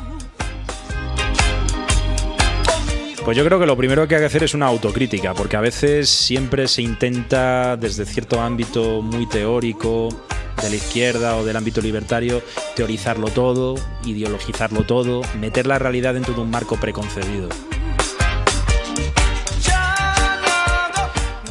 Pues 3.26 3.36
yo 3.36 3.44
creo 3.44 3.60
que 3.60 3.66
lo 3.66 3.76
primero 3.76 4.08
que 4.08 4.14
hay 4.14 4.22
que 4.22 4.28
hacer 4.28 4.44
es 4.44 4.54
una 4.54 4.68
autocrítica, 4.68 5.34
porque 5.34 5.58
a 5.58 5.60
veces 5.60 6.08
siempre 6.08 6.68
se 6.68 6.84
intenta 6.84 7.78
desde 7.78 8.06
cierto 8.06 8.40
ámbito 8.40 9.02
muy 9.02 9.28
teórico, 9.28 10.10
de 10.62 10.70
la 10.70 10.76
izquierda 10.76 11.36
o 11.38 11.44
del 11.44 11.56
ámbito 11.56 11.82
libertario, 11.82 12.44
teorizarlo 12.76 13.30
todo, 13.30 13.74
ideologizarlo 14.06 14.84
todo, 14.84 15.22
meter 15.40 15.66
la 15.66 15.80
realidad 15.80 16.14
dentro 16.14 16.36
de 16.36 16.42
un 16.42 16.52
marco 16.52 16.80
preconcebido. 16.80 17.50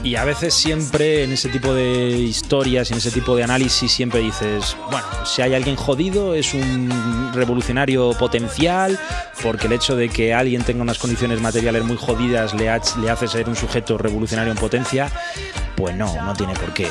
Y 0.09 0.17
a 0.17 0.25
veces 0.25 0.55
siempre 0.55 1.25
en 1.25 1.33
ese 1.33 1.51
tipo 1.51 1.75
de 1.75 2.09
historias, 2.13 2.91
en 2.91 2.97
ese 2.97 3.11
tipo 3.11 3.37
de 3.37 3.45
análisis, 3.45 3.93
siempre 3.93 4.21
dices, 4.21 4.75
bueno, 4.91 5.07
si 5.27 5.43
hay 5.43 5.53
alguien 5.53 5.77
jodido 5.77 6.33
es 6.33 6.55
un 6.55 7.31
revolucionario 7.35 8.13
potencial, 8.13 8.99
porque 9.43 9.67
el 9.67 9.75
hecho 9.75 9.97
de 9.97 10.09
que 10.09 10.33
alguien 10.33 10.63
tenga 10.63 10.81
unas 10.81 10.97
condiciones 10.97 11.43
materiales 11.43 11.85
muy 11.85 11.99
jodidas 11.99 12.55
le, 12.55 12.71
hace 12.71 13.29
ser 13.29 13.51
un 13.51 13.57
sujeto 13.57 13.99
revolucionario 13.99 14.51
en 14.51 14.59
potencia, 14.59 15.13
pues 15.77 15.95
no, 15.95 16.25
no 16.25 16.33
tiene 16.33 16.55
por 16.55 16.73
qué, 16.73 16.89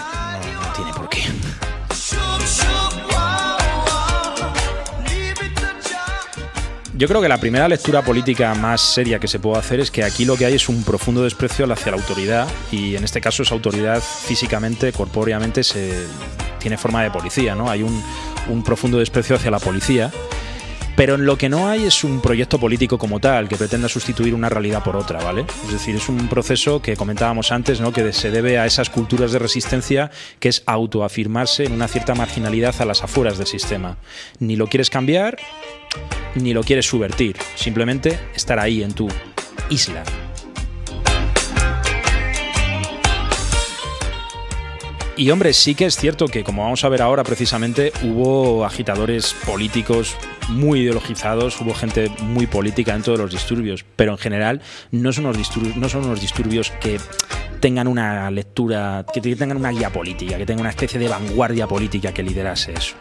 Yo 6.98 7.08
creo 7.08 7.22
que 7.22 7.30
la 7.30 7.38
primera 7.38 7.68
lectura 7.68 8.02
política 8.02 8.56
más 8.56 8.82
seria 8.82 9.20
que 9.20 9.28
se 9.28 9.38
puede 9.38 9.60
hacer 9.60 9.80
es 9.80 9.92
que 9.92 10.04
aquí 10.04 10.26
lo 10.26 10.36
que 10.36 10.48
hay 10.48 10.56
es 10.56 10.68
un 10.68 10.84
profundo 10.84 11.22
desprecio 11.24 11.72
hacia 11.72 11.92
la 11.92 11.98
autoridad 12.00 12.48
y 12.72 12.96
en 12.96 13.04
este 13.04 13.22
caso 13.22 13.44
esa 13.44 13.54
autoridad 13.54 14.02
físicamente, 14.02 14.92
corpóreamente, 14.92 15.64
se, 15.64 16.08
tiene 16.60 16.76
forma 16.76 17.04
de 17.04 17.12
policía, 17.12 17.54
¿no? 17.54 17.70
Hay 17.70 17.84
un, 17.84 18.04
un 18.50 18.64
profundo 18.64 18.98
desprecio 18.98 19.36
hacia 19.36 19.52
la 19.52 19.60
policía. 19.60 20.12
Pero 20.98 21.14
en 21.14 21.28
lo 21.28 21.38
que 21.38 21.48
no 21.48 21.70
hay 21.70 21.86
es 21.86 22.04
un 22.04 22.22
proyecto 22.22 22.60
político 22.60 22.98
como 22.98 23.20
tal, 23.20 23.48
que 23.48 23.56
pretenda 23.56 23.88
sustituir 23.88 24.34
una 24.34 24.50
realidad 24.50 24.84
por 24.84 24.96
otra, 24.96 25.24
¿vale? 25.24 25.46
Es 25.66 25.72
decir, 25.72 25.96
es 25.96 26.10
un 26.10 26.28
proceso 26.28 26.82
que 26.82 26.98
comentábamos 26.98 27.52
antes, 27.52 27.80
¿no? 27.80 27.94
Que 27.94 28.12
se 28.14 28.32
debe 28.32 28.58
a 28.58 28.66
esas 28.66 28.90
culturas 28.90 29.32
de 29.32 29.38
resistencia, 29.38 30.10
que 30.40 30.50
es 30.50 30.64
autoafirmarse 30.66 31.66
en 31.66 31.74
una 31.74 31.88
cierta 31.88 32.16
marginalidad 32.16 32.82
a 32.82 32.86
las 32.86 33.04
afueras 33.04 33.38
del 33.38 33.46
sistema. 33.46 33.98
Ni 34.40 34.56
lo 34.56 34.66
quieres 34.66 34.90
cambiar, 34.90 35.38
ni 36.34 36.56
lo 36.56 36.64
quieres 36.64 36.88
subvertir, 36.88 37.38
simplemente 37.54 38.20
estar 38.36 38.58
ahí 38.58 38.82
en 38.82 38.94
tu 38.94 39.08
isla. 39.70 40.04
Y 45.18 45.32
hombre, 45.32 45.52
sí 45.54 45.74
que 45.74 45.86
es 45.88 45.98
cierto 45.98 46.28
que, 46.28 46.44
como 46.44 46.62
vamos 46.62 46.84
a 46.84 46.90
ver 46.90 47.02
ahora 47.02 47.24
precisamente, 47.24 47.92
hubo 48.04 48.64
agitadores 48.64 49.34
políticos 49.48 50.16
muy 50.48 50.82
ideologizados, 50.82 51.60
hubo 51.60 51.74
gente 51.74 52.12
muy 52.22 52.46
política 52.46 52.94
dentro 52.94 53.14
de 53.14 53.24
los 53.24 53.32
disturbios, 53.32 53.84
pero 53.96 54.12
en 54.12 54.20
general 54.20 54.62
no 54.92 55.12
son 55.12 55.26
unos 55.26 56.22
disturbios, 56.22 56.70
que 56.80 57.00
tengan 57.60 57.88
una 57.88 58.30
lectura, 58.30 59.08
que 59.12 59.20
tengan 59.20 59.58
una 59.58 59.72
guía 59.72 59.92
política, 59.92 60.38
que 60.38 60.46
tengan 60.46 60.62
una 60.62 60.70
especie 60.70 61.00
de 61.00 61.08
vanguardia 61.08 61.66
política 61.66 62.14
que 62.14 62.22
liderase 62.22 62.74
eso. 62.74 62.96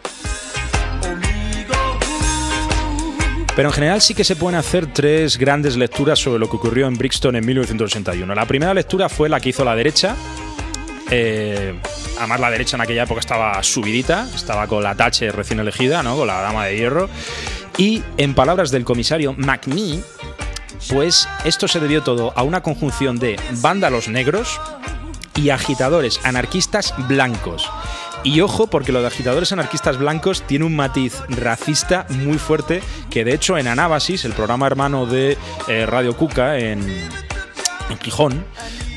Pero 3.55 3.69
en 3.69 3.73
general 3.73 4.01
sí 4.01 4.15
que 4.15 4.23
se 4.23 4.35
pueden 4.35 4.57
hacer 4.57 4.91
tres 4.91 5.37
grandes 5.37 5.77
lecturas 5.77 6.17
sobre 6.17 6.39
lo 6.39 6.49
que 6.49 6.55
ocurrió 6.55 6.87
en 6.87 6.95
Brixton 6.95 7.35
en 7.35 7.45
1981. 7.45 8.33
La 8.33 8.45
primera 8.45 8.73
lectura 8.73 9.07
fue 9.07 9.29
la 9.29 9.39
que 9.39 9.49
hizo 9.49 9.63
la 9.63 9.75
derecha. 9.75 10.15
Eh, 11.09 11.79
además 12.17 12.39
la 12.39 12.51
derecha 12.51 12.75
en 12.77 12.81
aquella 12.81 13.03
época 13.03 13.19
estaba 13.19 13.61
subidita, 13.63 14.27
estaba 14.33 14.67
con 14.67 14.83
la 14.83 14.95
tache 14.95 15.31
recién 15.31 15.59
elegida, 15.59 16.03
¿no? 16.03 16.17
con 16.17 16.27
la 16.27 16.41
dama 16.41 16.65
de 16.65 16.77
hierro. 16.77 17.09
Y 17.77 18.03
en 18.17 18.33
palabras 18.33 18.71
del 18.71 18.83
comisario 18.83 19.33
McNee, 19.33 20.01
pues 20.89 21.27
esto 21.45 21.67
se 21.67 21.79
debió 21.79 22.03
todo 22.03 22.33
a 22.35 22.43
una 22.43 22.61
conjunción 22.61 23.19
de 23.19 23.39
vándalos 23.61 24.07
negros 24.07 24.59
y 25.35 25.51
agitadores 25.51 26.19
anarquistas 26.23 26.93
blancos. 27.07 27.69
Y 28.23 28.41
ojo, 28.41 28.67
porque 28.67 28.91
lo 28.91 29.01
de 29.01 29.07
agitadores 29.07 29.51
anarquistas 29.51 29.97
blancos 29.97 30.41
tiene 30.41 30.65
un 30.65 30.75
matiz 30.75 31.21
racista 31.29 32.07
muy 32.09 32.37
fuerte, 32.37 32.81
que 33.09 33.23
de 33.23 33.33
hecho 33.33 33.57
en 33.57 33.67
Anábasis, 33.67 34.25
el 34.25 34.33
programa 34.33 34.67
hermano 34.67 35.05
de 35.05 35.37
eh, 35.67 35.85
Radio 35.85 36.17
Cuca 36.17 36.57
en, 36.57 36.79
en 36.81 37.99
Gijón, 38.01 38.43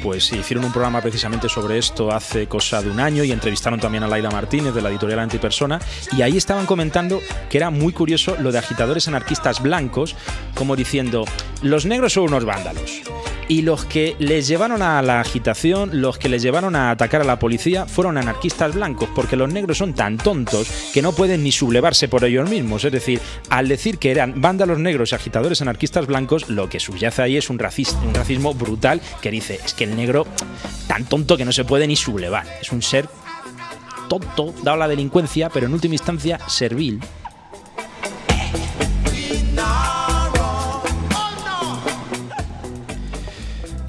pues 0.03 0.33
hicieron 0.33 0.65
un 0.65 0.73
programa 0.73 1.01
precisamente 1.01 1.49
sobre 1.49 1.79
esto 1.79 2.13
hace 2.13 2.47
cosa 2.47 2.83
de 2.83 2.91
un 2.91 3.01
año 3.01 3.25
y 3.25 3.33
entrevistaron 3.33 3.81
también 3.81 4.05
a 4.05 4.09
Laila 4.09 4.31
Martínez 4.31 4.75
de 4.75 4.83
la 4.83 4.91
editorial 4.91 5.21
Antipersona 5.21 5.81
y 6.13 6.23
ahí 6.23 6.37
estaban 6.37 6.67
comentando 6.67 7.21
que 7.49 7.59
era 7.59 7.71
muy 7.71 7.93
curioso 7.93 8.37
lo 8.41 8.53
de 8.53 8.59
agitadores 8.59 9.09
anarquistas 9.09 9.63
blancos, 9.63 10.17
como 10.55 10.77
diciendo, 10.77 11.25
los 11.63 11.87
negros 11.87 12.13
son 12.13 12.25
unos 12.25 12.45
vándalos. 12.45 13.03
Y 13.51 13.63
los 13.63 13.85
que 13.85 14.15
les 14.21 14.47
llevaron 14.47 14.81
a 14.81 15.03
la 15.03 15.19
agitación, 15.19 16.01
los 16.01 16.19
que 16.19 16.29
les 16.29 16.41
llevaron 16.41 16.77
a 16.77 16.93
atacar 16.93 17.23
a 17.23 17.25
la 17.25 17.41
policía, 17.41 17.85
fueron 17.85 18.17
anarquistas 18.17 18.77
blancos, 18.77 19.09
porque 19.13 19.35
los 19.35 19.53
negros 19.53 19.79
son 19.79 19.93
tan 19.93 20.19
tontos 20.19 20.71
que 20.95 21.03
no 21.03 21.11
pueden 21.11 21.43
ni 21.43 21.51
sublevarse 21.51 22.07
por 22.07 22.25
ellos 22.25 22.49
mismos. 22.49 22.85
Es 22.85 22.93
decir, 22.93 23.21
al 23.49 23.67
decir 23.67 23.99
que 23.99 24.13
eran 24.13 24.41
vándalos 24.41 24.79
negros 24.79 25.11
y 25.11 25.17
agitadores 25.17 25.61
anarquistas 25.63 26.07
blancos, 26.07 26.49
lo 26.49 26.69
que 26.69 26.79
subyace 26.79 27.23
ahí 27.23 27.37
es 27.39 27.51
un, 27.51 27.57
un 27.57 28.15
racismo 28.15 28.55
brutal 28.55 29.01
que 29.21 29.33
dice, 29.33 29.59
es 29.65 29.75
que 29.75 29.83
el 29.83 29.97
negro 29.97 30.29
tan 30.87 31.07
tonto 31.07 31.37
que 31.37 31.45
no 31.45 31.51
se 31.51 31.65
puede 31.65 31.89
ni 31.89 31.97
sublevar. 31.97 32.47
Es 32.63 32.71
un 32.71 32.83
ser 32.83 33.09
tonto, 34.09 34.55
dado 34.63 34.77
la 34.77 34.87
delincuencia, 34.87 35.49
pero 35.49 35.67
en 35.67 35.73
última 35.73 35.97
instancia 35.97 36.39
servil. 36.47 37.01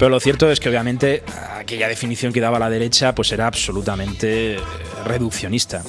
Pero 0.02 0.10
lo 0.10 0.18
cierto 0.18 0.50
es 0.50 0.58
que 0.58 0.68
obviamente 0.68 1.22
aquella 1.56 1.86
definición 1.86 2.32
que 2.32 2.40
daba 2.40 2.58
la 2.58 2.68
derecha 2.68 3.14
pues 3.14 3.30
era 3.30 3.46
absolutamente 3.46 4.56
eh, 4.56 4.60
reduccionista. 5.04 5.84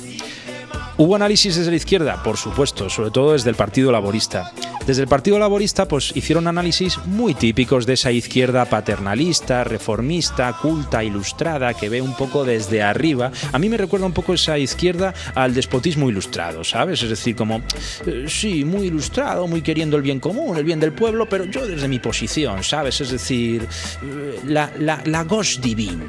¿Hubo 0.97 1.16
análisis 1.16 1.55
desde 1.55 1.72
la 1.72 1.78
izquierda? 1.78 2.22
Por 2.22 2.38
supuesto, 2.38 2.91
sobre 2.91 3.09
todo 3.09 3.34
desde 3.34 3.49
el 3.49 3.55
Partido 3.55 3.91
Laborista. 3.91 4.51
Desde 4.86 5.01
el 5.01 5.07
Partido 5.07 5.39
Laborista 5.39 5.88
pues 5.88 6.11
hicieron 6.13 6.45
análisis 6.45 6.97
muy 7.05 7.34
típicos 7.34 7.86
de 7.86 7.93
esa 7.93 8.11
izquierda 8.11 8.65
paternalista, 8.65 9.63
reformista, 9.63 10.51
culta, 10.61 11.03
ilustrada, 11.05 11.73
que 11.73 11.88
ve 11.88 12.01
un 12.01 12.13
poco 12.15 12.43
desde 12.43 12.81
arriba. 12.81 13.31
A 13.53 13.59
mí 13.59 13.69
me 13.69 13.77
recuerda 13.77 14.05
un 14.05 14.11
poco 14.11 14.34
esa 14.34 14.57
izquierda 14.57 15.13
al 15.36 15.53
despotismo 15.53 16.09
ilustrado, 16.09 16.65
¿sabes? 16.65 17.01
Es 17.01 17.09
decir, 17.09 17.34
como, 17.34 17.61
eh, 18.05 18.25
sí, 18.27 18.65
muy 18.65 18.88
ilustrado, 18.88 19.47
muy 19.47 19.61
queriendo 19.61 19.95
el 19.95 20.03
bien 20.03 20.19
común, 20.19 20.57
el 20.57 20.65
bien 20.65 20.81
del 20.81 20.91
pueblo, 20.91 21.29
pero 21.29 21.45
yo 21.45 21.65
desde 21.65 21.88
mi 21.88 21.99
posición, 21.99 22.61
¿sabes? 22.61 22.99
Es 22.99 23.09
decir, 23.09 23.65
eh, 24.03 24.39
la, 24.45 24.69
la, 24.79 25.01
la 25.05 25.23
gauche 25.23 25.61
divine. 25.61 26.03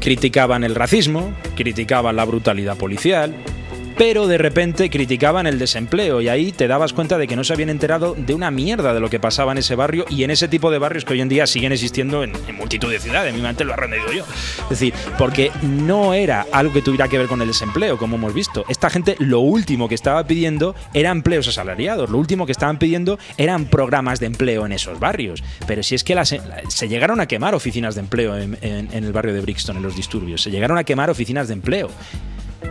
Criticaban 0.00 0.64
el 0.64 0.74
racismo, 0.74 1.34
criticaban 1.56 2.16
la 2.16 2.24
brutalidad 2.24 2.76
policial, 2.76 3.34
pero 3.96 4.26
de 4.26 4.38
repente 4.38 4.90
criticaban 4.90 5.46
el 5.46 5.58
desempleo 5.58 6.20
y 6.20 6.28
ahí 6.28 6.52
te 6.52 6.68
dabas 6.68 6.92
cuenta 6.92 7.18
de 7.18 7.26
que 7.26 7.36
no 7.36 7.44
se 7.44 7.52
habían 7.52 7.70
enterado 7.70 8.14
de 8.16 8.34
una 8.34 8.50
mierda 8.50 8.94
de 8.94 9.00
lo 9.00 9.10
que 9.10 9.20
pasaba 9.20 9.52
en 9.52 9.58
ese 9.58 9.74
barrio 9.74 10.04
y 10.08 10.24
en 10.24 10.30
ese 10.30 10.48
tipo 10.48 10.70
de 10.70 10.78
barrios 10.78 11.04
que 11.04 11.12
hoy 11.12 11.20
en 11.20 11.28
día 11.28 11.46
siguen 11.46 11.72
existiendo 11.72 12.22
en, 12.24 12.32
multitud 12.54 12.90
de 12.90 12.98
ciudades. 12.98 13.34
Mi 13.34 13.40
mente 13.40 13.64
lo 13.64 13.72
ha 13.72 13.76
rendido 13.76 14.12
yo. 14.12 14.24
Es 14.64 14.70
decir, 14.70 14.94
porque 15.18 15.50
no 15.62 16.14
era 16.14 16.46
algo 16.52 16.72
que 16.72 16.82
tuviera 16.82 17.08
que 17.08 17.18
ver 17.18 17.26
con 17.26 17.40
el 17.42 17.48
desempleo, 17.48 17.98
como 17.98 18.16
hemos 18.16 18.34
visto. 18.34 18.64
Esta 18.68 18.90
gente 18.90 19.16
lo 19.18 19.40
último 19.40 19.88
que 19.88 19.94
estaba 19.94 20.26
pidiendo 20.26 20.74
era 20.92 21.10
empleos 21.10 21.48
asalariados, 21.48 22.10
lo 22.10 22.18
último 22.18 22.46
que 22.46 22.52
estaban 22.52 22.78
pidiendo 22.78 23.18
eran 23.36 23.66
programas 23.66 24.20
de 24.20 24.26
empleo 24.26 24.66
en 24.66 24.72
esos 24.72 24.98
barrios. 24.98 25.42
Pero 25.66 25.82
si 25.82 25.94
es 25.94 26.04
que 26.04 26.14
se 26.68 26.88
llegaron 26.88 27.20
a 27.20 27.26
quemar 27.26 27.54
oficinas 27.54 27.94
de 27.94 28.00
empleo 28.00 28.36
en 28.36 28.88
el 28.92 29.12
barrio 29.12 29.34
de 29.34 29.40
Brixton, 29.40 29.76
en 29.76 29.82
los 29.82 29.96
disturbios, 29.96 30.42
se 30.42 30.50
llegaron 30.50 30.78
a 30.78 30.84
quemar 30.84 31.10
oficinas 31.10 31.48
de 31.48 31.54
empleo. 31.54 31.90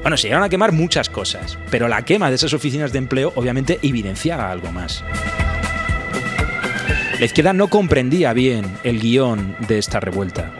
Bueno, 0.01 0.17
se 0.17 0.23
llegaron 0.23 0.43
a 0.43 0.49
quemar 0.49 0.71
muchas 0.71 1.09
cosas, 1.09 1.57
pero 1.69 1.87
la 1.87 2.03
quema 2.03 2.29
de 2.29 2.35
esas 2.35 2.53
oficinas 2.53 2.91
de 2.91 2.99
empleo 2.99 3.31
obviamente 3.35 3.79
evidenciaba 3.81 4.51
algo 4.51 4.71
más. 4.71 5.03
La 7.19 7.25
izquierda 7.25 7.53
no 7.53 7.69
comprendía 7.69 8.33
bien 8.33 8.65
el 8.83 8.99
guion 8.99 9.55
de 9.67 9.77
esta 9.77 9.99
revuelta. 9.99 10.51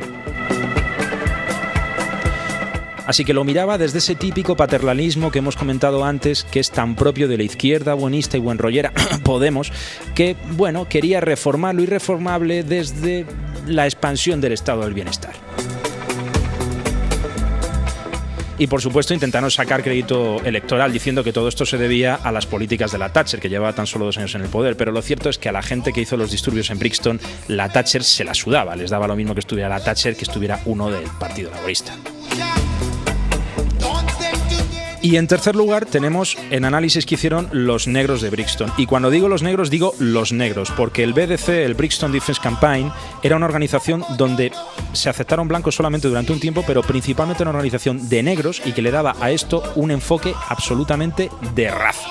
Así 3.06 3.26
que 3.26 3.34
lo 3.34 3.44
miraba 3.44 3.78
desde 3.78 3.98
ese 3.98 4.16
típico 4.16 4.56
paternalismo 4.56 5.30
que 5.30 5.40
hemos 5.40 5.58
comentado 5.58 6.06
antes, 6.06 6.46
que 6.46 6.60
es 6.60 6.72
tan 6.72 6.96
propio 6.96 7.28
de 7.28 7.38
la 7.38 7.44
izquierda 7.44 7.94
buenista 7.96 8.38
y 8.38 8.40
buenrollera 8.40 8.94
Podemos, 9.24 9.74
que, 10.16 10.38
bueno, 10.52 10.88
quería 10.88 11.20
reformar 11.20 11.76
lo 11.76 11.84
irreformable 11.84 12.64
desde 12.64 13.26
la 13.68 13.86
expansión 13.86 14.40
del 14.40 14.54
estado 14.54 14.84
del 14.84 14.94
bienestar. 14.94 15.34
Y 18.58 18.68
por 18.68 18.82
supuesto 18.82 19.14
intentaron 19.14 19.50
sacar 19.50 19.84
crédito 19.84 20.42
electoral 20.44 20.94
diciendo 20.94 21.24
que 21.24 21.34
todo 21.34 21.48
esto 21.48 21.66
se 21.66 21.78
debía 21.78 22.16
a 22.16 22.32
las 22.32 22.46
políticas 22.46 22.92
de 22.92 22.98
la 22.98 23.12
Thatcher, 23.12 23.40
que 23.40 23.50
llevaba 23.50 23.74
tan 23.74 23.88
solo 23.88 24.06
dos 24.06 24.18
años 24.18 24.36
en 24.36 24.42
el 24.42 24.50
poder. 24.50 24.78
Pero 24.78 24.92
lo 24.92 25.02
cierto 25.02 25.30
es 25.30 25.38
que 25.38 25.50
a 25.50 25.52
la 25.52 25.62
gente 25.62 25.92
que 25.92 26.02
hizo 26.02 26.18
los 26.18 26.32
disturbios 26.32 26.70
en 26.70 26.80
Brixton, 26.80 27.20
la 27.48 27.70
Thatcher 27.70 28.04
se 28.04 28.24
la 28.24 28.34
sudaba. 28.34 28.76
Les 28.76 28.90
daba 28.90 29.08
lo 29.08 29.16
mismo 29.16 29.34
que 29.34 29.40
estuviera 29.40 29.70
la 29.70 29.84
Thatcher 29.84 30.16
que 30.16 30.24
estuviera 30.24 30.60
uno 30.66 30.90
del 30.90 31.06
Partido 31.20 31.52
Laborista. 31.52 31.94
Y 35.04 35.18
en 35.18 35.28
tercer 35.28 35.58
lugar 35.58 35.86
tenemos 35.86 36.38
el 36.50 36.64
análisis 36.64 37.06
que 37.06 37.16
hicieron 37.16 37.50
los 37.52 37.90
negros 37.90 38.22
de 38.22 38.30
Brixton. 38.30 38.72
Y 38.78 38.86
cuando 38.86 39.10
digo 39.10 39.28
los 39.28 39.44
negros 39.44 39.70
digo 39.70 39.94
los 40.00 40.32
negros, 40.32 40.72
porque 40.78 41.04
el 41.04 41.12
BDC, 41.12 41.50
el 41.50 41.74
Brixton 41.74 42.14
Defense 42.14 42.40
Campaign, 42.42 42.90
era 43.22 43.36
una 43.36 43.46
organización 43.46 44.06
donde 44.18 44.54
se 44.94 45.10
aceptaron 45.10 45.50
blancos 45.50 45.76
solamente 45.76 46.08
durante 46.08 46.32
un 46.32 46.40
tiempo, 46.40 46.64
pero 46.66 46.82
principalmente 46.84 47.44
una 47.44 47.50
organización 47.50 48.08
de 48.08 48.24
negros 48.24 48.62
y 48.64 48.72
que 48.72 48.82
le 48.82 48.92
daba 48.92 49.18
a 49.20 49.30
esto 49.32 49.62
un 49.76 49.92
enfoque 49.92 50.34
absolutamente 50.48 51.30
de 51.54 51.70
raza. 51.70 52.08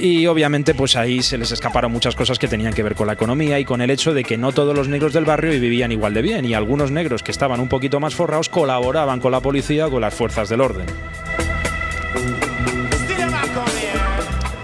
Y 0.00 0.26
obviamente 0.26 0.74
pues 0.74 0.96
ahí 0.96 1.22
se 1.22 1.36
les 1.36 1.52
escaparon 1.52 1.92
muchas 1.92 2.16
cosas 2.16 2.38
que 2.38 2.48
tenían 2.48 2.72
que 2.72 2.82
ver 2.82 2.94
con 2.94 3.06
la 3.06 3.12
economía 3.12 3.60
y 3.60 3.66
con 3.66 3.82
el 3.82 3.90
hecho 3.90 4.14
de 4.14 4.24
que 4.24 4.38
no 4.38 4.50
todos 4.50 4.74
los 4.74 4.88
negros 4.88 5.12
del 5.12 5.26
barrio 5.26 5.52
vivían 5.52 5.92
igual 5.92 6.14
de 6.14 6.22
bien 6.22 6.46
y 6.46 6.54
algunos 6.54 6.90
negros 6.90 7.22
que 7.22 7.30
estaban 7.30 7.60
un 7.60 7.68
poquito 7.68 8.00
más 8.00 8.14
forrados 8.14 8.48
colaboraban 8.48 9.20
con 9.20 9.30
la 9.30 9.40
policía 9.40 9.88
o 9.88 9.90
con 9.90 10.00
las 10.00 10.14
fuerzas 10.14 10.48
del 10.48 10.62
orden. 10.62 10.86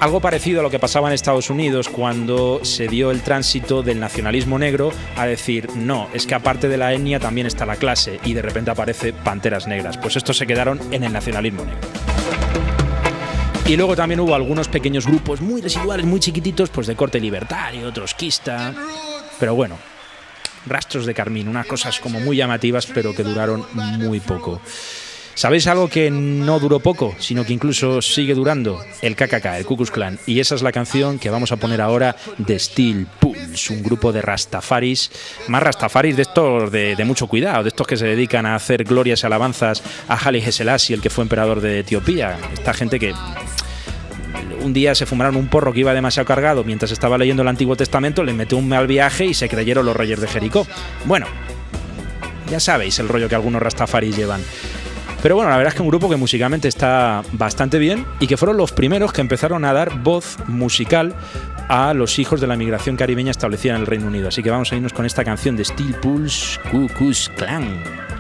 Algo 0.01 0.21
parecido 0.21 0.61
a 0.61 0.63
lo 0.63 0.71
que 0.71 0.79
pasaba 0.79 1.09
en 1.09 1.15
Estados 1.15 1.51
Unidos 1.51 1.89
cuando 1.91 2.61
se 2.65 2.89
dio 2.89 3.11
el 3.11 3.21
tránsito 3.21 3.83
del 3.83 4.01
nacionalismo 4.01 4.59
negro 4.59 4.91
a 5.17 5.27
decir, 5.27 5.69
no, 5.75 6.09
es 6.15 6.27
que 6.27 6.35
aparte 6.35 6.69
de 6.69 6.79
la 6.79 6.95
etnia 6.95 7.21
también 7.21 7.47
está 7.47 7.67
la 7.67 7.77
clase 7.77 8.21
y 8.25 8.33
de 8.33 8.43
repente 8.43 8.71
aparece 8.71 9.13
Panteras 9.13 9.67
Negras. 9.67 9.99
Pues 9.99 10.17
estos 10.17 10.39
se 10.39 10.47
quedaron 10.47 10.81
en 10.93 11.05
el 11.05 11.13
nacionalismo 11.13 11.65
negro. 11.65 11.96
Y 13.69 13.77
luego 13.77 13.97
también 13.97 14.21
hubo 14.21 14.33
algunos 14.33 14.69
pequeños 14.69 15.07
grupos 15.07 15.41
muy 15.41 15.61
residuales, 15.61 16.07
muy 16.07 16.21
chiquititos, 16.21 16.71
pues 16.71 16.87
de 16.87 16.95
corte 16.95 17.19
libertario, 17.19 17.93
trotskista. 17.93 18.73
Pero 19.41 19.57
bueno, 19.57 19.77
rastros 20.67 21.05
de 21.05 21.15
carmín, 21.15 21.49
unas 21.49 21.67
cosas 21.67 21.99
como 21.99 22.21
muy 22.21 22.37
llamativas, 22.37 22.87
pero 22.87 23.13
que 23.13 23.25
duraron 23.25 23.67
muy 23.73 24.21
poco. 24.21 24.61
¿Sabéis 25.37 25.67
algo 25.67 25.89
que 25.89 26.11
no 26.11 26.59
duró 26.59 26.81
poco, 26.81 27.15
sino 27.19 27.45
que 27.45 27.53
incluso 27.53 28.01
sigue 28.01 28.33
durando? 28.33 28.83
El 29.03 29.17
KKK, 29.17 29.45
el 29.59 29.67
Ku 29.67 29.77
Clan. 29.77 30.19
Y 30.25 30.41
esa 30.41 30.55
es 30.55 30.63
la 30.63 30.73
canción 30.73 31.19
que 31.19 31.29
vamos 31.29 31.53
a 31.53 31.57
poner 31.57 31.83
ahora 31.83 32.17
de 32.39 32.59
Steel 32.59 33.07
Pulse, 33.21 33.75
un 33.75 33.83
grupo 33.83 34.13
de 34.13 34.23
rastafaris, 34.23 35.11
más 35.49 35.63
rastafaris 35.63 36.17
de 36.17 36.23
estos 36.23 36.73
de, 36.73 36.97
mucho 37.05 37.27
cuidado, 37.27 37.65
de 37.65 37.69
estos 37.69 37.87
que 37.87 37.99
se 37.99 38.07
dedican 38.07 38.47
a 38.47 38.55
hacer 38.55 38.85
glorias 38.85 39.25
y 39.25 39.27
alabanzas 39.27 39.83
a 40.09 40.17
Haile 40.17 40.51
Selassie, 40.51 40.95
el 40.95 41.03
que 41.03 41.11
fue 41.11 41.25
emperador 41.25 41.61
de 41.61 41.81
Etiopía. 41.81 42.39
Esta 42.55 42.73
gente 42.73 42.99
que 42.99 43.13
un 44.67 44.73
día 44.73 44.95
se 44.95 45.07
fumaron 45.07 45.37
un 45.37 45.49
porro 45.49 45.73
que 45.73 45.81
iba 45.81 45.95
demasiado 45.95 46.27
cargado 46.27 46.65
mientras 46.65 46.91
estaba 46.91 47.17
leyendo 47.17 47.43
el 47.43 47.49
Antiguo 47.49 47.77
Testamento, 47.77 48.23
le 48.25 48.35
metió 48.35 48.59
un 48.59 48.69
mal 48.69 48.87
viaje 48.87 49.25
y 49.25 49.35
se 49.35 49.49
creyeron 49.49 49.87
los 49.87 49.97
reyes 49.97 50.21
de 50.21 50.29
Jericó. 50.29 50.67
Bueno, 51.05 51.27
ya 52.51 52.61
sabéis 52.61 52.99
el 52.99 53.09
rollo 53.09 53.29
que 53.29 53.35
algunos 53.35 53.63
rastafaris 53.63 54.17
llevan. 54.17 54.43
Pero 55.23 55.35
bueno, 55.35 55.51
la 55.51 55.57
verdad 55.57 55.73
es 55.73 55.77
que 55.77 55.83
un 55.83 55.89
grupo 55.89 56.11
que 56.11 56.17
musicalmente 56.17 56.69
está 56.69 57.23
bastante 57.33 57.79
bien 57.79 58.05
y 58.21 58.27
que 58.27 58.37
fueron 58.37 58.57
los 58.57 58.73
primeros 58.73 59.13
que 59.13 59.21
empezaron 59.21 59.65
a 59.65 59.73
dar 59.73 59.99
voz 60.01 60.37
musical 60.47 61.15
a 61.69 61.95
los 61.95 62.19
hijos 62.19 62.41
de 62.41 62.47
la 62.47 62.57
migración 62.57 62.97
caribeña 62.97 63.31
establecida 63.31 63.75
en 63.75 63.81
el 63.81 63.87
Reino 63.87 64.07
Unido. 64.07 64.29
Así 64.29 64.43
que 64.43 64.51
vamos 64.51 64.73
a 64.73 64.77
irnos 64.77 64.93
con 64.93 65.07
esta 65.07 65.25
canción 65.25 65.57
de 65.57 65.65
Steel 65.65 65.95
Pulse 65.97 66.61
Cuckoo's 66.71 67.31
Clan. 67.37 68.16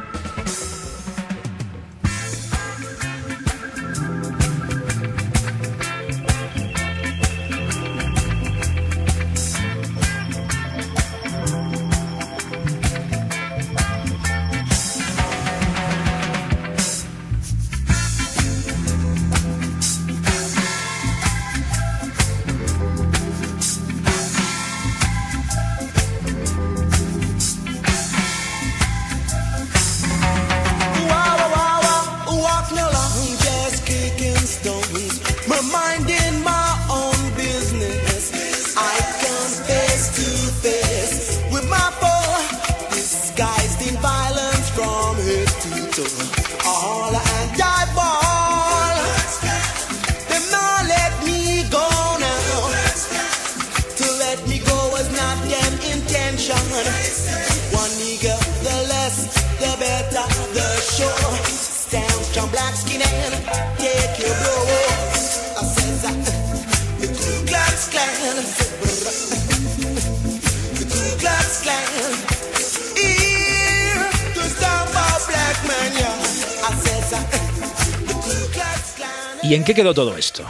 ¿Y 79.42 79.54
en 79.54 79.62
qué 79.62 79.74
quedó 79.74 79.94
todo 79.94 80.16
esto? 80.16 80.44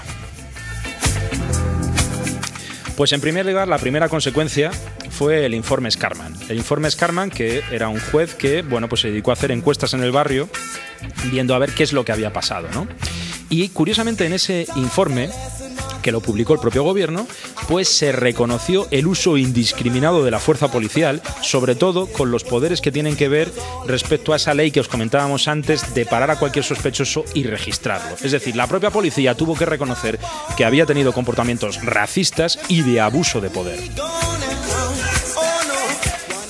Pues 2.96 3.12
en 3.12 3.20
primer 3.20 3.44
lugar, 3.44 3.68
la 3.68 3.76
primera 3.76 4.08
consecuencia 4.08 4.70
fue 5.10 5.44
el 5.44 5.54
informe 5.54 5.90
Scarman. 5.90 6.34
El 6.48 6.56
informe 6.56 6.90
Scarman, 6.90 7.30
que 7.30 7.62
era 7.70 7.90
un 7.90 8.00
juez 8.00 8.34
que, 8.34 8.62
bueno, 8.62 8.88
pues 8.88 9.02
se 9.02 9.08
dedicó 9.08 9.32
a 9.32 9.34
hacer 9.34 9.50
encuestas 9.50 9.92
en 9.92 10.02
el 10.02 10.12
barrio, 10.12 10.48
viendo 11.30 11.54
a 11.54 11.58
ver 11.58 11.72
qué 11.72 11.82
es 11.82 11.92
lo 11.92 12.06
que 12.06 12.12
había 12.12 12.32
pasado, 12.32 12.68
¿no? 12.72 12.88
Y 13.50 13.68
curiosamente 13.68 14.24
en 14.24 14.32
ese 14.32 14.66
informe 14.76 15.28
que 16.06 16.12
lo 16.12 16.20
publicó 16.20 16.52
el 16.52 16.60
propio 16.60 16.84
gobierno, 16.84 17.26
pues 17.66 17.88
se 17.88 18.12
reconoció 18.12 18.86
el 18.92 19.08
uso 19.08 19.36
indiscriminado 19.36 20.24
de 20.24 20.30
la 20.30 20.38
fuerza 20.38 20.70
policial, 20.70 21.20
sobre 21.42 21.74
todo 21.74 22.06
con 22.06 22.30
los 22.30 22.44
poderes 22.44 22.80
que 22.80 22.92
tienen 22.92 23.16
que 23.16 23.28
ver 23.28 23.52
respecto 23.88 24.32
a 24.32 24.36
esa 24.36 24.54
ley 24.54 24.70
que 24.70 24.78
os 24.78 24.86
comentábamos 24.86 25.48
antes 25.48 25.96
de 25.96 26.06
parar 26.06 26.30
a 26.30 26.38
cualquier 26.38 26.64
sospechoso 26.64 27.24
y 27.34 27.42
registrarlo. 27.42 28.14
Es 28.22 28.30
decir, 28.30 28.54
la 28.54 28.68
propia 28.68 28.90
policía 28.90 29.34
tuvo 29.34 29.56
que 29.56 29.66
reconocer 29.66 30.20
que 30.56 30.64
había 30.64 30.86
tenido 30.86 31.12
comportamientos 31.12 31.84
racistas 31.84 32.60
y 32.68 32.82
de 32.82 33.00
abuso 33.00 33.40
de 33.40 33.50
poder. 33.50 33.80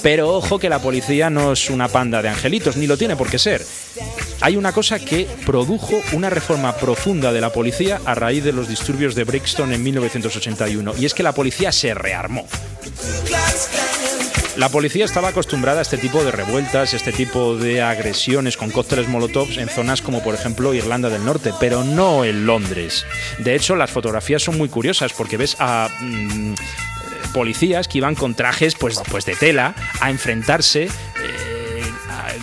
Pero 0.06 0.32
ojo 0.32 0.60
que 0.60 0.68
la 0.68 0.78
policía 0.78 1.30
no 1.30 1.50
es 1.50 1.68
una 1.68 1.88
panda 1.88 2.22
de 2.22 2.28
angelitos, 2.28 2.76
ni 2.76 2.86
lo 2.86 2.96
tiene 2.96 3.16
por 3.16 3.28
qué 3.28 3.40
ser. 3.40 3.66
Hay 4.40 4.56
una 4.56 4.70
cosa 4.70 5.00
que 5.00 5.26
produjo 5.44 6.00
una 6.12 6.30
reforma 6.30 6.76
profunda 6.76 7.32
de 7.32 7.40
la 7.40 7.52
policía 7.52 8.00
a 8.04 8.14
raíz 8.14 8.44
de 8.44 8.52
los 8.52 8.68
disturbios 8.68 9.16
de 9.16 9.24
Brixton 9.24 9.72
en 9.72 9.82
1981, 9.82 10.94
y 10.96 11.06
es 11.06 11.12
que 11.12 11.24
la 11.24 11.32
policía 11.32 11.72
se 11.72 11.92
rearmó. 11.92 12.46
La 14.56 14.68
policía 14.68 15.04
estaba 15.04 15.30
acostumbrada 15.30 15.80
a 15.80 15.82
este 15.82 15.98
tipo 15.98 16.22
de 16.22 16.30
revueltas, 16.30 16.94
este 16.94 17.10
tipo 17.10 17.56
de 17.56 17.82
agresiones 17.82 18.56
con 18.56 18.70
cócteles 18.70 19.08
molotovs 19.08 19.58
en 19.58 19.68
zonas 19.68 20.02
como 20.02 20.22
por 20.22 20.36
ejemplo 20.36 20.72
Irlanda 20.72 21.10
del 21.10 21.24
Norte, 21.24 21.52
pero 21.58 21.82
no 21.82 22.24
en 22.24 22.46
Londres. 22.46 23.04
De 23.38 23.56
hecho, 23.56 23.74
las 23.74 23.90
fotografías 23.90 24.40
son 24.40 24.56
muy 24.56 24.68
curiosas 24.68 25.12
porque 25.12 25.36
ves 25.36 25.56
a 25.58 25.88
mm, 26.00 26.54
policías 27.36 27.86
que 27.86 27.98
iban 27.98 28.14
con 28.14 28.34
trajes 28.34 28.74
pues, 28.74 28.98
pues 29.10 29.26
de 29.26 29.34
tela 29.34 29.74
a 30.00 30.10
enfrentarse 30.10 30.84
eh, 30.84 31.82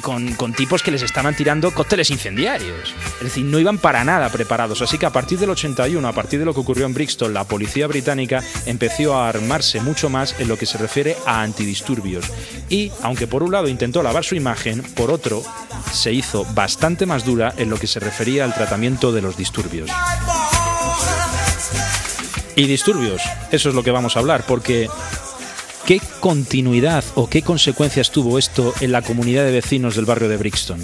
con, 0.01 0.35
con 0.35 0.53
tipos 0.53 0.83
que 0.83 0.91
les 0.91 1.01
estaban 1.01 1.35
tirando 1.35 1.71
cócteles 1.71 2.11
incendiarios. 2.11 2.93
Es 3.17 3.23
decir, 3.23 3.43
no 3.43 3.57
iban 3.57 3.79
para 3.79 4.03
nada 4.03 4.29
preparados. 4.29 4.83
Así 4.83 4.99
que 4.99 5.07
a 5.07 5.09
partir 5.09 5.39
del 5.39 5.49
81, 5.49 6.07
a 6.07 6.11
partir 6.11 6.37
de 6.37 6.45
lo 6.45 6.53
que 6.53 6.59
ocurrió 6.59 6.85
en 6.85 6.93
Brixton, 6.93 7.33
la 7.33 7.43
policía 7.43 7.87
británica 7.87 8.43
empezó 8.67 9.15
a 9.15 9.29
armarse 9.29 9.81
mucho 9.81 10.11
más 10.11 10.39
en 10.39 10.47
lo 10.47 10.59
que 10.59 10.67
se 10.67 10.77
refiere 10.77 11.17
a 11.25 11.41
antidisturbios. 11.41 12.25
Y, 12.69 12.91
aunque 13.01 13.25
por 13.25 13.41
un 13.41 13.51
lado 13.51 13.69
intentó 13.69 14.03
lavar 14.03 14.23
su 14.23 14.35
imagen, 14.35 14.83
por 14.93 15.09
otro 15.09 15.41
se 15.91 16.13
hizo 16.13 16.45
bastante 16.53 17.07
más 17.07 17.25
dura 17.25 17.51
en 17.57 17.71
lo 17.71 17.79
que 17.79 17.87
se 17.87 17.99
refería 17.99 18.43
al 18.43 18.53
tratamiento 18.53 19.11
de 19.11 19.23
los 19.23 19.37
disturbios. 19.37 19.89
Y 22.55 22.67
disturbios, 22.67 23.21
eso 23.51 23.69
es 23.69 23.75
lo 23.75 23.83
que 23.83 23.91
vamos 23.91 24.15
a 24.15 24.19
hablar, 24.19 24.43
porque 24.47 24.87
¿qué 25.85 25.99
continuidad 26.19 27.03
o 27.15 27.27
qué 27.27 27.41
consecuencias 27.41 28.11
tuvo 28.11 28.37
esto 28.37 28.73
en 28.79 28.91
la 28.91 29.01
comunidad 29.01 29.43
de 29.43 29.51
vecinos 29.51 29.95
del 29.95 30.05
barrio 30.05 30.29
de 30.29 30.37
Brixton? 30.37 30.79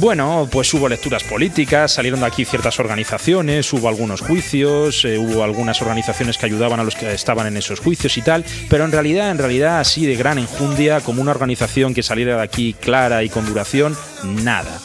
Bueno, 0.00 0.48
pues 0.50 0.72
hubo 0.74 0.88
lecturas 0.88 1.22
políticas, 1.22 1.92
salieron 1.92 2.20
de 2.20 2.26
aquí 2.26 2.44
ciertas 2.44 2.80
organizaciones, 2.80 3.72
hubo 3.72 3.88
algunos 3.88 4.20
juicios, 4.20 5.04
eh, 5.04 5.18
hubo 5.18 5.44
algunas 5.44 5.80
organizaciones 5.80 6.38
que 6.38 6.46
ayudaban 6.46 6.80
a 6.80 6.84
los 6.84 6.96
que 6.96 7.12
estaban 7.12 7.46
en 7.46 7.56
esos 7.56 7.78
juicios 7.78 8.16
y 8.16 8.22
tal, 8.22 8.44
pero 8.68 8.84
en 8.84 8.90
realidad, 8.90 9.30
en 9.30 9.38
realidad, 9.38 9.78
así 9.78 10.04
de 10.06 10.16
gran 10.16 10.38
enjundia, 10.38 11.00
como 11.02 11.22
una 11.22 11.30
organización 11.30 11.94
que 11.94 12.02
saliera 12.02 12.36
de 12.36 12.42
aquí 12.42 12.72
clara 12.72 13.22
y 13.22 13.28
con 13.28 13.46
duración, 13.46 13.96
nada. 14.24 14.80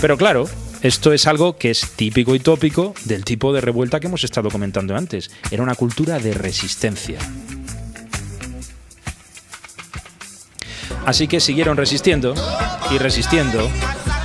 Pero 0.00 0.16
claro, 0.16 0.48
esto 0.82 1.12
es 1.12 1.26
algo 1.28 1.56
que 1.56 1.70
es 1.70 1.92
típico 1.94 2.34
y 2.34 2.40
tópico 2.40 2.94
del 3.04 3.24
tipo 3.24 3.52
de 3.52 3.60
revuelta 3.60 4.00
que 4.00 4.08
hemos 4.08 4.24
estado 4.24 4.50
comentando 4.50 4.96
antes. 4.96 5.30
Era 5.50 5.62
una 5.62 5.76
cultura 5.76 6.18
de 6.18 6.34
resistencia. 6.34 7.18
Así 11.06 11.28
que 11.28 11.40
siguieron 11.40 11.76
resistiendo 11.76 12.34
y 12.90 12.98
resistiendo, 12.98 13.68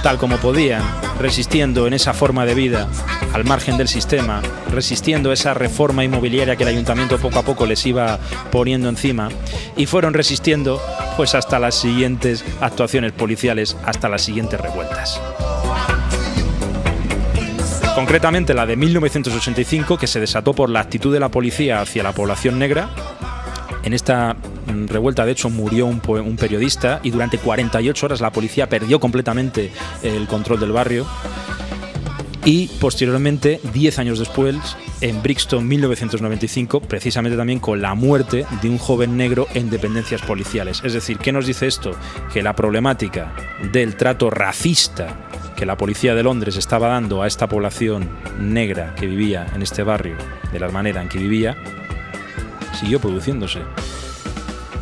tal 0.01 0.17
como 0.17 0.37
podían, 0.37 0.83
resistiendo 1.19 1.87
en 1.87 1.93
esa 1.93 2.13
forma 2.13 2.45
de 2.45 2.55
vida, 2.55 2.87
al 3.33 3.45
margen 3.45 3.77
del 3.77 3.87
sistema, 3.87 4.41
resistiendo 4.71 5.31
esa 5.31 5.53
reforma 5.53 6.03
inmobiliaria 6.03 6.55
que 6.55 6.63
el 6.63 6.69
ayuntamiento 6.69 7.19
poco 7.19 7.39
a 7.39 7.43
poco 7.43 7.65
les 7.65 7.85
iba 7.85 8.19
poniendo 8.51 8.89
encima, 8.89 9.29
y 9.75 9.85
fueron 9.85 10.13
resistiendo 10.13 10.81
pues 11.17 11.35
hasta 11.35 11.59
las 11.59 11.75
siguientes 11.75 12.43
actuaciones 12.61 13.11
policiales, 13.11 13.75
hasta 13.85 14.09
las 14.09 14.23
siguientes 14.23 14.59
revueltas. 14.59 15.19
Concretamente 17.97 18.53
la 18.53 18.67
de 18.67 18.75
1985, 18.75 19.97
que 19.97 20.05
se 20.05 20.19
desató 20.19 20.53
por 20.53 20.69
la 20.69 20.81
actitud 20.81 21.11
de 21.11 21.19
la 21.19 21.29
policía 21.29 21.81
hacia 21.81 22.03
la 22.03 22.11
población 22.11 22.59
negra, 22.59 22.91
en 23.81 23.91
esta 23.91 24.35
mm, 24.35 24.85
revuelta, 24.85 25.25
de 25.25 25.31
hecho, 25.31 25.49
murió 25.49 25.87
un, 25.87 25.99
periodista 25.99 26.99
y 27.01 27.09
durante 27.09 27.39
48 27.39 28.05
horas 28.05 28.21
la 28.21 28.31
policía 28.31 28.69
perdió 28.69 28.99
completamente 28.99 29.71
el 30.03 30.27
control 30.27 30.59
del 30.59 30.73
barrio. 30.73 31.07
Y 32.45 32.67
posteriormente, 32.79 33.59
10 33.73 33.97
años 33.97 34.19
después, 34.19 34.55
en 35.01 35.23
Brixton 35.23 35.67
1995, 35.67 36.81
precisamente 36.81 37.35
también 37.35 37.57
con 37.57 37.81
la 37.81 37.95
muerte 37.95 38.45
de 38.61 38.69
un 38.69 38.77
joven 38.77 39.17
negro 39.17 39.47
en 39.55 39.71
dependencias 39.71 40.21
policiales. 40.21 40.83
Es 40.85 40.93
decir, 40.93 41.17
¿qué 41.17 41.31
nos 41.31 41.47
dice 41.47 41.65
esto? 41.65 41.93
Que 42.31 42.43
la 42.43 42.55
problemática 42.55 43.33
del 43.73 43.95
trato 43.97 44.29
racista 44.29 45.17
que 45.57 45.65
la 45.65 45.75
policía 45.75 46.13
de 46.13 46.21
Londres 46.21 46.55
estaba 46.55 46.87
dando 46.87 47.23
a 47.23 47.27
esta 47.27 47.49
población 47.49 48.07
negra 48.39 48.93
que 48.95 49.07
vivía 49.07 49.47
en 49.55 49.63
este 49.63 49.81
barrio, 49.81 50.15
de 50.53 50.59
la 50.59 50.69
manera 50.69 51.01
en 51.01 51.09
que 51.09 51.17
vivía, 51.17 51.57
siguió 52.79 53.01
produciéndose. 53.01 53.61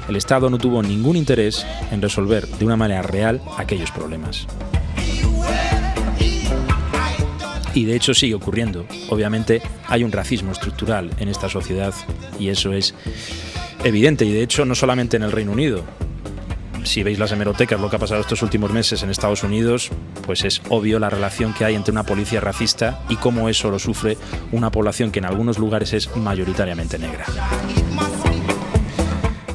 El 0.09 0.17
Estado 0.17 0.49
no 0.49 0.57
tuvo 0.57 0.83
ningún 0.83 1.15
interés 1.15 1.65
en 1.91 2.01
resolver 2.01 2.45
de 2.45 2.65
una 2.65 2.75
manera 2.75 3.01
real 3.01 3.41
aquellos 3.57 3.89
problemas. 3.91 4.45
Y 7.73 7.85
de 7.85 7.95
hecho 7.95 8.13
sigue 8.13 8.35
ocurriendo. 8.35 8.85
Obviamente 9.09 9.61
hay 9.87 10.03
un 10.03 10.11
racismo 10.11 10.51
estructural 10.51 11.09
en 11.19 11.29
esta 11.29 11.47
sociedad 11.47 11.93
y 12.37 12.49
eso 12.49 12.73
es 12.73 12.93
evidente. 13.85 14.25
Y 14.25 14.33
de 14.33 14.43
hecho 14.43 14.65
no 14.65 14.75
solamente 14.75 15.15
en 15.15 15.23
el 15.23 15.31
Reino 15.31 15.53
Unido. 15.53 15.83
Si 16.85 17.03
veis 17.03 17.19
las 17.19 17.31
hemerotecas, 17.31 17.79
lo 17.81 17.89
que 17.89 17.95
ha 17.95 17.99
pasado 17.99 18.21
estos 18.21 18.41
últimos 18.43 18.71
meses 18.71 19.01
en 19.03 19.09
Estados 19.09 19.43
Unidos, 19.43 19.89
pues 20.25 20.45
es 20.45 20.61
obvio 20.69 20.99
la 20.99 21.09
relación 21.09 21.53
que 21.53 21.65
hay 21.65 21.75
entre 21.75 21.91
una 21.91 22.03
policía 22.03 22.39
racista 22.39 23.03
y 23.09 23.15
cómo 23.15 23.49
eso 23.49 23.69
lo 23.71 23.79
sufre 23.79 24.17
una 24.51 24.71
población 24.71 25.11
que 25.11 25.19
en 25.19 25.25
algunos 25.25 25.57
lugares 25.57 25.93
es 25.93 26.15
mayoritariamente 26.15 26.99
negra. 26.99 27.25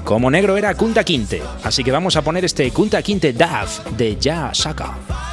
Como 0.04 0.28
negro 0.28 0.56
era 0.56 0.74
Kunta 0.74 1.04
Kinte, 1.04 1.40
así 1.62 1.84
que 1.84 1.92
vamos 1.92 2.16
a 2.16 2.22
poner 2.22 2.44
este 2.44 2.68
Kunta 2.72 3.00
Kinte 3.00 3.32
Dav 3.32 3.68
de 3.96 4.16
Ya 4.16 4.52
Saka. 4.52 5.29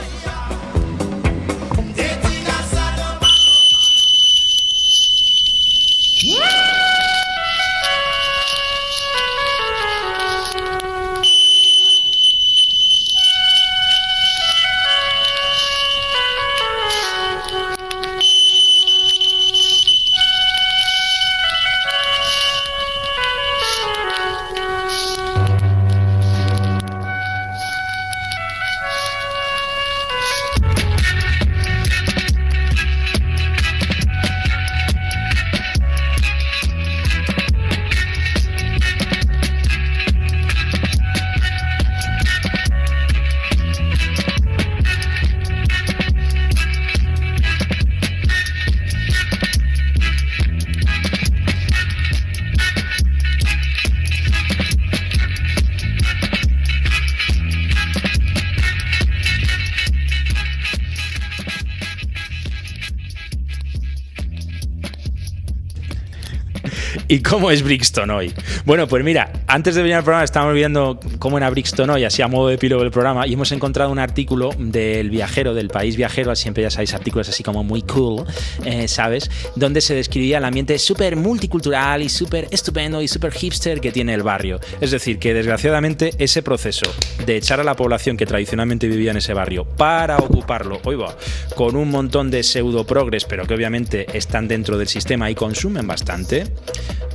¿Y 67.18 67.22
cómo 67.24 67.50
es 67.50 67.64
Brixton 67.64 68.12
hoy? 68.12 68.32
Bueno, 68.64 68.88
pues 68.88 69.04
mira, 69.04 69.32
antes 69.48 69.74
de 69.74 69.82
venir 69.82 69.96
al 69.96 70.04
programa 70.04 70.24
estábamos 70.24 70.54
viendo 70.54 71.00
cómo 71.18 71.38
era 71.38 71.50
Brixton 71.50 71.90
hoy, 71.90 72.04
así 72.04 72.22
a 72.22 72.28
modo 72.28 72.50
de 72.50 72.56
epílogo 72.56 72.84
del 72.84 72.92
programa, 72.92 73.26
y 73.26 73.34
hemos 73.34 73.52
encontrado 73.52 73.92
un 73.92 73.98
artículo 73.98 74.52
del 74.56 75.10
viajero, 75.10 75.56
del 75.56 75.70
país 75.70 75.96
viajero, 75.98 76.36
siempre 76.36 76.62
ya 76.62 76.70
sabéis, 76.70 76.94
artículos 76.94 77.28
así 77.28 77.42
como 77.42 77.64
muy 77.64 77.82
cool, 77.82 78.24
eh, 78.66 78.88
¿sabes? 78.88 79.32
Donde 79.56 79.82
se 79.82 79.96
describía 79.96 80.38
el 80.38 80.46
ambiente 80.46 80.78
súper 80.78 81.16
multicultural 81.16 82.04
y 82.04 82.10
súper 82.10 82.48
estupendo 82.52 83.02
y 83.02 83.08
súper 83.08 83.34
hipster 83.34 83.82
que 83.82 83.92
tiene 83.92 84.14
el 84.14 84.22
barrio. 84.22 84.60
Es 84.80 84.92
decir, 84.92 85.18
que 85.18 85.34
desgraciadamente 85.34 86.12
ese 86.20 86.44
proceso 86.44 86.86
de 87.26 87.38
echar 87.38 87.60
a 87.60 87.64
la 87.64 87.76
población 87.76 88.16
que 88.16 88.28
tradicionalmente 88.28 88.88
vivía 88.88 89.10
en 89.10 89.18
ese 89.18 89.34
barrio 89.34 89.66
para 89.66 90.18
ocuparlo, 90.18 90.80
hoy 90.84 90.98
va, 90.98 91.18
con 91.56 91.76
un 91.78 91.90
montón 91.90 92.30
de 92.30 92.44
pseudo 92.44 92.86
progres, 92.86 93.26
pero 93.26 93.48
que 93.48 93.56
obviamente 93.56 94.06
están 94.16 94.48
dentro 94.48 94.78
del 94.78 94.88
sistema 94.88 95.32
y 95.32 95.36
consumen 95.36 95.88
bastante, 95.88 96.46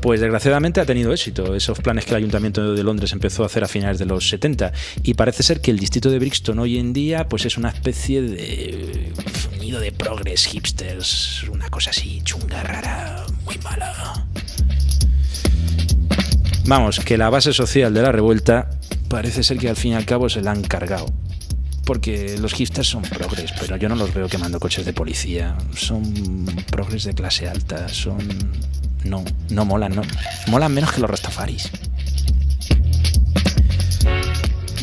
pues 0.03 0.21
desgraciadamente 0.21 0.81
ha 0.81 0.85
tenido 0.85 1.13
éxito. 1.13 1.55
Esos 1.55 1.79
planes 1.79 2.05
que 2.05 2.11
el 2.11 2.17
Ayuntamiento 2.17 2.75
de 2.75 2.83
Londres 2.83 3.13
empezó 3.13 3.45
a 3.45 3.47
hacer 3.47 3.63
a 3.63 3.69
finales 3.69 4.01
de 4.01 4.05
los 4.05 4.29
70. 4.29 4.73
Y 5.05 5.15
parece 5.15 5.45
ser 5.45 5.61
que 5.61 5.71
el 5.71 5.79
distrito 5.79 6.11
de 6.11 6.19
Brixton 6.19 6.59
hoy 6.59 6.79
en 6.79 6.93
día 6.93 7.29
pues 7.29 7.47
es 7.47 7.57
una 7.57 7.71
especie 7.71 8.21
de 8.21 9.13
nido 9.61 9.79
de 9.79 9.93
progres 9.93 10.45
hipsters, 10.47 11.45
una 11.45 11.71
cosa 11.71 11.91
así 11.91 12.21
chunga, 12.25 12.65
rara, 12.65 13.25
muy 13.45 13.57
mala. 13.59 14.27
Vamos, 16.67 16.99
que 16.99 17.17
la 17.17 17.31
base 17.31 17.53
social 17.53 17.95
de 17.95 18.03
la 18.03 18.11
revuelta 18.11 18.71
parece 19.09 19.45
ser 19.45 19.59
que 19.59 19.69
al 19.69 19.77
fin 19.77 19.93
y 19.93 19.95
al 19.95 20.05
cabo 20.05 20.29
se 20.29 20.43
la 20.43 20.51
han 20.51 20.63
cargado. 20.63 21.07
Porque 21.85 22.37
los 22.39 22.55
hipsters 22.55 22.89
son 22.89 23.03
progres, 23.03 23.53
pero 23.59 23.77
yo 23.77 23.89
no 23.89 23.95
los 23.95 24.13
veo 24.13 24.29
quemando 24.29 24.59
coches 24.59 24.85
de 24.85 24.93
policía. 24.93 25.57
Son 25.77 26.03
progres 26.71 27.05
de 27.05 27.13
clase 27.13 27.49
alta, 27.49 27.89
son 27.89 28.19
no, 29.05 29.25
no 29.51 29.65
molan, 29.65 29.95
no. 29.95 30.03
Molan 30.49 30.73
menos 30.73 30.93
que 30.93 31.01
los 31.01 31.11
Rastafaris. 31.11 31.71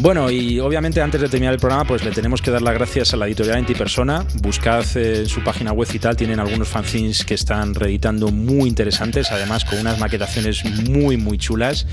Bueno, 0.02 0.32
y 0.32 0.62
obviamente 0.62 1.02
antes 1.02 1.20
de 1.20 1.28
terminar 1.28 1.54
el 1.54 1.60
programa, 1.60 1.84
pues 1.84 2.06
le 2.06 2.12
tenemos 2.12 2.42
que 2.42 2.52
dar 2.52 2.62
las 2.62 2.74
gracias 2.74 3.14
a 3.14 3.18
la 3.18 3.28
editorial 3.28 3.58
Antipersona. 3.58 4.26
Buscad 4.36 4.86
en 4.96 5.28
su 5.28 5.44
página 5.44 5.74
web 5.74 5.90
y 5.94 6.00
tal, 6.00 6.16
tienen 6.16 6.40
algunos 6.40 6.70
fanzines 6.70 7.26
que 7.26 7.34
están 7.34 7.76
reeditando 7.76 8.30
muy 8.30 8.70
interesantes, 8.70 9.30
además 9.30 9.66
con 9.66 9.78
unas 9.78 10.00
maquetaciones 10.00 10.64
muy, 10.64 11.18
muy 11.18 11.38
chulas. 11.38 11.86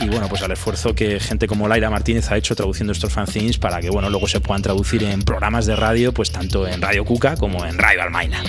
Y 0.00 0.08
bueno, 0.08 0.28
pues 0.28 0.42
al 0.42 0.52
esfuerzo 0.52 0.94
que 0.94 1.18
gente 1.18 1.46
como 1.46 1.66
Laira 1.66 1.88
Martínez 1.88 2.30
ha 2.30 2.36
hecho 2.36 2.54
traduciendo 2.54 2.92
estos 2.92 3.10
fanzines 3.10 3.56
para 3.56 3.80
que, 3.80 3.88
bueno, 3.88 4.10
luego 4.10 4.28
se 4.28 4.40
puedan 4.40 4.60
traducir 4.60 5.02
en 5.04 5.22
programas 5.22 5.64
de 5.64 5.76
radio, 5.76 6.12
pues 6.12 6.30
tanto 6.32 6.68
en 6.68 6.82
Radio 6.82 7.06
Cuca 7.06 7.36
como 7.36 7.64
en 7.64 7.78
Radio 7.78 8.02
Almaina. 8.02 8.42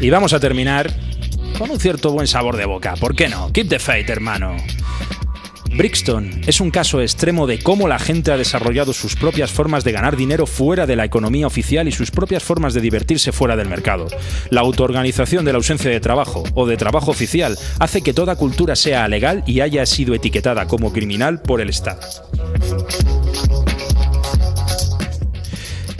Y 0.00 0.10
vamos 0.10 0.32
a 0.32 0.40
terminar 0.40 0.90
con 1.58 1.70
un 1.70 1.78
cierto 1.78 2.10
buen 2.12 2.26
sabor 2.26 2.56
de 2.56 2.64
boca. 2.64 2.94
¿Por 2.96 3.14
qué 3.14 3.28
no? 3.28 3.52
Keep 3.52 3.68
the 3.68 3.78
faith, 3.78 4.10
hermano. 4.10 4.56
Brixton 5.76 6.42
es 6.46 6.60
un 6.60 6.70
caso 6.70 7.00
extremo 7.00 7.48
de 7.48 7.58
cómo 7.58 7.88
la 7.88 7.98
gente 7.98 8.30
ha 8.30 8.36
desarrollado 8.36 8.92
sus 8.92 9.16
propias 9.16 9.50
formas 9.50 9.82
de 9.82 9.90
ganar 9.90 10.16
dinero 10.16 10.46
fuera 10.46 10.86
de 10.86 10.94
la 10.94 11.04
economía 11.04 11.48
oficial 11.48 11.88
y 11.88 11.92
sus 11.92 12.12
propias 12.12 12.44
formas 12.44 12.74
de 12.74 12.80
divertirse 12.80 13.32
fuera 13.32 13.56
del 13.56 13.68
mercado. 13.68 14.06
La 14.50 14.60
autoorganización 14.60 15.44
de 15.44 15.52
la 15.52 15.58
ausencia 15.58 15.90
de 15.90 16.00
trabajo 16.00 16.44
o 16.54 16.66
de 16.66 16.76
trabajo 16.76 17.10
oficial 17.10 17.58
hace 17.80 18.02
que 18.02 18.14
toda 18.14 18.36
cultura 18.36 18.76
sea 18.76 19.08
legal 19.08 19.42
y 19.46 19.60
haya 19.60 19.84
sido 19.84 20.14
etiquetada 20.14 20.66
como 20.66 20.92
criminal 20.92 21.42
por 21.42 21.60
el 21.60 21.70
Estado. 21.70 22.00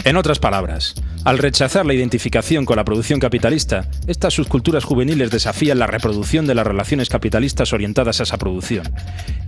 En 0.04 0.18
otras 0.18 0.38
palabras, 0.38 0.94
al 1.24 1.38
rechazar 1.38 1.86
la 1.86 1.94
identificación 1.94 2.66
con 2.66 2.76
la 2.76 2.84
producción 2.84 3.20
capitalista, 3.20 3.88
estas 4.06 4.34
subculturas 4.34 4.84
juveniles 4.84 5.30
desafían 5.30 5.78
la 5.78 5.86
reproducción 5.86 6.46
de 6.46 6.54
las 6.54 6.66
relaciones 6.66 7.08
capitalistas 7.08 7.72
orientadas 7.72 8.20
a 8.20 8.24
esa 8.24 8.36
producción. 8.36 8.92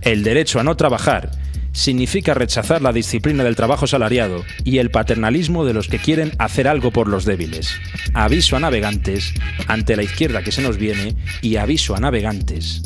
El 0.01 0.23
derecho 0.23 0.59
a 0.59 0.63
no 0.63 0.75
trabajar 0.75 1.29
significa 1.73 2.33
rechazar 2.33 2.81
la 2.81 2.91
disciplina 2.91 3.43
del 3.43 3.55
trabajo 3.55 3.85
salariado 3.85 4.43
y 4.63 4.79
el 4.79 4.89
paternalismo 4.89 5.63
de 5.63 5.75
los 5.75 5.89
que 5.89 5.99
quieren 5.99 6.31
hacer 6.39 6.67
algo 6.67 6.89
por 6.89 7.07
los 7.07 7.23
débiles. 7.23 7.69
Aviso 8.15 8.55
a 8.55 8.59
navegantes 8.59 9.35
ante 9.67 9.95
la 9.95 10.01
izquierda 10.01 10.41
que 10.41 10.51
se 10.51 10.63
nos 10.63 10.77
viene 10.77 11.15
y 11.43 11.57
aviso 11.57 11.95
a 11.95 11.99
navegantes 11.99 12.81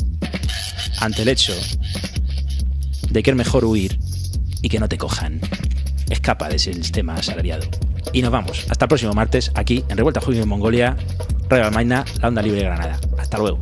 ante 1.00 1.22
el 1.22 1.28
hecho 1.28 1.54
de 3.08 3.22
que 3.22 3.30
es 3.30 3.36
mejor 3.36 3.64
huir 3.64 3.98
y 4.60 4.68
que 4.68 4.78
no 4.78 4.90
te 4.90 4.98
cojan. 4.98 5.40
Escapa 6.10 6.48
de 6.48 6.56
ese 6.56 6.72
sistema 6.74 7.14
asalariado. 7.14 7.66
Y 8.12 8.22
nos 8.22 8.30
vamos. 8.30 8.66
Hasta 8.68 8.84
el 8.84 8.88
próximo 8.88 9.12
martes, 9.12 9.50
aquí 9.54 9.84
en 9.88 9.96
Revuelta 9.96 10.20
Juvenil 10.20 10.42
en 10.42 10.48
Mongolia, 10.48 10.96
Radio 11.48 11.66
Almaina, 11.66 12.04
la 12.20 12.28
onda 12.28 12.42
libre 12.42 12.60
de 12.60 12.66
Granada. 12.66 13.00
Hasta 13.18 13.38
luego. 13.38 13.58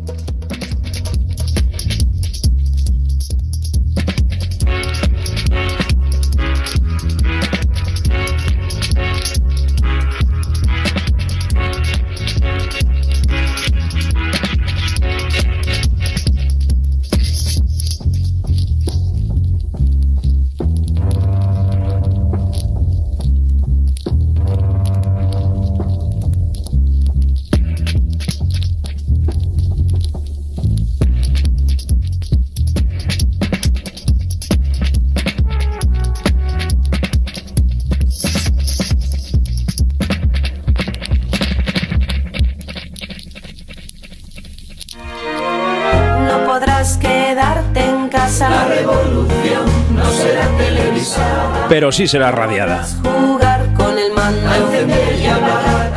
Pero 51.90 51.96
sí 51.98 52.06
será 52.06 52.30
radiada. 52.30 52.86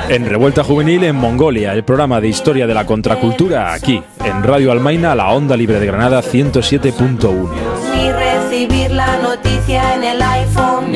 En 0.09 0.25
Revuelta 0.25 0.63
Juvenil 0.63 1.03
en 1.03 1.15
Mongolia, 1.15 1.71
el 1.73 1.83
programa 1.83 2.19
de 2.19 2.29
historia 2.29 2.65
de 2.65 2.73
la 2.73 2.87
contracultura 2.87 3.73
aquí, 3.73 4.01
en 4.25 4.41
Radio 4.41 4.71
Almaina, 4.71 5.13
la 5.13 5.29
onda 5.29 5.55
libre 5.55 5.79
de 5.79 5.85
Granada 5.85 6.23
107.1. 6.23 7.47
Ni 7.93 8.11
recibir 8.11 8.89
la 8.89 9.17
noticia 9.21 9.93
en 9.93 10.03
el 10.03 10.19
iPhone. 10.19 10.93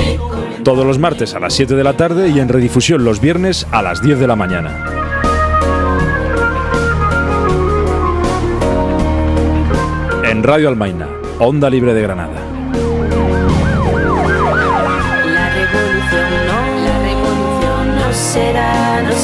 Todos 0.64 0.84
los 0.84 0.98
martes 0.98 1.36
a 1.36 1.40
las 1.40 1.54
7 1.54 1.76
de 1.76 1.84
la 1.84 1.94
tarde 1.94 2.30
y 2.30 2.40
en 2.40 2.50
redifusión 2.50 3.04
los 3.04 3.22
viernes 3.22 3.68
a 3.70 3.84
las 3.84 4.02
10 4.02 4.18
de 4.18 4.26
la 4.26 4.36
mañana. 4.36 4.84
En 10.24 10.42
Radio 10.42 10.70
Almaina, 10.70 11.08
onda 11.38 11.70
libre 11.70 11.94
de 11.94 12.02
Granada. 12.02 12.57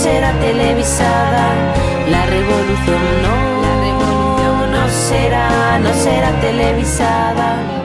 Será, 0.04 0.34
televisada. 0.40 1.46
La 2.10 2.26
revolución 2.26 3.04
no, 3.26 3.36
la 3.66 3.74
revolución 3.88 4.72
no 4.72 4.84
será, 4.90 5.80
no 5.80 5.94
será 5.94 6.30
televisada. 6.42 7.83